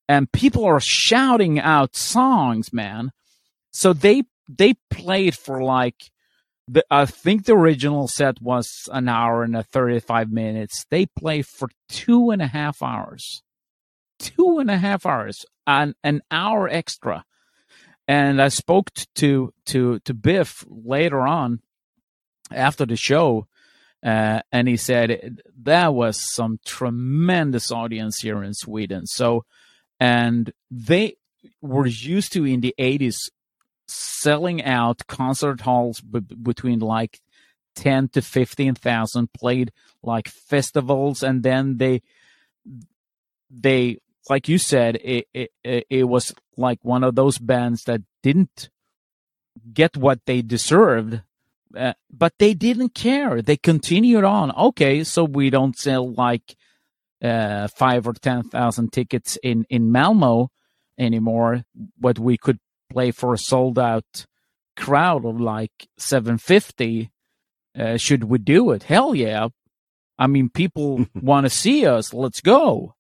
and 0.07 0.32
people 0.32 0.66
are 0.66 0.80
shouting 0.80 1.59
out 1.59 1.95
songs 1.95 2.72
man 2.72 3.11
so 3.72 3.93
they 3.93 4.24
they 4.47 4.76
played 4.89 5.36
for 5.36 5.64
like 5.64 6.11
the, 6.68 6.86
I 6.89 7.05
think 7.05 7.45
the 7.45 7.53
original 7.53 8.07
set 8.07 8.41
was 8.41 8.88
an 8.91 9.09
hour 9.09 9.43
and 9.43 9.55
a 9.55 9.64
35 9.64 10.32
minutes. 10.32 10.86
They 10.89 11.05
played 11.05 11.45
for 11.45 11.70
two 11.89 12.30
and 12.30 12.41
a 12.41 12.47
half 12.47 12.82
hours. 12.82 13.43
Two 14.20 14.59
and 14.59 14.72
a 14.72 14.78
half 14.78 15.05
hours 15.05 15.45
and 15.68 15.95
an 16.03 16.22
hour 16.32 16.70
extra. 16.70 17.26
And 18.07 18.41
I 18.41 18.49
spoke 18.49 18.89
to 19.15 19.53
to 19.67 19.99
to 19.99 20.13
Biff 20.13 20.65
later 20.67 21.21
on 21.21 21.61
after 22.51 22.85
the 22.85 22.97
show, 22.97 23.47
uh, 24.03 24.41
and 24.51 24.67
he 24.67 24.77
said 24.77 25.39
that 25.63 25.93
was 25.93 26.19
some 26.33 26.59
tremendous 26.65 27.71
audience 27.71 28.19
here 28.21 28.43
in 28.43 28.53
Sweden. 28.53 29.05
So, 29.05 29.45
and 29.99 30.51
they 30.69 31.15
were 31.61 31.87
used 31.87 32.33
to 32.33 32.45
in 32.45 32.61
the 32.61 32.75
80s 32.79 33.15
selling 33.87 34.63
out 34.63 35.07
concert 35.07 35.61
halls 35.61 35.99
b- 35.99 36.19
between 36.19 36.79
like 36.79 37.19
10 37.75 38.09
to 38.09 38.21
15,000 38.21 39.33
played 39.33 39.71
like 40.01 40.27
festivals 40.27 41.23
and 41.23 41.43
then 41.43 41.77
they 41.77 42.01
they 43.49 43.97
like 44.30 44.47
you 44.47 44.57
said 44.57 44.97
it, 45.03 45.28
it 45.34 45.51
it 45.63 46.03
was 46.05 46.34
like 46.57 46.80
one 46.84 47.03
of 47.03 47.15
those 47.15 47.38
bands 47.38 47.84
that 47.84 48.01
didn't 48.21 48.69
get 49.74 49.97
what 49.97 50.19
they 50.26 50.41
deserved 50.41 51.21
uh, 51.76 51.93
but 52.11 52.34
they 52.38 52.53
didn't 52.53 52.93
care. 52.93 53.41
They 53.41 53.57
continued 53.57 54.24
on. 54.24 54.51
Okay 54.51 55.03
so 55.03 55.24
we 55.24 55.49
don't 55.49 55.78
sell 55.78 56.13
like 56.13 56.55
uh 57.24 57.67
5 57.67 58.07
or 58.07 58.13
10,000 58.13 58.91
tickets 58.91 59.38
in 59.43 59.65
in 59.69 59.91
Malmo 59.91 60.49
anymore. 60.97 61.63
But 61.99 62.19
we 62.19 62.38
could 62.38 62.59
play 62.91 63.11
for 63.11 63.34
a 63.34 63.38
sold 63.38 63.80
out 63.80 64.26
crowd 64.76 65.26
of 65.26 65.39
like 65.39 65.88
750 65.97 67.11
uh, 67.78 67.97
should 67.97 68.26
we 68.26 68.38
do 68.38 68.69
it? 68.69 68.84
Hell 68.84 69.15
yeah. 69.15 69.47
I 70.19 70.28
mean 70.28 70.49
people 70.49 71.07
want 71.15 71.45
to 71.45 71.49
see 71.49 71.88
us. 71.88 72.13
Let's 72.13 72.41
go 72.41 72.95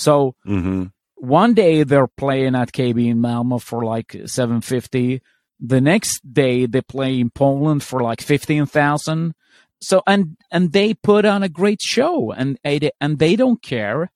so 0.00 0.34
hmm 0.44 0.84
one 1.22 1.52
day 1.52 1.82
they're 1.82 2.06
playing 2.06 2.54
at 2.54 2.72
kb 2.72 2.98
in 3.06 3.20
malmo 3.20 3.58
for 3.58 3.84
like 3.84 4.12
750 4.24 5.20
the 5.60 5.80
next 5.80 6.20
day 6.32 6.64
they 6.64 6.80
play 6.80 7.20
in 7.20 7.28
poland 7.28 7.82
for 7.82 8.00
like 8.00 8.22
15000 8.22 9.34
so 9.80 10.02
and 10.06 10.36
and 10.50 10.72
they 10.72 10.94
put 10.94 11.24
on 11.24 11.42
a 11.42 11.48
great 11.48 11.80
show 11.80 12.32
and 12.32 12.58
and 12.64 13.18
they 13.18 13.36
don't 13.36 13.62
care. 13.62 14.10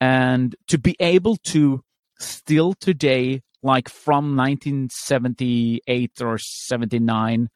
And 0.00 0.56
to 0.68 0.78
be 0.78 0.96
able 0.98 1.36
to 1.36 1.84
still 2.18 2.74
today 2.74 3.42
like 3.62 3.88
from 3.88 4.36
1978 4.36 6.12
or 6.20 6.38
79 6.38 7.48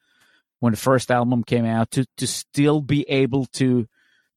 when 0.60 0.72
the 0.72 0.76
first 0.76 1.10
album 1.10 1.42
came 1.44 1.64
out 1.64 1.90
to 1.92 2.06
to 2.16 2.26
still 2.26 2.80
be 2.80 3.02
able 3.08 3.46
to 3.46 3.86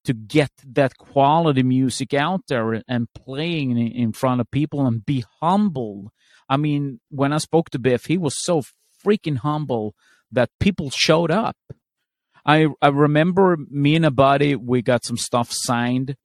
to 0.06 0.14
get 0.14 0.52
that 0.66 0.98
quality 0.98 1.64
music 1.64 2.14
out 2.14 2.42
there 2.48 2.82
and 2.88 3.12
playing 3.14 3.78
in, 3.78 4.14
front 4.14 4.42
of 4.42 4.50
people 4.52 4.86
and 4.86 5.06
be 5.06 5.24
humble 5.42 6.12
i 6.48 6.58
mean 6.58 7.00
when 7.10 7.34
i 7.34 7.38
spoke 7.38 7.70
to 7.70 7.80
biff 7.80 8.06
he 8.06 8.18
was 8.18 8.36
so 8.44 8.62
freaking 9.06 9.38
humble 9.38 9.94
that 10.32 10.50
people 10.60 10.90
showed 10.90 11.32
up 11.32 11.58
i 12.46 12.68
i 12.82 12.88
remember 12.88 13.58
me 13.70 13.96
and 13.96 14.06
a 14.06 14.12
buddy 14.12 14.56
we 14.56 14.82
got 14.82 15.04
some 15.04 15.18
stuff 15.18 15.50
signed 15.52 16.16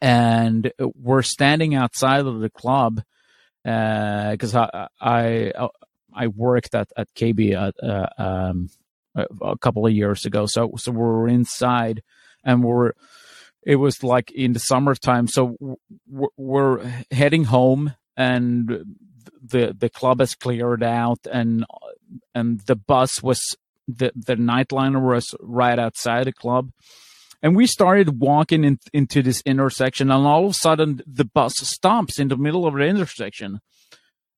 and 0.00 0.72
we're 0.94 1.22
standing 1.22 1.74
outside 1.74 2.26
of 2.26 2.40
the 2.40 2.50
club 2.50 3.00
because 3.64 4.54
I, 4.54 4.88
I 5.00 5.52
I 6.14 6.26
worked 6.28 6.74
at 6.74 6.88
at 6.96 7.08
KB 7.16 7.54
at, 7.54 7.74
uh, 7.82 8.08
um, 8.18 8.68
a, 9.14 9.56
couple 9.56 9.86
of 9.86 9.92
years 9.92 10.26
ago. 10.26 10.46
So 10.46 10.72
so 10.76 10.92
we 10.92 10.98
were 10.98 11.28
inside, 11.28 12.02
and 12.44 12.62
we're 12.62 12.92
it 13.64 13.76
was 13.76 14.02
like 14.02 14.30
in 14.30 14.52
the 14.52 14.58
summertime. 14.58 15.26
So 15.26 15.56
we're, 16.06 16.28
we're 16.36 17.04
heading 17.10 17.44
home, 17.44 17.94
and 18.16 18.96
the 19.42 19.74
the 19.78 19.88
club 19.88 20.20
has 20.20 20.34
cleared 20.34 20.82
out, 20.82 21.20
and 21.30 21.64
and 22.34 22.60
the 22.60 22.76
bus 22.76 23.22
was 23.22 23.56
the 23.88 24.12
the 24.14 24.36
nightliner 24.36 25.00
was 25.00 25.34
right 25.40 25.78
outside 25.78 26.24
the 26.24 26.32
club. 26.32 26.70
And 27.42 27.54
we 27.54 27.66
started 27.66 28.20
walking 28.20 28.64
in, 28.64 28.78
into 28.94 29.22
this 29.22 29.42
intersection, 29.44 30.10
and 30.10 30.26
all 30.26 30.46
of 30.46 30.50
a 30.52 30.54
sudden, 30.54 31.02
the 31.06 31.26
bus 31.26 31.54
stops 31.58 32.18
in 32.18 32.28
the 32.28 32.38
middle 32.38 32.66
of 32.66 32.72
the 32.72 32.80
intersection. 32.80 33.60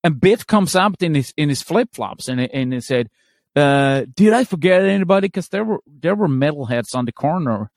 And 0.02 0.20
Biff 0.20 0.44
comes 0.44 0.74
up 0.74 1.00
in 1.00 1.14
his 1.14 1.32
in 1.36 1.48
his 1.48 1.62
flip 1.62 1.90
flops, 1.92 2.28
and 2.28 2.40
and 2.40 2.72
he 2.72 2.80
said, 2.80 3.08
uh, 3.54 4.06
"Did 4.14 4.32
I 4.32 4.44
forget 4.44 4.84
anybody? 4.84 5.28
Because 5.28 5.48
there 5.48 5.64
were 5.64 5.80
there 5.86 6.14
were 6.14 6.28
metalheads 6.28 6.94
on 6.94 7.04
the 7.04 7.12
corner 7.12 7.70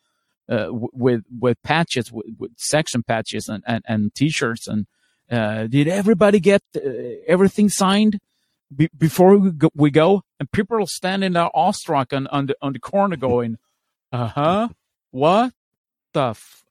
uh, 0.49 0.67
with 0.71 1.23
with 1.39 1.61
patches, 1.63 2.11
with, 2.11 2.25
with 2.37 2.51
Saxon 2.57 3.03
patches, 3.03 3.47
and 3.47 3.63
and, 3.67 3.83
and 3.87 4.15
t-shirts. 4.15 4.67
And 4.67 4.87
uh, 5.29 5.67
did 5.67 5.87
everybody 5.87 6.39
get 6.39 6.61
uh, 6.75 6.79
everything 7.27 7.69
signed 7.69 8.19
be- 8.75 8.89
before 8.97 9.37
we 9.37 9.51
go, 9.51 9.69
we 9.75 9.91
go? 9.91 10.23
And 10.39 10.51
people 10.51 10.81
are 10.81 10.87
standing 10.87 11.33
there 11.33 11.49
awestruck 11.53 12.13
on 12.13 12.27
on 12.27 12.47
the 12.47 12.55
on 12.61 12.73
the 12.73 12.79
corner, 12.79 13.15
going, 13.15 13.57
"Uh 14.11 14.27
huh." 14.27 14.69
What 15.11 15.53
the 16.13 16.29
f- 16.29 16.63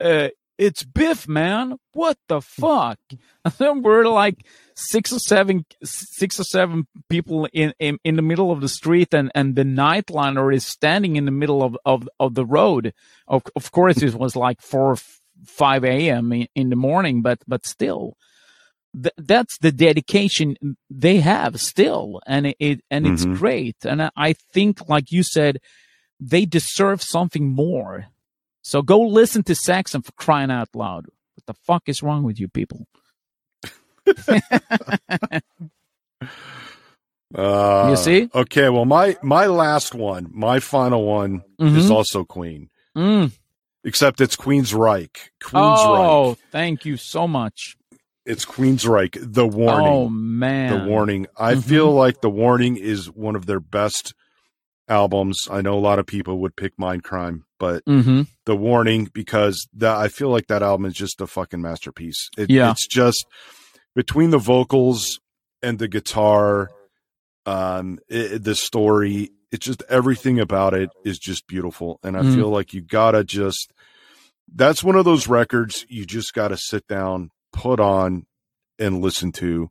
uh, 0.00 0.28
it's 0.58 0.82
Biff, 0.82 1.28
man. 1.28 1.76
What 1.92 2.18
the 2.28 2.40
fuck? 2.40 2.98
And 3.44 3.54
then 3.58 3.82
we're 3.82 4.06
like 4.08 4.44
six 4.74 5.12
or 5.12 5.18
seven, 5.20 5.64
six 5.84 6.38
or 6.40 6.44
seven 6.44 6.86
people 7.08 7.48
in, 7.52 7.72
in, 7.78 7.98
in 8.04 8.16
the 8.16 8.22
middle 8.22 8.50
of 8.50 8.60
the 8.60 8.68
street, 8.68 9.14
and, 9.14 9.30
and 9.34 9.54
the 9.56 9.62
nightliner 9.64 10.52
is 10.54 10.66
standing 10.66 11.16
in 11.16 11.24
the 11.24 11.30
middle 11.30 11.62
of, 11.62 11.76
of, 11.84 12.08
of 12.20 12.34
the 12.34 12.44
road. 12.46 12.92
Of, 13.26 13.42
of 13.56 13.70
course, 13.72 14.02
it 14.02 14.14
was 14.14 14.34
like 14.36 14.60
four, 14.60 14.96
five 15.46 15.84
a.m. 15.84 16.32
In, 16.32 16.48
in 16.54 16.70
the 16.70 16.76
morning, 16.76 17.22
but 17.22 17.38
but 17.46 17.64
still. 17.66 18.16
th- 19.00 19.14
that's 19.18 19.58
the 19.58 19.70
dedication 19.72 20.56
they 20.90 21.18
have 21.20 21.60
still, 21.60 22.20
and 22.26 22.46
it, 22.48 22.56
it 22.58 22.80
and 22.90 23.06
it's 23.06 23.24
Mhm. 23.26 23.36
great. 23.38 23.76
And 23.84 24.02
I, 24.02 24.10
I 24.16 24.32
think, 24.32 24.88
like 24.88 25.12
you 25.12 25.22
said, 25.22 25.58
they 26.18 26.46
deserve 26.46 27.00
something 27.02 27.46
more. 27.54 28.06
So 28.68 28.82
go 28.82 29.00
listen 29.00 29.42
to 29.44 29.54
Saxon 29.54 30.02
for 30.02 30.12
crying 30.12 30.50
out 30.50 30.68
loud. 30.74 31.06
What 31.36 31.46
the 31.46 31.54
fuck 31.54 31.84
is 31.88 32.02
wrong 32.02 32.22
with 32.22 32.38
you 32.38 32.48
people? 32.48 32.86
Uh, 37.34 37.88
You 37.90 37.96
see? 37.96 38.30
Okay, 38.34 38.70
well, 38.70 38.86
my 38.86 39.16
my 39.22 39.46
last 39.46 39.94
one, 39.94 40.28
my 40.32 40.60
final 40.60 41.04
one, 41.04 41.42
is 41.58 41.86
Mhm. 41.86 41.90
also 41.90 42.24
Queen, 42.24 42.70
Mm. 42.96 43.32
except 43.84 44.22
it's 44.22 44.34
Queensryche. 44.34 45.28
Queen's 45.42 45.84
Reich. 45.84 46.08
Oh, 46.10 46.28
Reich. 46.30 46.38
thank 46.50 46.84
you 46.86 46.96
so 46.96 47.28
much. 47.28 47.76
It's 48.24 48.46
Queensryche. 48.46 49.18
The 49.20 49.46
warning. 49.46 49.88
Oh 49.92 50.08
man, 50.08 50.72
the 50.86 50.90
warning. 50.90 51.26
I 51.38 51.54
Mhm. 51.54 51.64
feel 51.64 51.92
like 51.92 52.22
the 52.22 52.30
warning 52.30 52.78
is 52.78 53.10
one 53.10 53.36
of 53.36 53.44
their 53.44 53.60
best 53.60 54.14
albums. 54.88 55.38
I 55.50 55.60
know 55.60 55.74
a 55.76 55.80
lot 55.80 55.98
of 55.98 56.06
people 56.06 56.38
would 56.40 56.56
pick 56.56 56.76
Mindcrime, 56.76 57.42
but 57.58 57.82
hmm 57.86 58.22
the 58.46 58.56
warning 58.56 59.10
because 59.12 59.68
that 59.74 59.96
I 59.96 60.08
feel 60.08 60.30
like 60.30 60.46
that 60.46 60.62
album 60.62 60.86
is 60.86 60.94
just 60.94 61.20
a 61.20 61.26
fucking 61.26 61.60
masterpiece. 61.60 62.30
It, 62.38 62.48
Yeah. 62.50 62.70
it's 62.70 62.86
just 62.86 63.26
between 63.94 64.30
the 64.30 64.38
vocals 64.38 65.20
and 65.62 65.78
the 65.78 65.86
guitar, 65.88 66.70
um, 67.46 67.98
it, 68.08 68.42
the 68.44 68.54
story. 68.54 69.30
It's 69.50 69.66
just 69.66 69.82
everything 69.88 70.40
about 70.40 70.74
it 70.74 70.90
is 71.04 71.18
just 71.18 71.46
beautiful, 71.46 71.98
and 72.02 72.16
I 72.16 72.20
Mm. 72.22 72.34
feel 72.34 72.48
like 72.50 72.72
you 72.74 72.80
gotta 72.82 73.24
just. 73.24 73.72
That's 74.54 74.82
one 74.82 74.96
of 74.96 75.04
those 75.04 75.28
records 75.28 75.84
you 75.90 76.06
just 76.06 76.32
gotta 76.32 76.56
sit 76.56 76.86
down, 76.88 77.30
put 77.52 77.80
on, 77.80 78.26
and 78.78 79.02
listen 79.02 79.32
to 79.32 79.68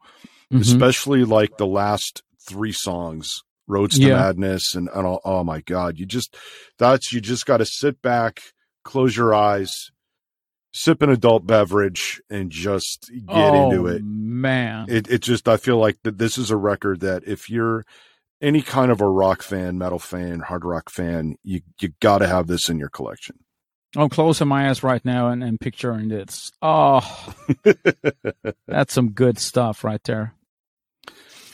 Mhm. 0.54 0.62
especially 0.62 1.24
like 1.26 1.58
the 1.58 1.66
last 1.68 2.22
three 2.48 2.72
songs 2.72 3.42
roads 3.68 3.98
to 4.00 4.08
Yeah. 4.08 4.16
madness 4.16 4.76
and, 4.76 4.90
and 4.94 5.06
all, 5.06 5.22
oh 5.26 5.44
my 5.44 5.62
god 5.62 6.00
you 6.00 6.06
just 6.06 6.36
that's 6.78 7.12
you 7.12 7.22
just 7.22 7.46
got 7.46 7.58
to 7.58 7.66
sit 7.66 8.02
back 8.02 8.42
close 8.84 9.16
your 9.16 9.34
eyes 9.34 9.92
sip 10.74 11.02
an 11.02 11.10
adult 11.10 11.46
beverage 11.46 12.22
and 12.30 12.52
just 12.52 13.10
get 13.12 13.54
oh, 13.54 13.64
into 13.72 13.88
it 13.88 14.04
man. 14.04 14.86
it, 14.90 15.10
it 15.10 15.22
just 15.22 15.48
i 15.48 15.58
feel 15.58 15.78
like 15.78 15.98
that 16.04 16.18
this 16.18 16.38
is 16.38 16.52
a 16.52 16.58
record 16.58 17.02
that 17.02 17.24
if 17.28 17.50
you're 17.50 17.86
any 18.42 18.62
kind 18.62 18.92
of 18.92 19.02
a 19.02 19.08
rock 19.08 19.42
fan 19.42 19.78
metal 19.78 20.00
fan 20.00 20.40
hard 20.40 20.64
rock 20.64 20.90
fan 20.90 21.36
you 21.44 21.62
you 21.82 21.90
got 22.00 22.20
to 22.20 22.28
have 22.28 22.48
this 22.48 22.70
in 22.70 22.78
your 22.80 22.90
collection 22.90 23.36
I'm 23.96 24.10
closing 24.10 24.48
my 24.50 24.70
eyes 24.70 24.84
right 24.84 25.04
now 25.04 25.30
and, 25.30 25.44
and 25.44 25.60
picturing 25.60 26.10
this. 26.10 26.52
Oh, 26.62 27.34
that's 28.68 28.94
some 28.94 29.12
good 29.12 29.40
stuff 29.40 29.84
right 29.84 30.04
there. 30.04 30.34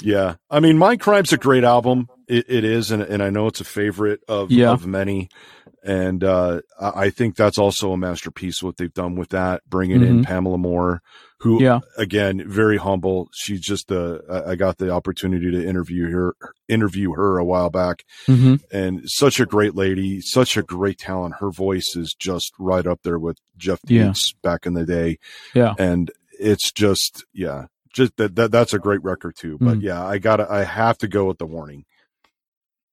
Yeah, 0.03 0.35
I 0.49 0.59
mean, 0.59 0.77
Mindcrime's 0.77 1.31
a 1.33 1.37
great 1.37 1.63
album. 1.63 2.09
It, 2.27 2.45
it 2.49 2.63
is, 2.63 2.91
and, 2.91 3.01
and 3.01 3.23
I 3.23 3.29
know 3.29 3.47
it's 3.47 3.61
a 3.61 3.65
favorite 3.65 4.19
of 4.27 4.51
Yeah. 4.51 4.71
of 4.71 4.85
many. 4.85 5.29
And 5.85 6.23
uh, 6.23 6.61
I 6.79 7.09
think 7.09 7.35
that's 7.35 7.57
also 7.57 7.91
a 7.91 7.97
masterpiece. 7.97 8.63
What 8.63 8.77
they've 8.77 8.93
done 8.93 9.15
with 9.15 9.29
that, 9.29 9.63
bringing 9.67 10.01
in 10.01 10.23
Pamela 10.23 10.57
Moore, 10.57 11.01
who 11.39 11.55
Mm-hmm. 11.55 11.63
Yeah. 11.65 11.79
again 11.97 12.41
very 12.47 12.77
humble. 12.77 13.27
She's 13.33 13.59
just 13.59 13.91
uh, 13.91 14.19
I 14.47 14.55
got 14.55 14.77
the 14.77 14.91
opportunity 14.91 15.51
to 15.51 15.67
interview 15.67 16.09
her 16.11 16.35
interview 16.69 17.11
her 17.13 17.37
a 17.37 17.43
while 17.43 17.69
back, 17.69 18.03
hmm 18.27 18.55
and 18.71 19.01
such 19.05 19.41
a 19.41 19.45
great 19.45 19.75
lady, 19.75 20.21
such 20.21 20.55
a 20.55 20.63
great 20.63 20.99
talent. 20.99 21.35
Her 21.39 21.51
voice 21.51 21.95
is 21.97 22.15
just 22.17 22.53
right 22.57 22.87
up 22.87 23.01
there 23.03 23.19
with 23.19 23.37
Jeff 23.57 23.79
Yeah. 23.85 24.07
Beats 24.07 24.33
back 24.41 24.65
in 24.65 24.73
the 24.75 24.85
day 24.85 25.17
Yeah. 25.53 25.73
and 25.77 26.09
it's 26.39 26.71
just 26.71 27.25
yeah 27.33 27.65
just 27.93 28.15
that, 28.17 28.35
that 28.35 28.51
that's 28.51 28.73
a 28.73 28.79
great 28.79 29.03
record 29.03 29.35
too 29.35 29.57
but 29.59 29.79
Mm. 29.79 29.83
yeah 29.83 30.03
i 30.05 30.17
gotta 30.17 30.45
i 30.51 30.63
have 30.63 30.97
to 30.99 31.07
go 31.07 31.25
with 31.25 31.37
the 31.37 31.45
warning 31.45 31.85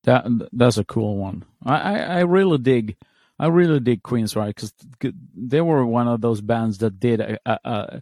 That 0.05 0.27
that's 0.53 0.79
a 0.79 0.85
cool 0.85 1.17
one. 1.17 1.45
I, 1.65 1.77
I, 1.77 1.97
I 1.99 2.21
really 2.21 2.59
dig. 2.59 2.97
I 3.39 3.49
really 3.49 3.81
dig 3.81 4.03
Queensryche? 4.03 4.55
Because 4.55 4.73
they 5.35 5.61
were 5.61 5.85
one 5.85 6.09
of 6.09 6.21
those 6.21 6.41
bands 6.41 6.79
that 6.79 7.01
did 7.01 7.21
a, 7.21 7.39
a, 7.47 8.01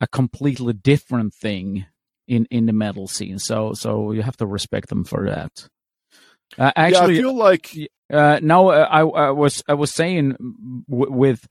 a 0.00 0.06
completely 0.08 0.72
different 0.74 1.34
thing 1.34 1.86
in 2.26 2.46
in 2.50 2.66
the 2.66 2.72
metal 2.72 3.06
scene. 3.08 3.38
So 3.38 3.72
so 3.74 4.12
you 4.12 4.22
have 4.22 4.36
to 4.38 4.46
respect 4.46 4.88
them 4.88 5.04
for 5.04 5.26
that. 5.30 5.68
Uh, 6.58 6.72
actually, 6.76 7.14
yeah 7.14 7.20
i 7.20 7.22
feel 7.22 7.34
like 7.36 7.76
Uh, 8.10 8.40
no, 8.42 8.70
uh, 8.70 8.88
I, 8.90 9.00
I 9.00 9.30
was 9.30 9.62
I 9.68 9.74
was 9.74 9.92
saying 9.92 10.36
w- 10.88 11.12
with 11.12 11.46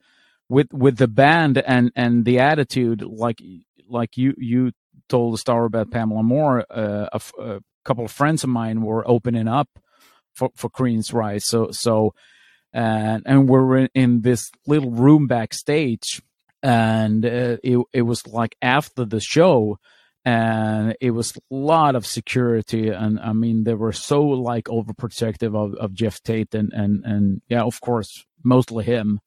with 0.49 0.73
with 0.73 0.97
the 0.97 1.07
band 1.07 1.57
and 1.59 1.91
and 1.95 2.25
the 2.25 2.39
attitude, 2.39 3.01
like 3.03 3.39
like 3.87 4.17
you 4.17 4.33
you 4.37 4.71
told 5.09 5.33
the 5.33 5.37
story 5.37 5.65
about 5.65 5.91
Pamela 5.91 6.23
Moore. 6.23 6.65
Uh, 6.69 7.07
a, 7.39 7.61
couple 7.85 8.03
of 8.03 8.11
friends 8.11 8.43
of 8.43 8.49
mine 8.49 8.81
were 8.81 9.07
opening 9.09 9.47
up 9.47 9.69
for 10.33 10.49
for 10.55 10.69
Queensryche, 10.69 11.41
so 11.41 11.71
so 11.71 12.13
and 12.73 13.23
and 13.25 13.47
we're 13.47 13.77
in, 13.77 13.89
in 13.95 14.21
this 14.21 14.51
little 14.65 14.91
room 14.91 15.25
backstage, 15.27 16.21
and 16.61 17.25
uh, 17.25 17.57
it 17.63 17.79
it 17.93 18.01
was 18.01 18.27
like 18.27 18.55
after 18.61 19.05
the 19.05 19.21
show 19.21 19.77
and 20.27 20.93
it 20.99 21.11
was 21.11 21.37
a 21.37 21.39
lot 21.55 21.95
of 21.95 22.05
security 22.05 22.89
and 22.89 23.17
i 23.21 23.31
mean 23.31 23.63
they 23.63 23.73
were 23.73 23.93
so 23.93 24.21
like 24.21 24.65
overprotective 24.65 25.55
of, 25.55 25.73
of 25.75 25.93
jeff 25.93 26.21
tate 26.21 26.53
and 26.53 26.73
and 26.73 27.05
and 27.05 27.41
yeah 27.47 27.61
of 27.61 27.79
course 27.79 28.25
mostly 28.43 28.83
him 28.83 29.21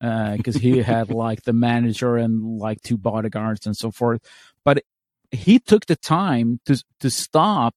because 0.00 0.54
he 0.54 0.78
had 0.78 1.10
like 1.24 1.42
the 1.42 1.52
manager 1.52 2.16
and 2.16 2.58
like 2.58 2.80
two 2.82 2.96
bodyguards 2.96 3.66
and 3.66 3.76
so 3.76 3.90
forth 3.90 4.20
but 4.64 4.84
he 5.30 5.58
took 5.58 5.86
the 5.86 5.96
time 5.96 6.60
to 6.66 6.82
to 7.00 7.10
stop 7.10 7.74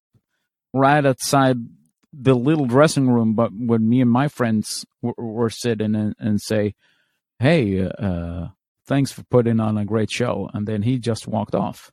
right 0.73 1.05
outside 1.05 1.57
the 2.13 2.33
little 2.35 2.65
dressing 2.65 3.09
room 3.09 3.33
but 3.35 3.51
when 3.53 3.87
me 3.87 4.01
and 4.01 4.09
my 4.11 4.27
friends 4.27 4.85
were, 5.01 5.13
were 5.17 5.49
sitting 5.49 5.95
and, 5.95 6.15
and 6.19 6.41
say 6.41 6.73
hey 7.39 7.81
uh 7.99 8.47
thanks 8.87 9.11
for 9.11 9.23
putting 9.29 9.59
on 9.59 9.77
a 9.77 9.85
great 9.85 10.09
show 10.11 10.49
and 10.53 10.67
then 10.67 10.81
he 10.83 10.97
just 10.97 11.27
walked 11.27 11.55
off 11.55 11.91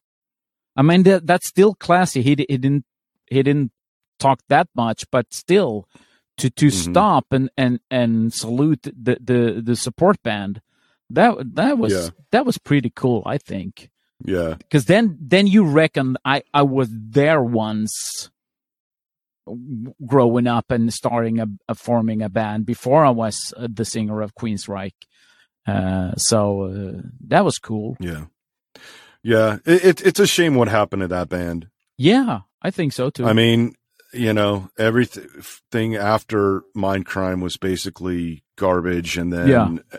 I 0.76 0.82
mean 0.82 1.04
that 1.04 1.26
that's 1.26 1.46
still 1.48 1.74
classy. 1.74 2.20
He 2.20 2.30
he 2.30 2.58
didn't 2.58 2.84
he 3.30 3.42
didn't 3.42 3.72
talk 4.18 4.40
that 4.50 4.68
much, 4.74 5.06
but 5.10 5.32
still 5.32 5.88
to 6.36 6.50
to 6.50 6.66
Mhm. 6.66 6.72
stop 6.90 7.24
and 7.30 7.48
and 7.56 7.80
and 7.90 8.30
salute 8.32 8.82
the 8.82 9.16
the 9.18 9.62
the 9.64 9.74
support 9.74 10.22
band. 10.22 10.60
That 11.08 11.54
that 11.54 11.78
was 11.78 11.92
Yeah. 11.94 12.08
that 12.32 12.44
was 12.44 12.58
pretty 12.58 12.90
cool, 12.94 13.22
I 13.24 13.38
think. 13.38 13.88
Yeah 14.24 14.54
Because 14.58 14.86
then 14.86 15.16
then 15.20 15.46
you 15.46 15.64
reckon 15.64 16.16
I 16.24 16.42
I 16.54 16.62
was 16.62 16.88
there 16.90 17.42
once 17.42 18.30
growing 20.04 20.46
up 20.46 20.70
and 20.70 20.92
starting 20.92 21.38
a, 21.40 21.46
a 21.68 21.74
forming 21.74 22.22
a 22.22 22.28
band 22.28 22.66
before 22.66 23.04
I 23.04 23.10
was 23.10 23.54
uh, 23.56 23.68
the 23.70 23.84
singer 23.84 24.20
of 24.20 24.34
Queensryche. 24.34 24.90
Uh, 25.66 26.14
so 26.16 26.62
uh, 26.62 27.02
that 27.28 27.44
was 27.44 27.58
cool. 27.58 27.96
yeah 28.00 28.26
yeah 29.22 29.58
it, 29.64 29.84
it, 29.84 30.06
it's 30.06 30.20
a 30.20 30.26
shame 30.26 30.54
what 30.54 30.68
happened 30.68 31.02
to 31.02 31.08
that 31.08 31.28
band 31.28 31.68
Yeah, 31.98 32.40
I 32.62 32.70
think 32.70 32.92
so 32.92 33.10
too. 33.10 33.26
i 33.26 33.32
mean 33.32 33.74
you 34.12 34.32
know 34.32 34.68
everything 34.78 35.96
after 35.96 36.62
Mindcrime 36.76 37.42
was 37.42 37.56
basically 37.56 38.44
garbage 38.56 39.18
and 39.18 39.32
then 39.32 39.50
Yeah. 39.92 39.98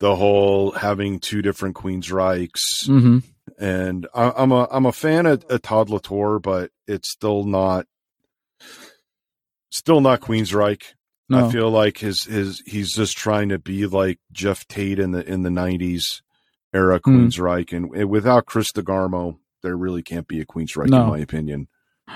the 0.00 0.16
whole 0.16 0.72
having 0.72 1.20
two 1.20 1.40
different 1.42 1.76
Queensryches 1.76 2.86
hmm 2.86 3.18
and 3.58 4.06
I, 4.14 4.32
I'm 4.36 4.52
a 4.52 4.68
I'm 4.70 4.86
a 4.86 4.92
fan 4.92 5.26
of, 5.26 5.44
of 5.48 5.62
Todd 5.62 5.90
La 5.90 5.98
Torre, 5.98 6.38
but 6.38 6.70
it's 6.86 7.10
still 7.10 7.44
not 7.44 7.86
still 9.70 10.00
not 10.00 10.20
Queensryche. 10.20 10.94
No. 11.28 11.46
I 11.46 11.50
feel 11.52 11.70
like 11.70 11.98
his 11.98 12.22
his 12.24 12.62
he's 12.66 12.92
just 12.92 13.16
trying 13.16 13.48
to 13.48 13.58
be 13.58 13.86
like 13.86 14.18
Jeff 14.32 14.66
Tate 14.68 14.98
in 14.98 15.10
the 15.12 15.24
in 15.28 15.42
the 15.42 15.50
'90s 15.50 16.22
era 16.72 17.00
Hmm. 17.04 17.26
Queensryche, 17.26 17.72
and, 17.76 17.94
and 17.96 18.08
without 18.10 18.46
Chris 18.46 18.70
DeGarmo, 18.72 19.38
there 19.62 19.76
really 19.76 20.02
can't 20.02 20.28
be 20.28 20.40
a 20.40 20.46
Queensryche 20.46 20.88
No. 20.88 21.02
in 21.04 21.08
my 21.08 21.18
opinion. 21.18 21.68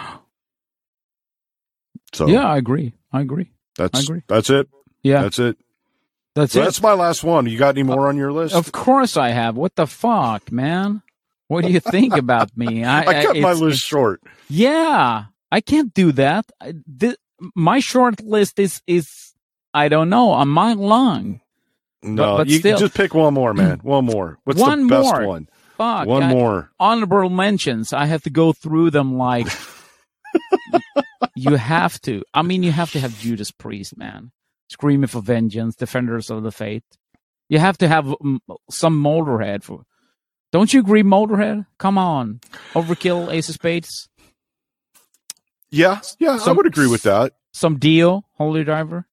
So 2.13 2.27
Yeah, 2.27 2.45
I 2.47 2.57
agree. 2.57 2.93
I 3.13 3.21
agree. 3.21 3.53
that's 3.77 4.01
I 4.01 4.03
agree. 4.03 4.23
that's 4.27 4.51
it. 4.51 4.69
Yeah, 5.03 5.23
That's 5.23 5.39
it. 5.39 5.57
that's 6.35 6.53
So 6.53 6.61
it. 6.61 6.65
that's 6.65 6.83
my 6.83 6.93
last 6.93 7.23
one. 7.25 7.47
You 7.47 7.57
got 7.57 7.77
any 7.77 7.85
more 7.85 8.09
on 8.09 8.17
your 8.17 8.33
list? 8.33 8.55
Of 8.55 8.73
course 8.73 9.17
I 9.17 9.29
have. 9.31 9.57
What 9.57 9.77
the 9.77 9.87
fuck, 9.87 10.51
man? 10.53 11.03
What 11.51 11.65
do 11.65 11.73
you 11.73 11.81
think 11.81 12.17
about 12.17 12.57
me? 12.57 12.85
I, 12.97 13.01
I 13.05 13.25
cut 13.25 13.37
my 13.39 13.53
list 13.53 13.81
short. 13.83 14.23
Yeah, 14.49 15.25
I 15.51 15.61
can't 15.61 15.93
do 15.93 16.13
that. 16.13 16.47
I, 16.61 16.75
thi- 16.99 17.17
my 17.57 17.81
short 17.81 18.21
list 18.23 18.61
is 18.61 18.83
is 18.87 19.35
I 19.75 19.89
don't 19.89 20.11
know 20.11 20.35
a 20.35 20.47
mile 20.47 20.77
long. 20.77 21.41
No, 22.03 22.37
but 22.39 22.47
you 22.47 22.59
still- 22.61 22.79
just 22.79 22.95
pick 22.95 23.15
one 23.15 23.35
more, 23.35 23.53
man. 23.53 23.79
One 23.83 24.05
more. 24.05 24.39
What's 24.45 24.61
One 24.61 24.87
the 24.87 24.95
best 24.95 25.13
more. 25.13 25.27
one? 25.27 25.49
Fuck. 25.77 26.07
One 26.07 26.23
I- 26.23 26.33
more. 26.33 26.71
honorable 26.79 27.29
mentions. 27.31 27.93
I 27.93 28.07
have 28.07 28.23
to 28.23 28.31
go 28.31 28.53
through 28.53 28.91
them 28.93 29.19
like 29.19 29.49
you 31.35 31.57
have 31.57 32.01
to. 32.03 32.23
I 32.33 32.43
mean, 32.43 32.63
you 32.63 32.71
have 32.73 32.93
to 32.93 33.01
have 33.01 33.19
Judas 33.19 33.51
Priest, 33.51 33.97
man. 33.97 34.31
Screaming 34.69 35.09
for 35.09 35.21
vengeance, 35.21 35.75
defenders 35.75 36.31
of 36.31 36.43
the 36.45 36.53
faith. 36.53 36.85
You 37.49 37.59
have 37.59 37.77
to 37.79 37.89
have 37.89 38.05
mm, 38.05 38.39
some 38.71 39.03
Motorhead 39.03 39.65
for 39.65 39.83
Don't 40.53 40.73
you 40.75 40.81
agree, 40.81 41.03
Motorhead? 41.03 41.67
Come 41.79 41.97
on, 41.99 42.41
Overkill, 42.75 43.31
Ace 43.33 43.49
of 43.49 43.55
Spades, 43.57 44.09
Yeah, 45.71 46.01
yeah, 46.19 46.39
I 46.45 46.53
would 46.53 46.67
agree 46.67 46.89
with 46.89 47.03
that. 47.05 47.35
some 47.53 47.79
Dio, 47.79 48.25
Holy 48.35 48.65
Diver, 48.65 49.07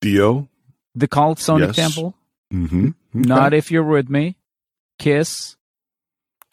Dio. 0.00 0.48
The 0.96 1.08
Cult, 1.08 1.38
Sonic 1.40 1.68
Yes. 1.68 1.76
Temple. 1.76 2.14
Mm-hmm. 2.52 2.90
Not 3.14 3.52
if 3.52 3.70
you're 3.72 3.82
with 3.82 4.08
me. 4.08 4.36
Kiss, 4.98 5.56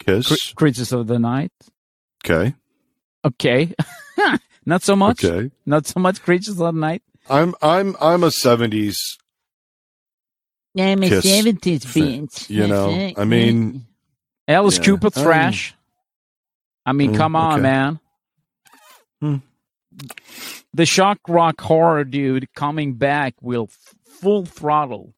Kiss. 0.00 0.26
Cre- 0.28 0.54
Creatures 0.56 0.92
of 0.92 1.06
the 1.06 1.18
Night. 1.20 1.52
Okay. 2.24 2.54
Okay, 3.24 3.72
not 4.66 4.82
so 4.82 4.96
much. 4.96 5.24
Okay. 5.24 5.50
Not 5.64 5.86
so 5.86 6.00
much 6.00 6.22
Creatures 6.22 6.48
of 6.50 6.56
the 6.56 6.72
Night. 6.72 7.02
I'm 7.30 7.54
I'm 7.62 7.94
I'm 8.00 8.24
a 8.24 8.32
seventies 8.32 8.98
I'm 10.78 11.02
a 11.02 11.08
Kiss 11.08 11.26
70s 11.26 11.84
fan, 11.84 12.26
bitch. 12.28 12.50
you 12.50 12.66
know, 12.66 13.12
I 13.16 13.24
mean- 13.24 13.86
Alice 14.48 14.78
Yeah. 14.78 14.84
Cooper, 14.84 15.10
Trash. 15.10 15.74
I 16.84 16.92
mean, 16.92 17.12
mm, 17.12 17.16
come 17.16 17.36
on, 17.36 17.52
okay. 17.54 17.62
man. 17.62 18.00
Hmm. 19.20 19.36
The 20.74 20.86
shock 20.86 21.18
rock 21.28 21.60
horror 21.60 22.04
dude 22.04 22.52
coming 22.54 22.94
back 22.94 23.34
will 23.40 23.68
f- 23.70 23.94
full 24.04 24.44
throttle. 24.46 25.14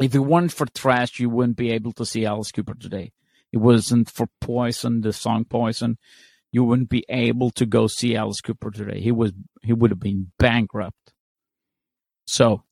If 0.00 0.14
it 0.14 0.18
weren't 0.18 0.52
for 0.52 0.66
Trash, 0.66 1.18
you 1.20 1.30
wouldn't 1.30 1.56
be 1.56 1.70
able 1.70 1.92
to 1.92 2.04
see 2.04 2.26
Alice 2.26 2.50
Cooper 2.52 2.74
today. 2.74 3.12
It 3.52 3.58
wasn't 3.58 4.10
for 4.10 4.28
Poison, 4.40 5.00
the 5.00 5.12
song 5.12 5.44
Poison. 5.44 5.96
You 6.52 6.64
wouldn't 6.64 6.88
be 6.90 7.04
able 7.08 7.50
to 7.52 7.64
go 7.66 7.86
see 7.86 8.14
Alice 8.14 8.40
Cooper 8.40 8.70
today. 8.70 9.00
He 9.00 9.12
was 9.12 9.32
he 9.62 9.72
would 9.72 9.90
have 9.90 10.00
been 10.00 10.32
bankrupt. 10.38 11.12
So 12.26 12.62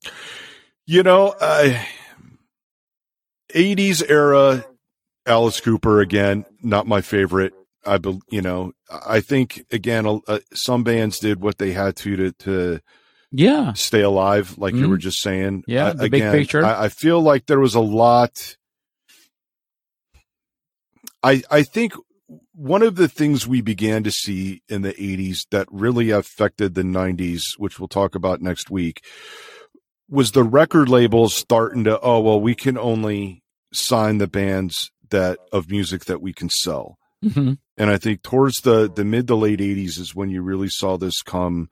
You 0.89 1.03
know, 1.03 1.35
uh, 1.39 1.83
80s 3.53 4.01
era 4.09 4.65
Alice 5.25 5.59
Cooper 5.59 5.99
again, 5.99 6.45
not 6.63 6.87
my 6.87 7.01
favorite. 7.01 7.53
I 7.85 7.97
bel 7.97 8.19
you 8.29 8.41
know, 8.41 8.71
I 8.89 9.19
think 9.19 9.65
again 9.71 10.05
uh, 10.27 10.39
some 10.53 10.83
bands 10.83 11.19
did 11.19 11.41
what 11.41 11.57
they 11.57 11.71
had 11.71 11.95
to 11.97 12.15
to 12.15 12.31
to 12.39 12.79
yeah, 13.31 13.73
stay 13.73 14.01
alive 14.01 14.57
like 14.57 14.73
you 14.75 14.85
Mhm. 14.85 14.89
were 14.89 14.97
just 14.97 15.21
saying. 15.21 15.63
Yeah, 15.67 15.89
Uh, 15.89 15.93
the 15.93 15.99
big 16.09 16.13
again, 16.13 16.31
picture. 16.31 16.65
I, 16.65 16.85
I 16.85 16.89
feel 16.89 17.21
like 17.21 17.45
there 17.47 17.59
was 17.59 17.75
a 17.75 17.81
lot 17.81 18.55
I 21.23 21.43
I 21.51 21.63
think 21.63 21.93
one 22.53 22.81
of 22.83 22.95
the 22.95 23.07
things 23.07 23.47
we 23.47 23.61
began 23.61 24.03
to 24.03 24.11
see 24.11 24.61
in 24.69 24.81
the 24.81 24.93
80s 24.93 25.45
that 25.51 25.67
really 25.71 26.09
affected 26.11 26.73
the 26.75 26.83
90s, 26.83 27.43
which 27.57 27.79
we'll 27.79 27.87
talk 27.87 28.15
about 28.15 28.41
next 28.41 28.69
week, 28.69 29.03
was 30.09 30.31
the 30.31 30.43
record 30.43 30.89
labels 30.89 31.33
starting 31.35 31.83
to, 31.85 31.99
oh, 31.99 32.19
well, 32.21 32.39
we 32.39 32.55
can 32.55 32.77
only 32.77 33.43
sign 33.73 34.17
the 34.17 34.27
bands 34.27 34.91
that 35.09 35.39
of 35.51 35.69
music 35.69 36.05
that 36.05 36.21
we 36.21 36.33
can 36.33 36.49
sell. 36.49 36.97
hmm 37.21 37.53
And 37.77 37.89
I 37.89 37.97
think 37.97 38.21
towards 38.21 38.61
the, 38.61 38.89
the 38.93 39.05
mid 39.05 39.27
to 39.27 39.35
late 39.35 39.59
80s 39.59 39.99
is 39.99 40.15
when 40.15 40.29
you 40.29 40.41
really 40.41 40.69
saw 40.69 40.97
this 40.97 41.21
come 41.21 41.69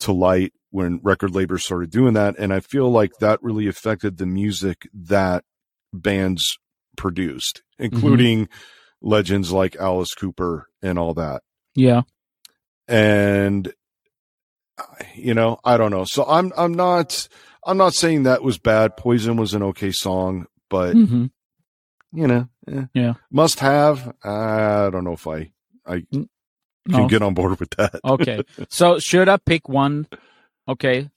to 0.00 0.12
light 0.12 0.52
when 0.70 1.00
record 1.02 1.34
labels 1.34 1.64
started 1.64 1.90
doing 1.90 2.14
that. 2.14 2.36
And 2.38 2.52
I 2.52 2.60
feel 2.60 2.90
like 2.90 3.12
that 3.20 3.42
really 3.42 3.66
affected 3.66 4.18
the 4.18 4.26
music 4.26 4.88
that 4.92 5.44
bands 5.92 6.58
produced, 6.96 7.62
including 7.78 8.48
legends 9.00 9.52
like 9.52 9.76
Alice 9.76 10.14
Cooper 10.14 10.66
and 10.82 10.98
all 10.98 11.14
that. 11.14 11.42
yeah, 11.74 12.02
And 12.88 13.72
you 15.14 15.34
know, 15.34 15.58
I 15.64 15.76
don't 15.76 15.90
know. 15.90 16.04
So 16.04 16.24
I'm 16.28 16.52
I'm 16.56 16.74
not 16.74 17.28
I'm 17.66 17.76
not 17.76 17.94
saying 17.94 18.22
that 18.22 18.42
was 18.42 18.58
bad. 18.58 18.96
Poison 18.96 19.36
was 19.36 19.52
an 19.54 19.62
okay 19.64 19.90
song, 19.90 20.46
but 20.70 20.92
hmm 20.92 21.26
you 22.12 22.26
know, 22.26 22.48
eh. 22.68 22.84
Yeah. 22.94 23.14
must 23.30 23.60
have. 23.60 24.14
I 24.24 24.88
don't 24.90 25.04
know 25.04 25.12
if 25.12 25.26
I 25.26 25.50
I 25.84 26.06
can 26.10 26.28
No. 26.86 27.08
get 27.08 27.20
on 27.22 27.34
board 27.34 27.58
with 27.58 27.70
that. 27.70 28.00
okay. 28.04 28.42
So 28.68 28.98
should 29.00 29.28
I 29.28 29.36
pick 29.38 29.68
one? 29.68 30.06
Okay. 30.68 31.10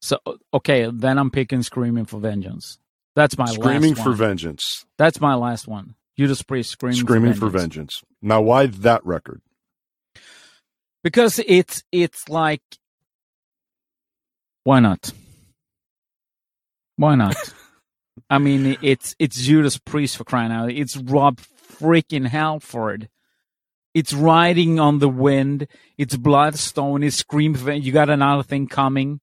So 0.00 0.18
okay, 0.54 0.90
then 0.92 1.18
I'm 1.18 1.30
picking 1.30 1.62
"Screaming 1.62 2.06
for 2.06 2.18
Vengeance." 2.18 2.78
That's 3.14 3.36
my 3.38 3.46
Screaming 3.50 3.90
last 3.94 4.02
for 4.02 4.10
one. 4.10 4.16
vengeance. 4.18 4.84
That's 4.98 5.20
my 5.20 5.34
last 5.34 5.68
one. 5.68 5.94
Judas 6.18 6.42
Priest, 6.42 6.70
"Screaming, 6.70 6.96
Screaming 7.00 7.32
for, 7.34 7.40
for 7.40 7.48
vengeance. 7.50 7.98
vengeance. 7.98 8.02
Now, 8.22 8.40
why 8.42 8.66
that 8.66 9.04
record? 9.04 9.42
Because 11.04 11.38
it's 11.46 11.82
it's 11.92 12.28
like, 12.28 12.62
why 14.64 14.80
not? 14.80 15.12
Why 16.96 17.14
not? 17.14 17.36
I 18.30 18.38
mean, 18.38 18.76
it's 18.82 19.14
it's 19.18 19.40
Judas 19.40 19.78
Priest 19.78 20.16
for 20.16 20.24
crying 20.24 20.52
out! 20.52 20.70
It's 20.70 20.96
Rob 20.96 21.38
freaking 21.38 22.26
Halford. 22.26 23.08
It's 23.94 24.12
riding 24.12 24.78
on 24.78 24.98
the 24.98 25.08
wind. 25.08 25.68
It's 25.96 26.16
Bloodstone. 26.16 27.02
It's 27.02 27.16
Scream. 27.16 27.56
You 27.66 27.92
got 27.92 28.10
another 28.10 28.42
thing 28.42 28.66
coming. 28.66 29.20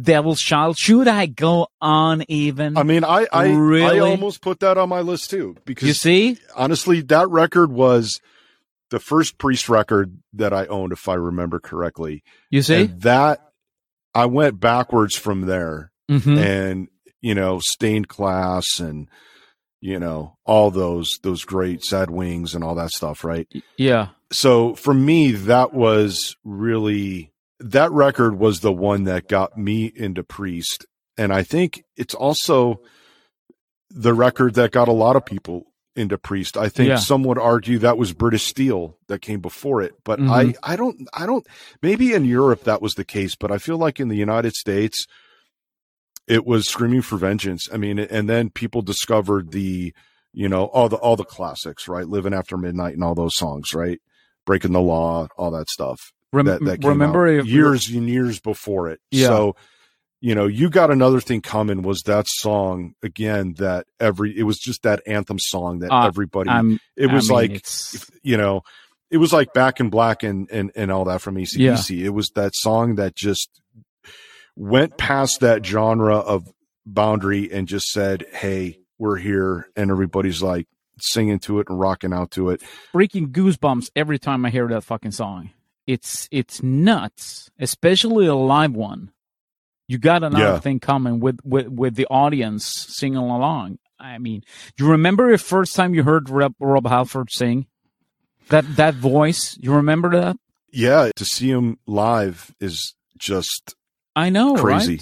Devil's 0.00 0.40
Child. 0.40 0.76
Should 0.78 1.08
I 1.08 1.26
go 1.26 1.68
on 1.80 2.24
even? 2.28 2.76
I 2.76 2.82
mean, 2.82 3.04
I 3.04 3.26
I, 3.32 3.52
I 3.52 3.98
almost 4.00 4.40
put 4.40 4.60
that 4.60 4.76
on 4.78 4.88
my 4.88 5.00
list 5.00 5.30
too 5.30 5.56
because 5.64 5.88
you 5.88 5.94
see? 5.94 6.38
honestly, 6.56 7.00
that 7.02 7.28
record 7.28 7.70
was 7.70 8.20
the 8.90 8.98
first 8.98 9.38
Priest 9.38 9.68
record 9.68 10.18
that 10.32 10.52
I 10.52 10.66
owned, 10.66 10.92
if 10.92 11.08
I 11.08 11.14
remember 11.14 11.60
correctly. 11.60 12.22
You 12.50 12.62
see? 12.62 12.82
And 12.84 13.02
that 13.02 13.40
I 14.14 14.26
went 14.26 14.58
backwards 14.58 15.14
from 15.16 15.42
there, 15.42 15.92
hmm 16.08 16.38
and 16.38 16.88
you 17.24 17.34
know, 17.34 17.58
stained 17.62 18.06
glass 18.08 18.66
and 18.78 19.08
you 19.80 19.98
know 19.98 20.36
all 20.44 20.70
those 20.70 21.18
those 21.22 21.44
great 21.44 21.82
sad 21.84 22.10
wings 22.10 22.54
and 22.54 22.62
all 22.62 22.74
that 22.74 22.90
stuff, 22.90 23.24
right? 23.24 23.46
Yeah. 23.78 24.08
so 24.32 24.74
for 24.74 24.92
me 24.94 25.32
that 25.32 25.72
was 25.74 26.36
really 26.44 27.32
that 27.60 27.90
record 27.92 28.38
was 28.38 28.60
the 28.60 28.72
one 28.72 29.04
that 29.04 29.28
got 29.28 29.56
me 29.56 29.92
into 29.94 30.24
priest 30.24 30.86
and 31.16 31.32
i 31.32 31.42
think 31.44 31.84
it's 31.96 32.14
also 32.14 32.80
the 33.90 34.12
record 34.14 34.54
that 34.54 34.72
got 34.72 34.88
a 34.88 34.92
lot 35.04 35.14
of 35.16 35.24
people 35.24 35.66
into 35.94 36.18
priest 36.18 36.56
i 36.56 36.68
think 36.68 36.88
Yeah. 36.88 36.96
some 36.96 37.22
would 37.24 37.38
argue 37.38 37.78
that 37.80 37.96
was 37.98 38.12
british 38.12 38.42
steel 38.44 38.98
that 39.08 39.20
came 39.22 39.40
before 39.40 39.82
it 39.82 39.92
but 40.04 40.18
Mhm. 40.18 40.30
i 40.64 40.72
i 40.72 40.74
don't 40.76 41.06
i 41.12 41.26
don't 41.26 41.46
maybe 41.82 42.12
in 42.12 42.24
europe 42.24 42.64
that 42.64 42.82
was 42.82 42.94
the 42.94 43.04
case 43.04 43.36
but 43.36 43.52
i 43.52 43.58
feel 43.58 43.78
like 43.78 44.00
in 44.00 44.08
the 44.08 44.16
united 44.16 44.54
states 44.54 45.06
it 46.26 46.46
was 46.46 46.68
screaming 46.68 47.02
for 47.02 47.16
vengeance. 47.16 47.68
I 47.72 47.76
mean 47.76 47.98
and 47.98 48.28
then 48.28 48.50
people 48.50 48.82
discovered 48.82 49.50
the 49.52 49.92
you 50.32 50.48
know 50.48 50.64
all 50.64 50.88
the 50.88 50.96
all 50.96 51.16
the 51.16 51.24
classics 51.24 51.86
right? 51.88 52.06
Living 52.08 52.34
after 52.34 52.56
midnight 52.56 52.94
and 52.94 53.04
all 53.04 53.14
those 53.14 53.36
songs 53.36 53.74
right? 53.74 54.00
Breaking 54.46 54.72
the 54.72 54.80
law 54.80 55.28
all 55.36 55.50
that 55.52 55.68
stuff 55.68 56.12
Rem- 56.32 56.46
that, 56.46 56.64
that 56.64 56.80
came 56.80 56.90
remember 56.90 57.26
if 57.26 57.46
years 57.46 57.88
and 57.90 58.08
years 58.08 58.40
before 58.40 58.88
it. 58.90 59.00
Yeah. 59.10 59.28
so 59.28 59.56
you 60.20 60.34
know 60.34 60.46
you 60.46 60.70
got 60.70 60.90
another 60.90 61.20
thing 61.20 61.40
coming 61.42 61.82
was 61.82 62.02
that 62.02 62.26
song 62.26 62.94
again 63.02 63.54
that 63.58 63.86
every 64.00 64.36
it 64.36 64.42
was 64.44 64.58
just 64.58 64.82
that 64.82 65.02
anthem 65.06 65.38
song 65.38 65.80
that 65.80 65.92
Uh, 65.92 66.06
everybody 66.06 66.48
I'm, 66.50 66.80
it 66.96 67.06
was 67.12 67.30
I 67.30 67.34
mean, 67.34 67.40
like 67.42 67.50
it's- 67.58 68.10
you 68.22 68.36
know 68.38 68.62
it 69.10 69.18
was 69.18 69.32
like 69.32 69.52
back 69.52 69.78
in 69.80 69.90
black 69.90 70.22
and 70.22 70.50
and, 70.50 70.72
and 70.74 70.90
all 70.90 71.04
that 71.04 71.20
from 71.20 71.36
ACDC. 71.36 72.00
It 72.02 72.08
was 72.10 72.30
that 72.30 72.54
song 72.54 72.96
that 72.96 73.14
just 73.14 73.48
went 74.56 74.96
past 74.98 75.40
that 75.40 75.64
genre 75.64 76.16
of 76.18 76.48
boundary 76.86 77.50
and 77.52 77.66
just 77.68 77.86
said, 77.88 78.24
Hey, 78.32 78.78
we're 78.98 79.16
here. 79.16 79.68
And 79.76 79.90
everybody's 79.90 80.42
like 80.42 80.66
singing 81.00 81.38
to 81.40 81.58
it 81.60 81.68
and 81.68 81.78
rocking 81.80 82.12
out 82.12 82.30
to 82.32 82.50
it. 82.50 82.62
freaking 82.92 83.28
goosebumps 83.32 83.90
every 83.96 84.18
time 84.18 84.44
I 84.46 84.50
hear 84.50 84.68
that 84.68 84.84
fucking 84.84 85.10
song. 85.12 85.50
It's 85.86 86.28
it's 86.30 86.62
nuts, 86.62 87.50
especially 87.58 88.26
a 88.26 88.34
live 88.34 88.72
one. 88.74 89.10
You 89.86 89.98
got 89.98 90.22
another 90.22 90.44
Yeah. 90.54 90.58
thing 90.60 90.80
coming 90.80 91.20
with, 91.20 91.40
with 91.44 91.68
with 91.68 91.94
the 91.96 92.06
audience 92.06 92.64
singing 92.64 93.18
along. 93.18 93.78
I 93.98 94.18
mean, 94.18 94.42
you 94.78 94.88
remember 94.90 95.30
the 95.30 95.36
first 95.38 95.74
time 95.76 95.94
you 95.94 96.02
heard 96.02 96.30
Rob, 96.30 96.54
Rob 96.58 96.86
Halford 96.86 97.30
sing 97.30 97.66
that 98.48 98.76
that 98.76 98.94
voice? 98.94 99.58
You 99.60 99.74
remember 99.74 100.10
that? 100.12 100.36
Yeah. 100.72 101.10
To 101.16 101.24
see 101.24 101.50
him 101.50 101.78
live 101.86 102.54
is 102.60 102.94
just 103.18 103.74
I 104.16 104.30
know, 104.30 104.54
Crazy. 104.56 104.92
right? 104.92 105.00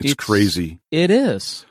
it's, 0.00 0.12
It's- 0.12 0.14
crazy. 0.14 0.80
It 0.90 1.10
is. 1.10 1.64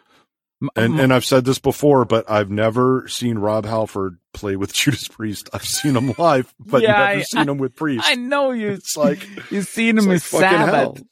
And 0.75 0.99
and 0.99 1.13
I've 1.13 1.25
said 1.25 1.43
this 1.45 1.59
before, 1.59 2.05
but 2.05 2.29
I've 2.31 2.49
never 2.49 3.07
seen 3.07 3.37
Rob 3.37 3.65
Halford 3.65 4.17
play 4.33 4.55
with 4.55 4.73
Judas 4.73 5.07
Priest. 5.07 5.49
I've 5.53 5.65
seen 5.65 5.95
him 5.95 6.13
live, 6.17 6.53
but 6.59 6.81
Yeah, 6.81 6.91
never 6.93 7.03
I- 7.19 7.21
seen 7.23 7.49
him 7.49 7.57
with 7.57 7.75
Priest. 7.77 8.05
I 8.07 8.15
know 8.15 8.51
you. 8.51 8.69
It's 8.69 8.95
like 8.97 9.27
you've 9.51 9.67
seen 9.67 9.97
him 9.97 10.05
like 10.05 10.13
with 10.15 10.23
fucking 10.23 10.47
hell. 10.47 10.67
Sabbath. 10.95 11.03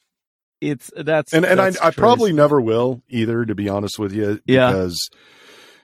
It's 0.61 0.91
that's 0.95 1.33
and 1.33 1.45
and 1.45 1.59
I, 1.59 1.65
that's 1.71 1.81
I 1.81 1.91
probably 1.91 2.31
never 2.31 2.61
will 2.61 3.01
either, 3.09 3.43
to 3.45 3.53
be 3.53 3.67
honest 3.67 3.99
with 3.99 4.13
you, 4.13 4.39
Yeah. 4.45 4.71
because 4.71 5.09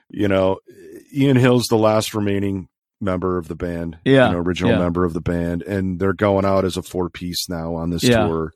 you 0.08 0.26
know 0.26 0.58
Ian 1.14 1.36
Hill's 1.36 1.66
the 1.66 1.76
last 1.76 2.14
remaining 2.14 2.68
member 2.98 3.36
of 3.36 3.46
the 3.46 3.54
band, 3.56 3.98
Yeah, 4.06 4.28
you 4.28 4.32
know, 4.32 4.38
original 4.40 4.72
yeah. 4.72 4.78
member 4.78 5.04
of 5.04 5.12
the 5.12 5.20
band, 5.20 5.62
and 5.62 6.00
they're 6.00 6.14
going 6.14 6.46
out 6.46 6.64
as 6.64 6.78
a 6.78 6.82
four 6.82 7.10
piece 7.10 7.46
now 7.48 7.74
on 7.74 7.90
this 7.90 8.02
Yeah. 8.02 8.26
tour, 8.26 8.52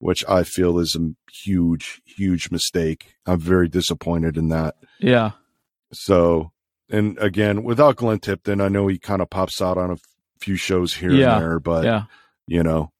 which 0.00 0.24
I 0.28 0.42
feel 0.42 0.78
is 0.78 0.96
a 0.96 1.12
huge, 1.32 2.02
huge 2.04 2.50
mistake. 2.50 3.14
I'm 3.26 3.38
very 3.38 3.68
disappointed 3.68 4.36
in 4.36 4.48
that. 4.48 4.74
yeah. 4.98 5.32
So 5.92 6.52
and 6.90 7.16
again, 7.18 7.62
without 7.62 7.96
Glenn 7.96 8.18
Tipton, 8.18 8.60
I 8.60 8.68
know 8.68 8.88
he 8.88 8.98
kind 8.98 9.22
of 9.22 9.30
pops 9.30 9.62
out 9.62 9.78
on 9.78 9.92
a 9.92 9.96
few 10.40 10.56
shows 10.56 10.94
here 10.94 11.12
Yeah, 11.12 11.34
and 11.34 11.42
there, 11.42 11.60
but 11.60 11.84
yeah, 11.84 12.04
you 12.46 12.62
know, 12.62 12.90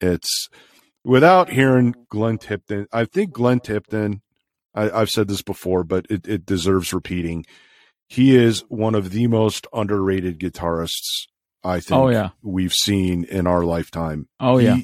it's 0.00 0.48
without 1.04 1.50
hearing 1.50 1.94
Glenn 2.08 2.38
Tipton. 2.38 2.88
I 2.92 3.04
think 3.04 3.32
Glenn 3.32 3.60
Tipton. 3.60 4.22
I, 4.74 4.90
I've 4.90 5.10
said 5.10 5.28
this 5.28 5.42
before, 5.42 5.84
but 5.84 6.06
it, 6.10 6.28
it 6.28 6.44
deserves 6.44 6.92
repeating. 6.92 7.46
He 8.08 8.36
is 8.36 8.60
one 8.68 8.94
of 8.94 9.10
the 9.10 9.26
most 9.26 9.66
underrated 9.72 10.38
guitarists 10.38 11.26
I 11.64 11.76
oh, 11.76 11.80
think 11.80 12.00
Oh, 12.00 12.08
yeah. 12.08 12.28
we've 12.42 12.72
seen 12.72 13.24
in 13.24 13.46
our 13.46 13.64
lifetime. 13.64 14.28
Oh, 14.38 14.58
yeah. 14.58 14.76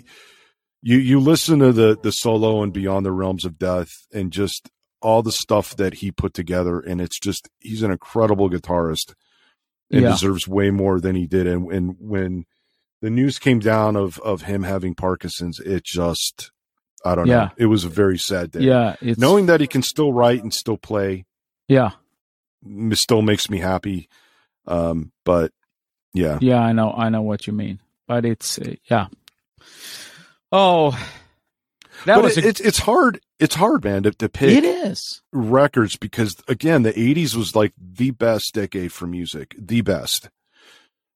You 0.83 0.99
you 0.99 1.21
listen 1.21 1.61
to 1.61 1.73
the 1.73 1.97
the 2.03 2.11
solo 2.11 2.63
and 2.63 2.73
Beyond 2.73 3.07
the 3.07 3.13
Realms 3.13 3.45
of 3.45 3.59
Death 3.59 3.91
and 4.13 4.33
just 4.33 4.69
all 5.01 5.23
the 5.23 5.33
stuff 5.33 5.77
that 5.77 5.95
he 5.95 6.11
put 6.11 6.35
together, 6.35 6.81
and 6.81 7.01
it's 7.01 7.19
just 7.19 7.49
he's 7.61 7.83
an 7.83 7.91
incredible 7.91 8.51
guitarist 8.51 9.15
and 9.91 10.03
Yeah. 10.03 10.11
deserves 10.11 10.47
way 10.49 10.71
more 10.71 11.01
than 11.01 11.15
he 11.17 11.27
did. 11.27 11.47
And, 11.47 11.71
and 11.73 11.97
when 11.99 12.45
the 13.01 13.11
news 13.11 13.39
came 13.39 13.59
down 13.61 13.95
of 13.97 14.19
of 14.21 14.43
him 14.43 14.63
having 14.65 14.95
Parkinson's, 14.95 15.61
it 15.61 15.85
just 15.85 16.51
I 17.05 17.15
don't 17.15 17.27
Yeah. 17.27 17.37
know. 17.47 17.51
It 17.57 17.67
was 17.67 17.85
a 17.85 17.89
very 17.89 18.19
sad 18.19 18.51
day. 18.53 18.61
yeah. 18.61 18.97
Knowing 19.01 19.47
that 19.47 19.61
he 19.61 19.67
can 19.67 19.83
still 19.83 20.13
write 20.13 20.43
and 20.43 20.53
still 20.55 20.77
play 20.79 21.25
yeah, 21.69 21.91
still 22.93 23.23
makes 23.23 23.49
me 23.49 23.59
happy. 23.59 24.09
Um, 24.67 25.11
but 25.25 25.53
yeah, 26.13 26.39
yeah. 26.41 26.61
I 26.61 26.73
know, 26.73 26.93
I 26.93 27.09
know 27.09 27.23
what 27.23 27.47
you 27.47 27.53
mean, 27.53 27.81
but 28.07 28.25
it's 28.25 28.59
uh, 28.59 28.75
yeah. 28.91 29.07
Oh, 30.53 30.91
that 32.05 32.17
but 32.17 32.25
was 32.25 32.39
it, 32.39 32.45
a, 32.45 32.49
it's 32.49 32.61
it's 32.61 32.79
hard. 32.81 33.21
It's 33.39 33.55
hard, 33.55 33.85
man, 33.85 34.03
to, 34.05 34.11
to 34.13 34.29
pick 34.29 34.59
it 34.59 34.65
is. 34.65 35.23
records 35.33 35.97
because 35.97 36.37
again, 36.49 36.83
the 36.83 36.93
'80s 36.93 37.35
was 37.35 37.57
like 37.57 37.73
the 37.79 38.11
best 38.11 38.55
decade 38.55 38.93
for 38.93 39.07
music, 39.07 39.55
the 39.59 39.81
best. 39.81 40.29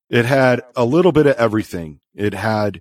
It 0.09 0.25
had 0.25 0.63
a 0.75 0.85
little 0.85 1.13
bit 1.13 1.27
of 1.27 1.37
everything. 1.37 2.01
It 2.15 2.35
had. 2.35 2.81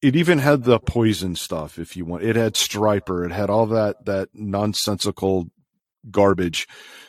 It 0.00 0.14
even 0.14 0.38
had 0.38 0.62
the 0.62 0.78
poison 0.78 1.34
stuff, 1.34 1.76
if 1.76 1.96
you 1.96 2.04
want. 2.04 2.22
It 2.22 2.36
had 2.36 2.54
Stryper. 2.54 3.24
It 3.24 3.32
had 3.32 3.50
all 3.50 3.66
that 3.66 4.04
that 4.04 4.28
nonsensical 4.32 5.50
garbage 6.10 6.66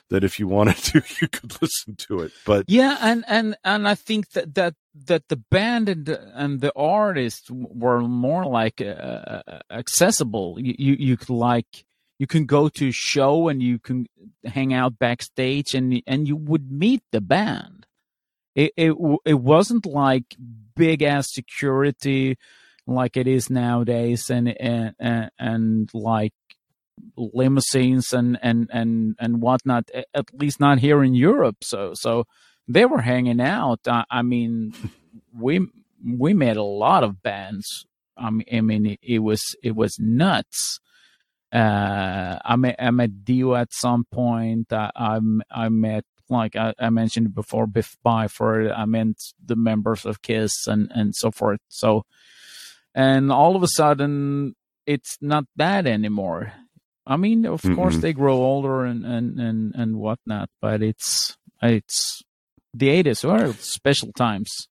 that 0.10 0.24
if 0.24 0.40
you 0.40 0.48
wanted 0.48 0.78
to, 0.78 1.02
you 1.22 1.28
could 1.28 1.62
listen 1.62 1.96
to 1.96 2.22
it. 2.22 2.32
But 2.46 2.66
Yeah, 2.68 2.98
and 3.02 3.24
and 3.28 3.58
and 3.64 3.88
I 3.88 3.96
think 3.96 4.32
that 4.32 4.56
that 4.56 4.76
that 5.06 5.28
the 5.30 5.38
band 5.38 5.90
and 5.90 6.06
the, 6.06 6.32
and 6.36 6.62
the 6.62 6.74
artist 6.76 7.50
were 7.52 8.02
more 8.02 8.46
like 8.46 8.82
uh, 8.82 9.42
accessible. 9.72 10.58
You, 10.60 10.76
you 10.78 10.96
you 11.00 11.18
could 11.18 11.30
like 11.30 11.86
you 12.18 12.28
can 12.28 12.46
go 12.46 12.70
to 12.70 12.90
a 12.90 12.92
show 12.92 13.48
and 13.48 13.64
you 13.64 13.80
can 13.80 14.08
hang 14.46 14.74
out 14.74 15.00
backstage 15.00 15.74
and 15.74 16.02
and 16.06 16.28
you 16.28 16.36
would 16.36 16.72
meet 16.72 17.04
the 17.12 17.22
band. 17.22 17.86
It 18.56 18.74
it 18.76 18.94
it 19.26 19.40
wasn't 19.40 19.86
like 19.86 20.36
big 20.76 21.02
ass 21.02 21.32
security 21.32 22.38
like 22.88 23.16
it 23.16 23.28
is 23.28 23.50
nowadays 23.50 24.30
and 24.30 24.50
and, 24.60 25.32
and 25.38 25.90
like 25.94 26.34
limousines 27.16 28.14
and 28.14 28.38
and 28.42 28.70
and 28.72 29.16
and 29.20 29.42
whatnot 29.42 29.90
at 30.14 30.26
least 30.34 30.60
not 30.60 30.80
here 30.80 31.04
in 31.04 31.14
europe. 31.14 31.58
So 31.64 31.94
so 31.94 32.26
they 32.68 32.86
were 32.86 33.02
hanging 33.02 33.42
out. 33.42 33.80
I, 33.88 34.06
I 34.10 34.22
mean 34.22 34.74
we 35.38 35.68
we 36.06 36.34
met 36.34 36.58
a 36.58 36.64
lot 36.64 37.04
of 37.04 37.22
bands. 37.22 37.86
I 38.18 38.30
mean, 38.30 38.46
I 38.52 38.62
mean 38.62 38.86
it, 38.86 39.00
it 39.02 39.20
was 39.20 39.42
it 39.64 39.76
was 39.76 39.98
nuts. 40.00 40.80
Uh 41.52 42.38
i 42.46 42.56
met 42.56 42.76
i 42.78 42.92
met 42.92 43.26
dio 43.26 43.56
at 43.56 43.74
some 43.74 44.06
point. 44.12 44.72
I 44.72 44.92
i, 44.96 45.20
I 45.52 45.70
met 45.70 46.06
like 46.30 46.56
I, 46.56 46.74
I 46.80 46.90
mentioned 46.92 47.34
before 47.34 47.66
biff 47.66 47.98
byford. 48.06 48.72
I 48.76 48.86
met 48.86 49.08
the 49.44 49.56
members 49.56 50.06
of 50.06 50.22
kiss 50.22 50.68
and 50.68 50.92
and 50.94 51.16
so 51.16 51.32
forth. 51.32 51.60
So 51.70 52.04
and 52.94 53.32
all 53.32 53.56
of 53.56 53.64
a 53.64 53.68
sudden 53.68 54.56
it's 54.86 55.18
not 55.22 55.46
that 55.56 55.86
anymore 55.86 56.54
I 57.10 57.18
mean, 57.18 57.46
of 57.46 57.62
course, 57.64 57.98
Mm-mm. 57.98 58.02
they 58.02 58.14
grow 58.14 58.36
older 58.38 58.86
and 58.86 59.04
and 59.04 59.40
and 59.40 59.74
and 59.76 59.98
whatnot, 59.98 60.50
but 60.62 60.84
it's 60.84 61.36
it's 61.62 62.22
the 62.74 62.90
eighties 62.90 63.24
were 63.24 63.52
special 63.54 64.14
times. 64.14 64.70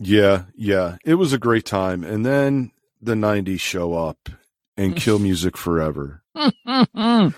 Yeah, 0.00 0.44
yeah. 0.56 0.96
It 1.04 1.14
was 1.14 1.32
a 1.32 1.38
great 1.38 1.66
time. 1.66 2.02
And 2.04 2.24
then 2.24 2.72
the 3.02 3.14
90s 3.14 3.60
show 3.60 3.94
up 3.94 4.30
and 4.76 4.96
kill 4.96 5.18
music 5.28 5.56
forever. 5.56 6.22
and 6.34 7.34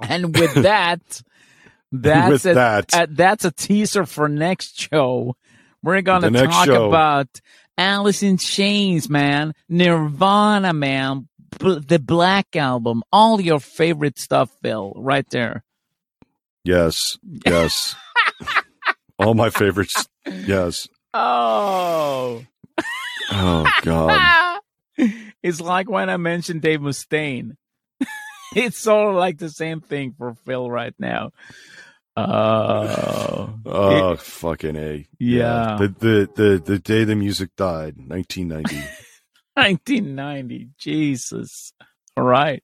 with 0.00 0.54
that, 0.54 1.00
that's 1.92 2.30
With 2.30 2.46
a, 2.46 2.54
that, 2.54 2.84
uh, 2.92 3.06
that's 3.08 3.44
a 3.44 3.50
teaser 3.50 4.04
for 4.04 4.28
next 4.28 4.78
show. 4.78 5.34
We're 5.82 6.02
gonna 6.02 6.30
talk 6.30 6.66
show. 6.66 6.88
about 6.88 7.28
Alice 7.76 8.22
in 8.22 8.36
Chains, 8.36 9.08
man, 9.08 9.52
Nirvana, 9.68 10.72
man, 10.72 11.28
the 11.58 11.98
Black 12.04 12.56
Album, 12.56 13.02
all 13.12 13.40
your 13.40 13.60
favorite 13.60 14.18
stuff, 14.18 14.50
Phil, 14.62 14.92
right 14.96 15.28
there. 15.30 15.64
yes, 16.64 16.98
yes. 17.46 17.94
All 19.18 19.34
my 19.34 19.50
favorites. 19.50 20.08
Yes. 20.26 20.88
Oh. 21.14 22.42
Oh, 23.30 23.66
God. 23.82 24.60
it's 25.42 25.60
like 25.60 25.88
when 25.88 26.10
I 26.10 26.16
mentioned 26.16 26.62
Dave 26.62 26.80
Mustaine. 26.80 27.52
it's 28.56 28.78
sort 28.78 29.10
of 29.10 29.14
like 29.14 29.38
the 29.38 29.50
same 29.50 29.80
thing 29.80 30.14
for 30.18 30.34
Phil 30.44 30.68
right 30.68 30.94
now. 30.98 31.30
Oh, 32.16 33.54
Oh, 33.64 34.16
fucking 34.16 34.76
A. 34.76 35.06
Yeah. 35.20 35.76
The, 35.78 35.88
the, 35.88 36.30
the, 36.34 36.62
the 36.64 36.78
day 36.80 37.04
the 37.04 37.14
music 37.14 37.50
died, 37.56 37.96
1990. 37.98 38.82
1990. 39.54 40.70
Jesus. 40.78 41.72
All 42.16 42.24
right. 42.24 42.62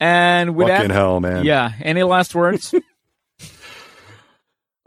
And 0.00 0.54
with 0.56 0.68
fucking 0.68 0.88
that, 0.88 0.94
hell, 0.94 1.20
man. 1.20 1.44
yeah. 1.44 1.72
Any 1.82 2.02
last 2.02 2.34
words? 2.34 2.74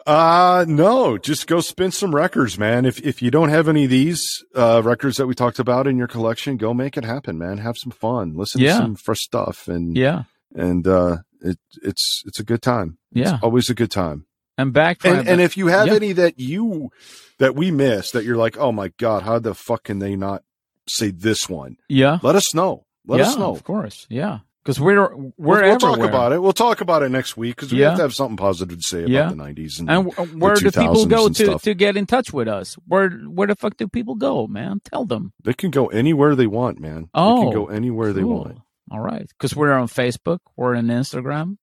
Uh 0.07 0.65
no, 0.67 1.17
just 1.19 1.45
go 1.45 1.59
spin 1.59 1.91
some 1.91 2.15
records, 2.15 2.57
man. 2.57 2.85
If 2.85 2.99
if 3.05 3.21
you 3.21 3.29
don't 3.29 3.49
have 3.49 3.67
any 3.67 3.83
of 3.83 3.91
these 3.91 4.43
uh 4.55 4.81
records 4.83 5.17
that 5.17 5.27
we 5.27 5.35
talked 5.35 5.59
about 5.59 5.85
in 5.85 5.97
your 5.97 6.07
collection, 6.07 6.57
go 6.57 6.73
make 6.73 6.97
it 6.97 7.03
happen, 7.05 7.37
man. 7.37 7.59
Have 7.59 7.77
some 7.77 7.91
fun. 7.91 8.33
Listen 8.35 8.61
Yeah. 8.61 8.71
to 8.77 8.77
some 8.77 8.95
fresh 8.95 9.19
stuff 9.19 9.67
and 9.67 9.95
yeah. 9.95 10.23
and 10.55 10.87
uh 10.87 11.17
it 11.41 11.59
it's 11.83 12.23
it's 12.25 12.39
a 12.39 12.43
good 12.43 12.63
time. 12.63 12.97
Yeah. 13.11 13.35
It's 13.35 13.43
always 13.43 13.69
a 13.69 13.75
good 13.75 13.91
time. 13.91 14.25
And 14.57 14.73
back 14.73 15.05
And 15.05 15.27
and 15.27 15.39
if 15.41 15.57
you 15.57 15.67
have 15.67 15.87
Yeah. 15.87 15.95
any 15.95 16.13
that 16.13 16.39
you 16.39 16.89
that 17.37 17.53
we 17.55 17.69
missed 17.69 18.13
that 18.13 18.23
you're 18.25 18.37
like, 18.37 18.57
"Oh 18.57 18.71
my 18.71 18.87
god, 18.97 19.23
how 19.23 19.37
the 19.37 19.53
fuck 19.53 19.83
can 19.83 19.99
they 19.99 20.15
not 20.15 20.41
say 20.89 21.11
this 21.11 21.47
one?" 21.49 21.77
yeah. 21.87 22.19
Let 22.23 22.35
us 22.35 22.53
know. 22.53 22.85
Let 23.07 23.19
yeah, 23.19 23.27
us 23.27 23.37
know. 23.37 23.51
Of 23.51 23.63
course. 23.63 24.05
Yeah. 24.09 24.39
Because 24.63 24.79
we're, 24.79 25.15
we're 25.15 25.31
we're 25.37 25.61
we'll 25.63 25.79
talk 25.79 25.99
about 25.99 26.31
it. 26.33 26.41
We'll 26.43 26.51
talk 26.53 26.81
about 26.81 27.01
it 27.01 27.09
next 27.09 27.35
week 27.37 27.55
because 27.55 27.71
we 27.71 27.79
Yeah. 27.79 27.89
have 27.89 27.97
to 27.97 28.03
have 28.03 28.13
something 28.13 28.37
positive 28.37 28.77
to 28.77 28.83
say 28.83 28.99
about 28.99 29.09
Yeah. 29.09 29.29
the 29.29 29.35
90s 29.35 29.79
and, 29.79 29.89
And 29.89 30.11
w- 30.11 30.37
where 30.37 30.53
do 30.55 30.69
people 30.69 31.05
go 31.07 31.29
to, 31.29 31.57
to 31.57 31.73
get 31.73 31.95
in 31.97 32.05
touch 32.05 32.31
with 32.33 32.47
us? 32.47 32.75
Where 32.85 33.09
where 33.09 33.47
the 33.47 33.55
fuck 33.55 33.77
do 33.77 33.87
people 33.87 34.15
go, 34.15 34.45
man? 34.47 34.81
Tell 34.83 35.05
them. 35.05 35.31
they 35.43 35.53
can 35.53 35.71
go 35.71 35.87
anywhere 35.87 36.35
they 36.35 36.45
want, 36.45 36.79
man. 36.79 37.03
they 37.03 37.09
Oh, 37.15 37.43
can 37.43 37.53
go 37.53 37.65
anywhere 37.67 38.13
they 38.13 38.23
want. 38.23 38.59
All 38.91 38.99
right, 38.99 39.27
because 39.29 39.55
we're 39.55 39.71
on 39.71 39.87
Facebook, 39.87 40.39
we're 40.55 40.75
on 40.75 40.87
Instagram. 40.87 41.57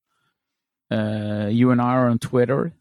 Uh, 0.91 1.49
you 1.51 1.71
and 1.73 1.81
I 1.81 1.95
are 1.95 2.09
on 2.09 2.19
Twitter, 2.19 2.73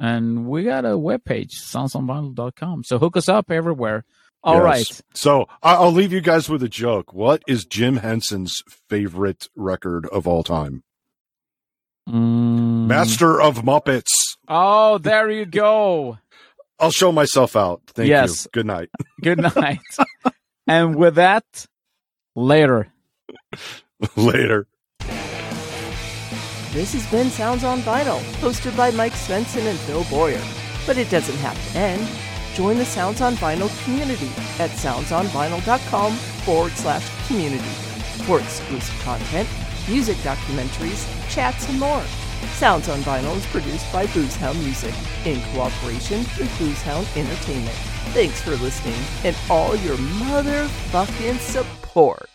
and 0.00 0.46
we 0.46 0.64
got 0.64 0.84
a 0.84 0.90
webpage, 0.96 1.52
soundsonvinyl.com. 1.52 2.84
So 2.84 2.98
hook 2.98 3.16
us 3.16 3.28
up 3.28 3.50
everywhere. 3.50 4.04
All 4.42 4.54
Yes. 4.54 4.62
right, 4.64 5.00
So 5.14 5.46
I- 5.62 5.74
I'll 5.74 5.92
leave 5.92 6.12
you 6.12 6.20
guys 6.22 6.48
with 6.48 6.62
a 6.62 6.68
joke. 6.68 7.12
What 7.12 7.42
is 7.46 7.64
Jim 7.66 7.96
Henson's 7.98 8.62
favorite 8.88 9.48
record 9.54 10.06
of 10.06 10.26
all 10.26 10.42
time? 10.42 10.82
Mm. 12.08 12.86
Master 12.86 13.40
of 13.40 13.58
Muppets. 13.62 14.12
Oh, 14.48 14.98
there 14.98 15.30
you 15.30 15.44
go. 15.46 16.18
I'll 16.80 16.90
show 16.90 17.12
myself 17.12 17.54
out. 17.56 17.82
Thank 17.88 18.08
Yes. 18.08 18.44
you. 18.46 18.50
Good 18.54 18.66
night. 18.66 18.88
Good 19.22 19.38
night. 19.54 19.80
and 20.66 20.96
with 20.96 21.16
that, 21.16 21.44
later. 22.34 22.90
Later. 24.16 24.66
This 26.72 26.92
has 26.94 27.04
been 27.10 27.28
Sounds 27.30 27.64
on 27.64 27.80
Vinyl, 27.80 28.20
hosted 28.40 28.76
by 28.76 28.90
Mike 28.92 29.12
Svensson 29.12 29.66
and 29.68 29.78
Phil 29.80 30.04
Boyer. 30.04 30.40
But 30.86 30.96
it 30.96 31.10
doesn't 31.10 31.36
have 31.38 31.72
to 31.72 31.78
end. 31.78 32.08
Join 32.54 32.78
the 32.78 32.84
Sounds 32.84 33.20
on 33.20 33.34
Vinyl 33.36 33.70
community 33.84 34.28
at 34.58 34.70
soundsonvinyl.com 34.70 36.12
forward 36.14 36.72
slash 36.72 37.26
community 37.26 37.64
for 38.24 38.40
exclusive 38.40 38.98
content, 39.02 39.48
music 39.88 40.16
documentaries, 40.18 41.06
chats, 41.30 41.68
and 41.68 41.78
more. 41.78 42.02
Sounds 42.54 42.88
on 42.88 43.00
Vinyl 43.00 43.36
is 43.36 43.46
produced 43.46 43.90
by 43.92 44.06
Boozehound 44.06 44.58
Music 44.62 44.94
in 45.24 45.40
cooperation 45.52 46.20
with 46.38 46.50
Boozehound 46.58 47.16
Entertainment. 47.16 47.76
Thanks 48.12 48.40
for 48.40 48.56
listening 48.56 48.98
and 49.24 49.36
all 49.48 49.76
your 49.76 49.96
motherfucking 49.96 51.38
support. 51.38 52.29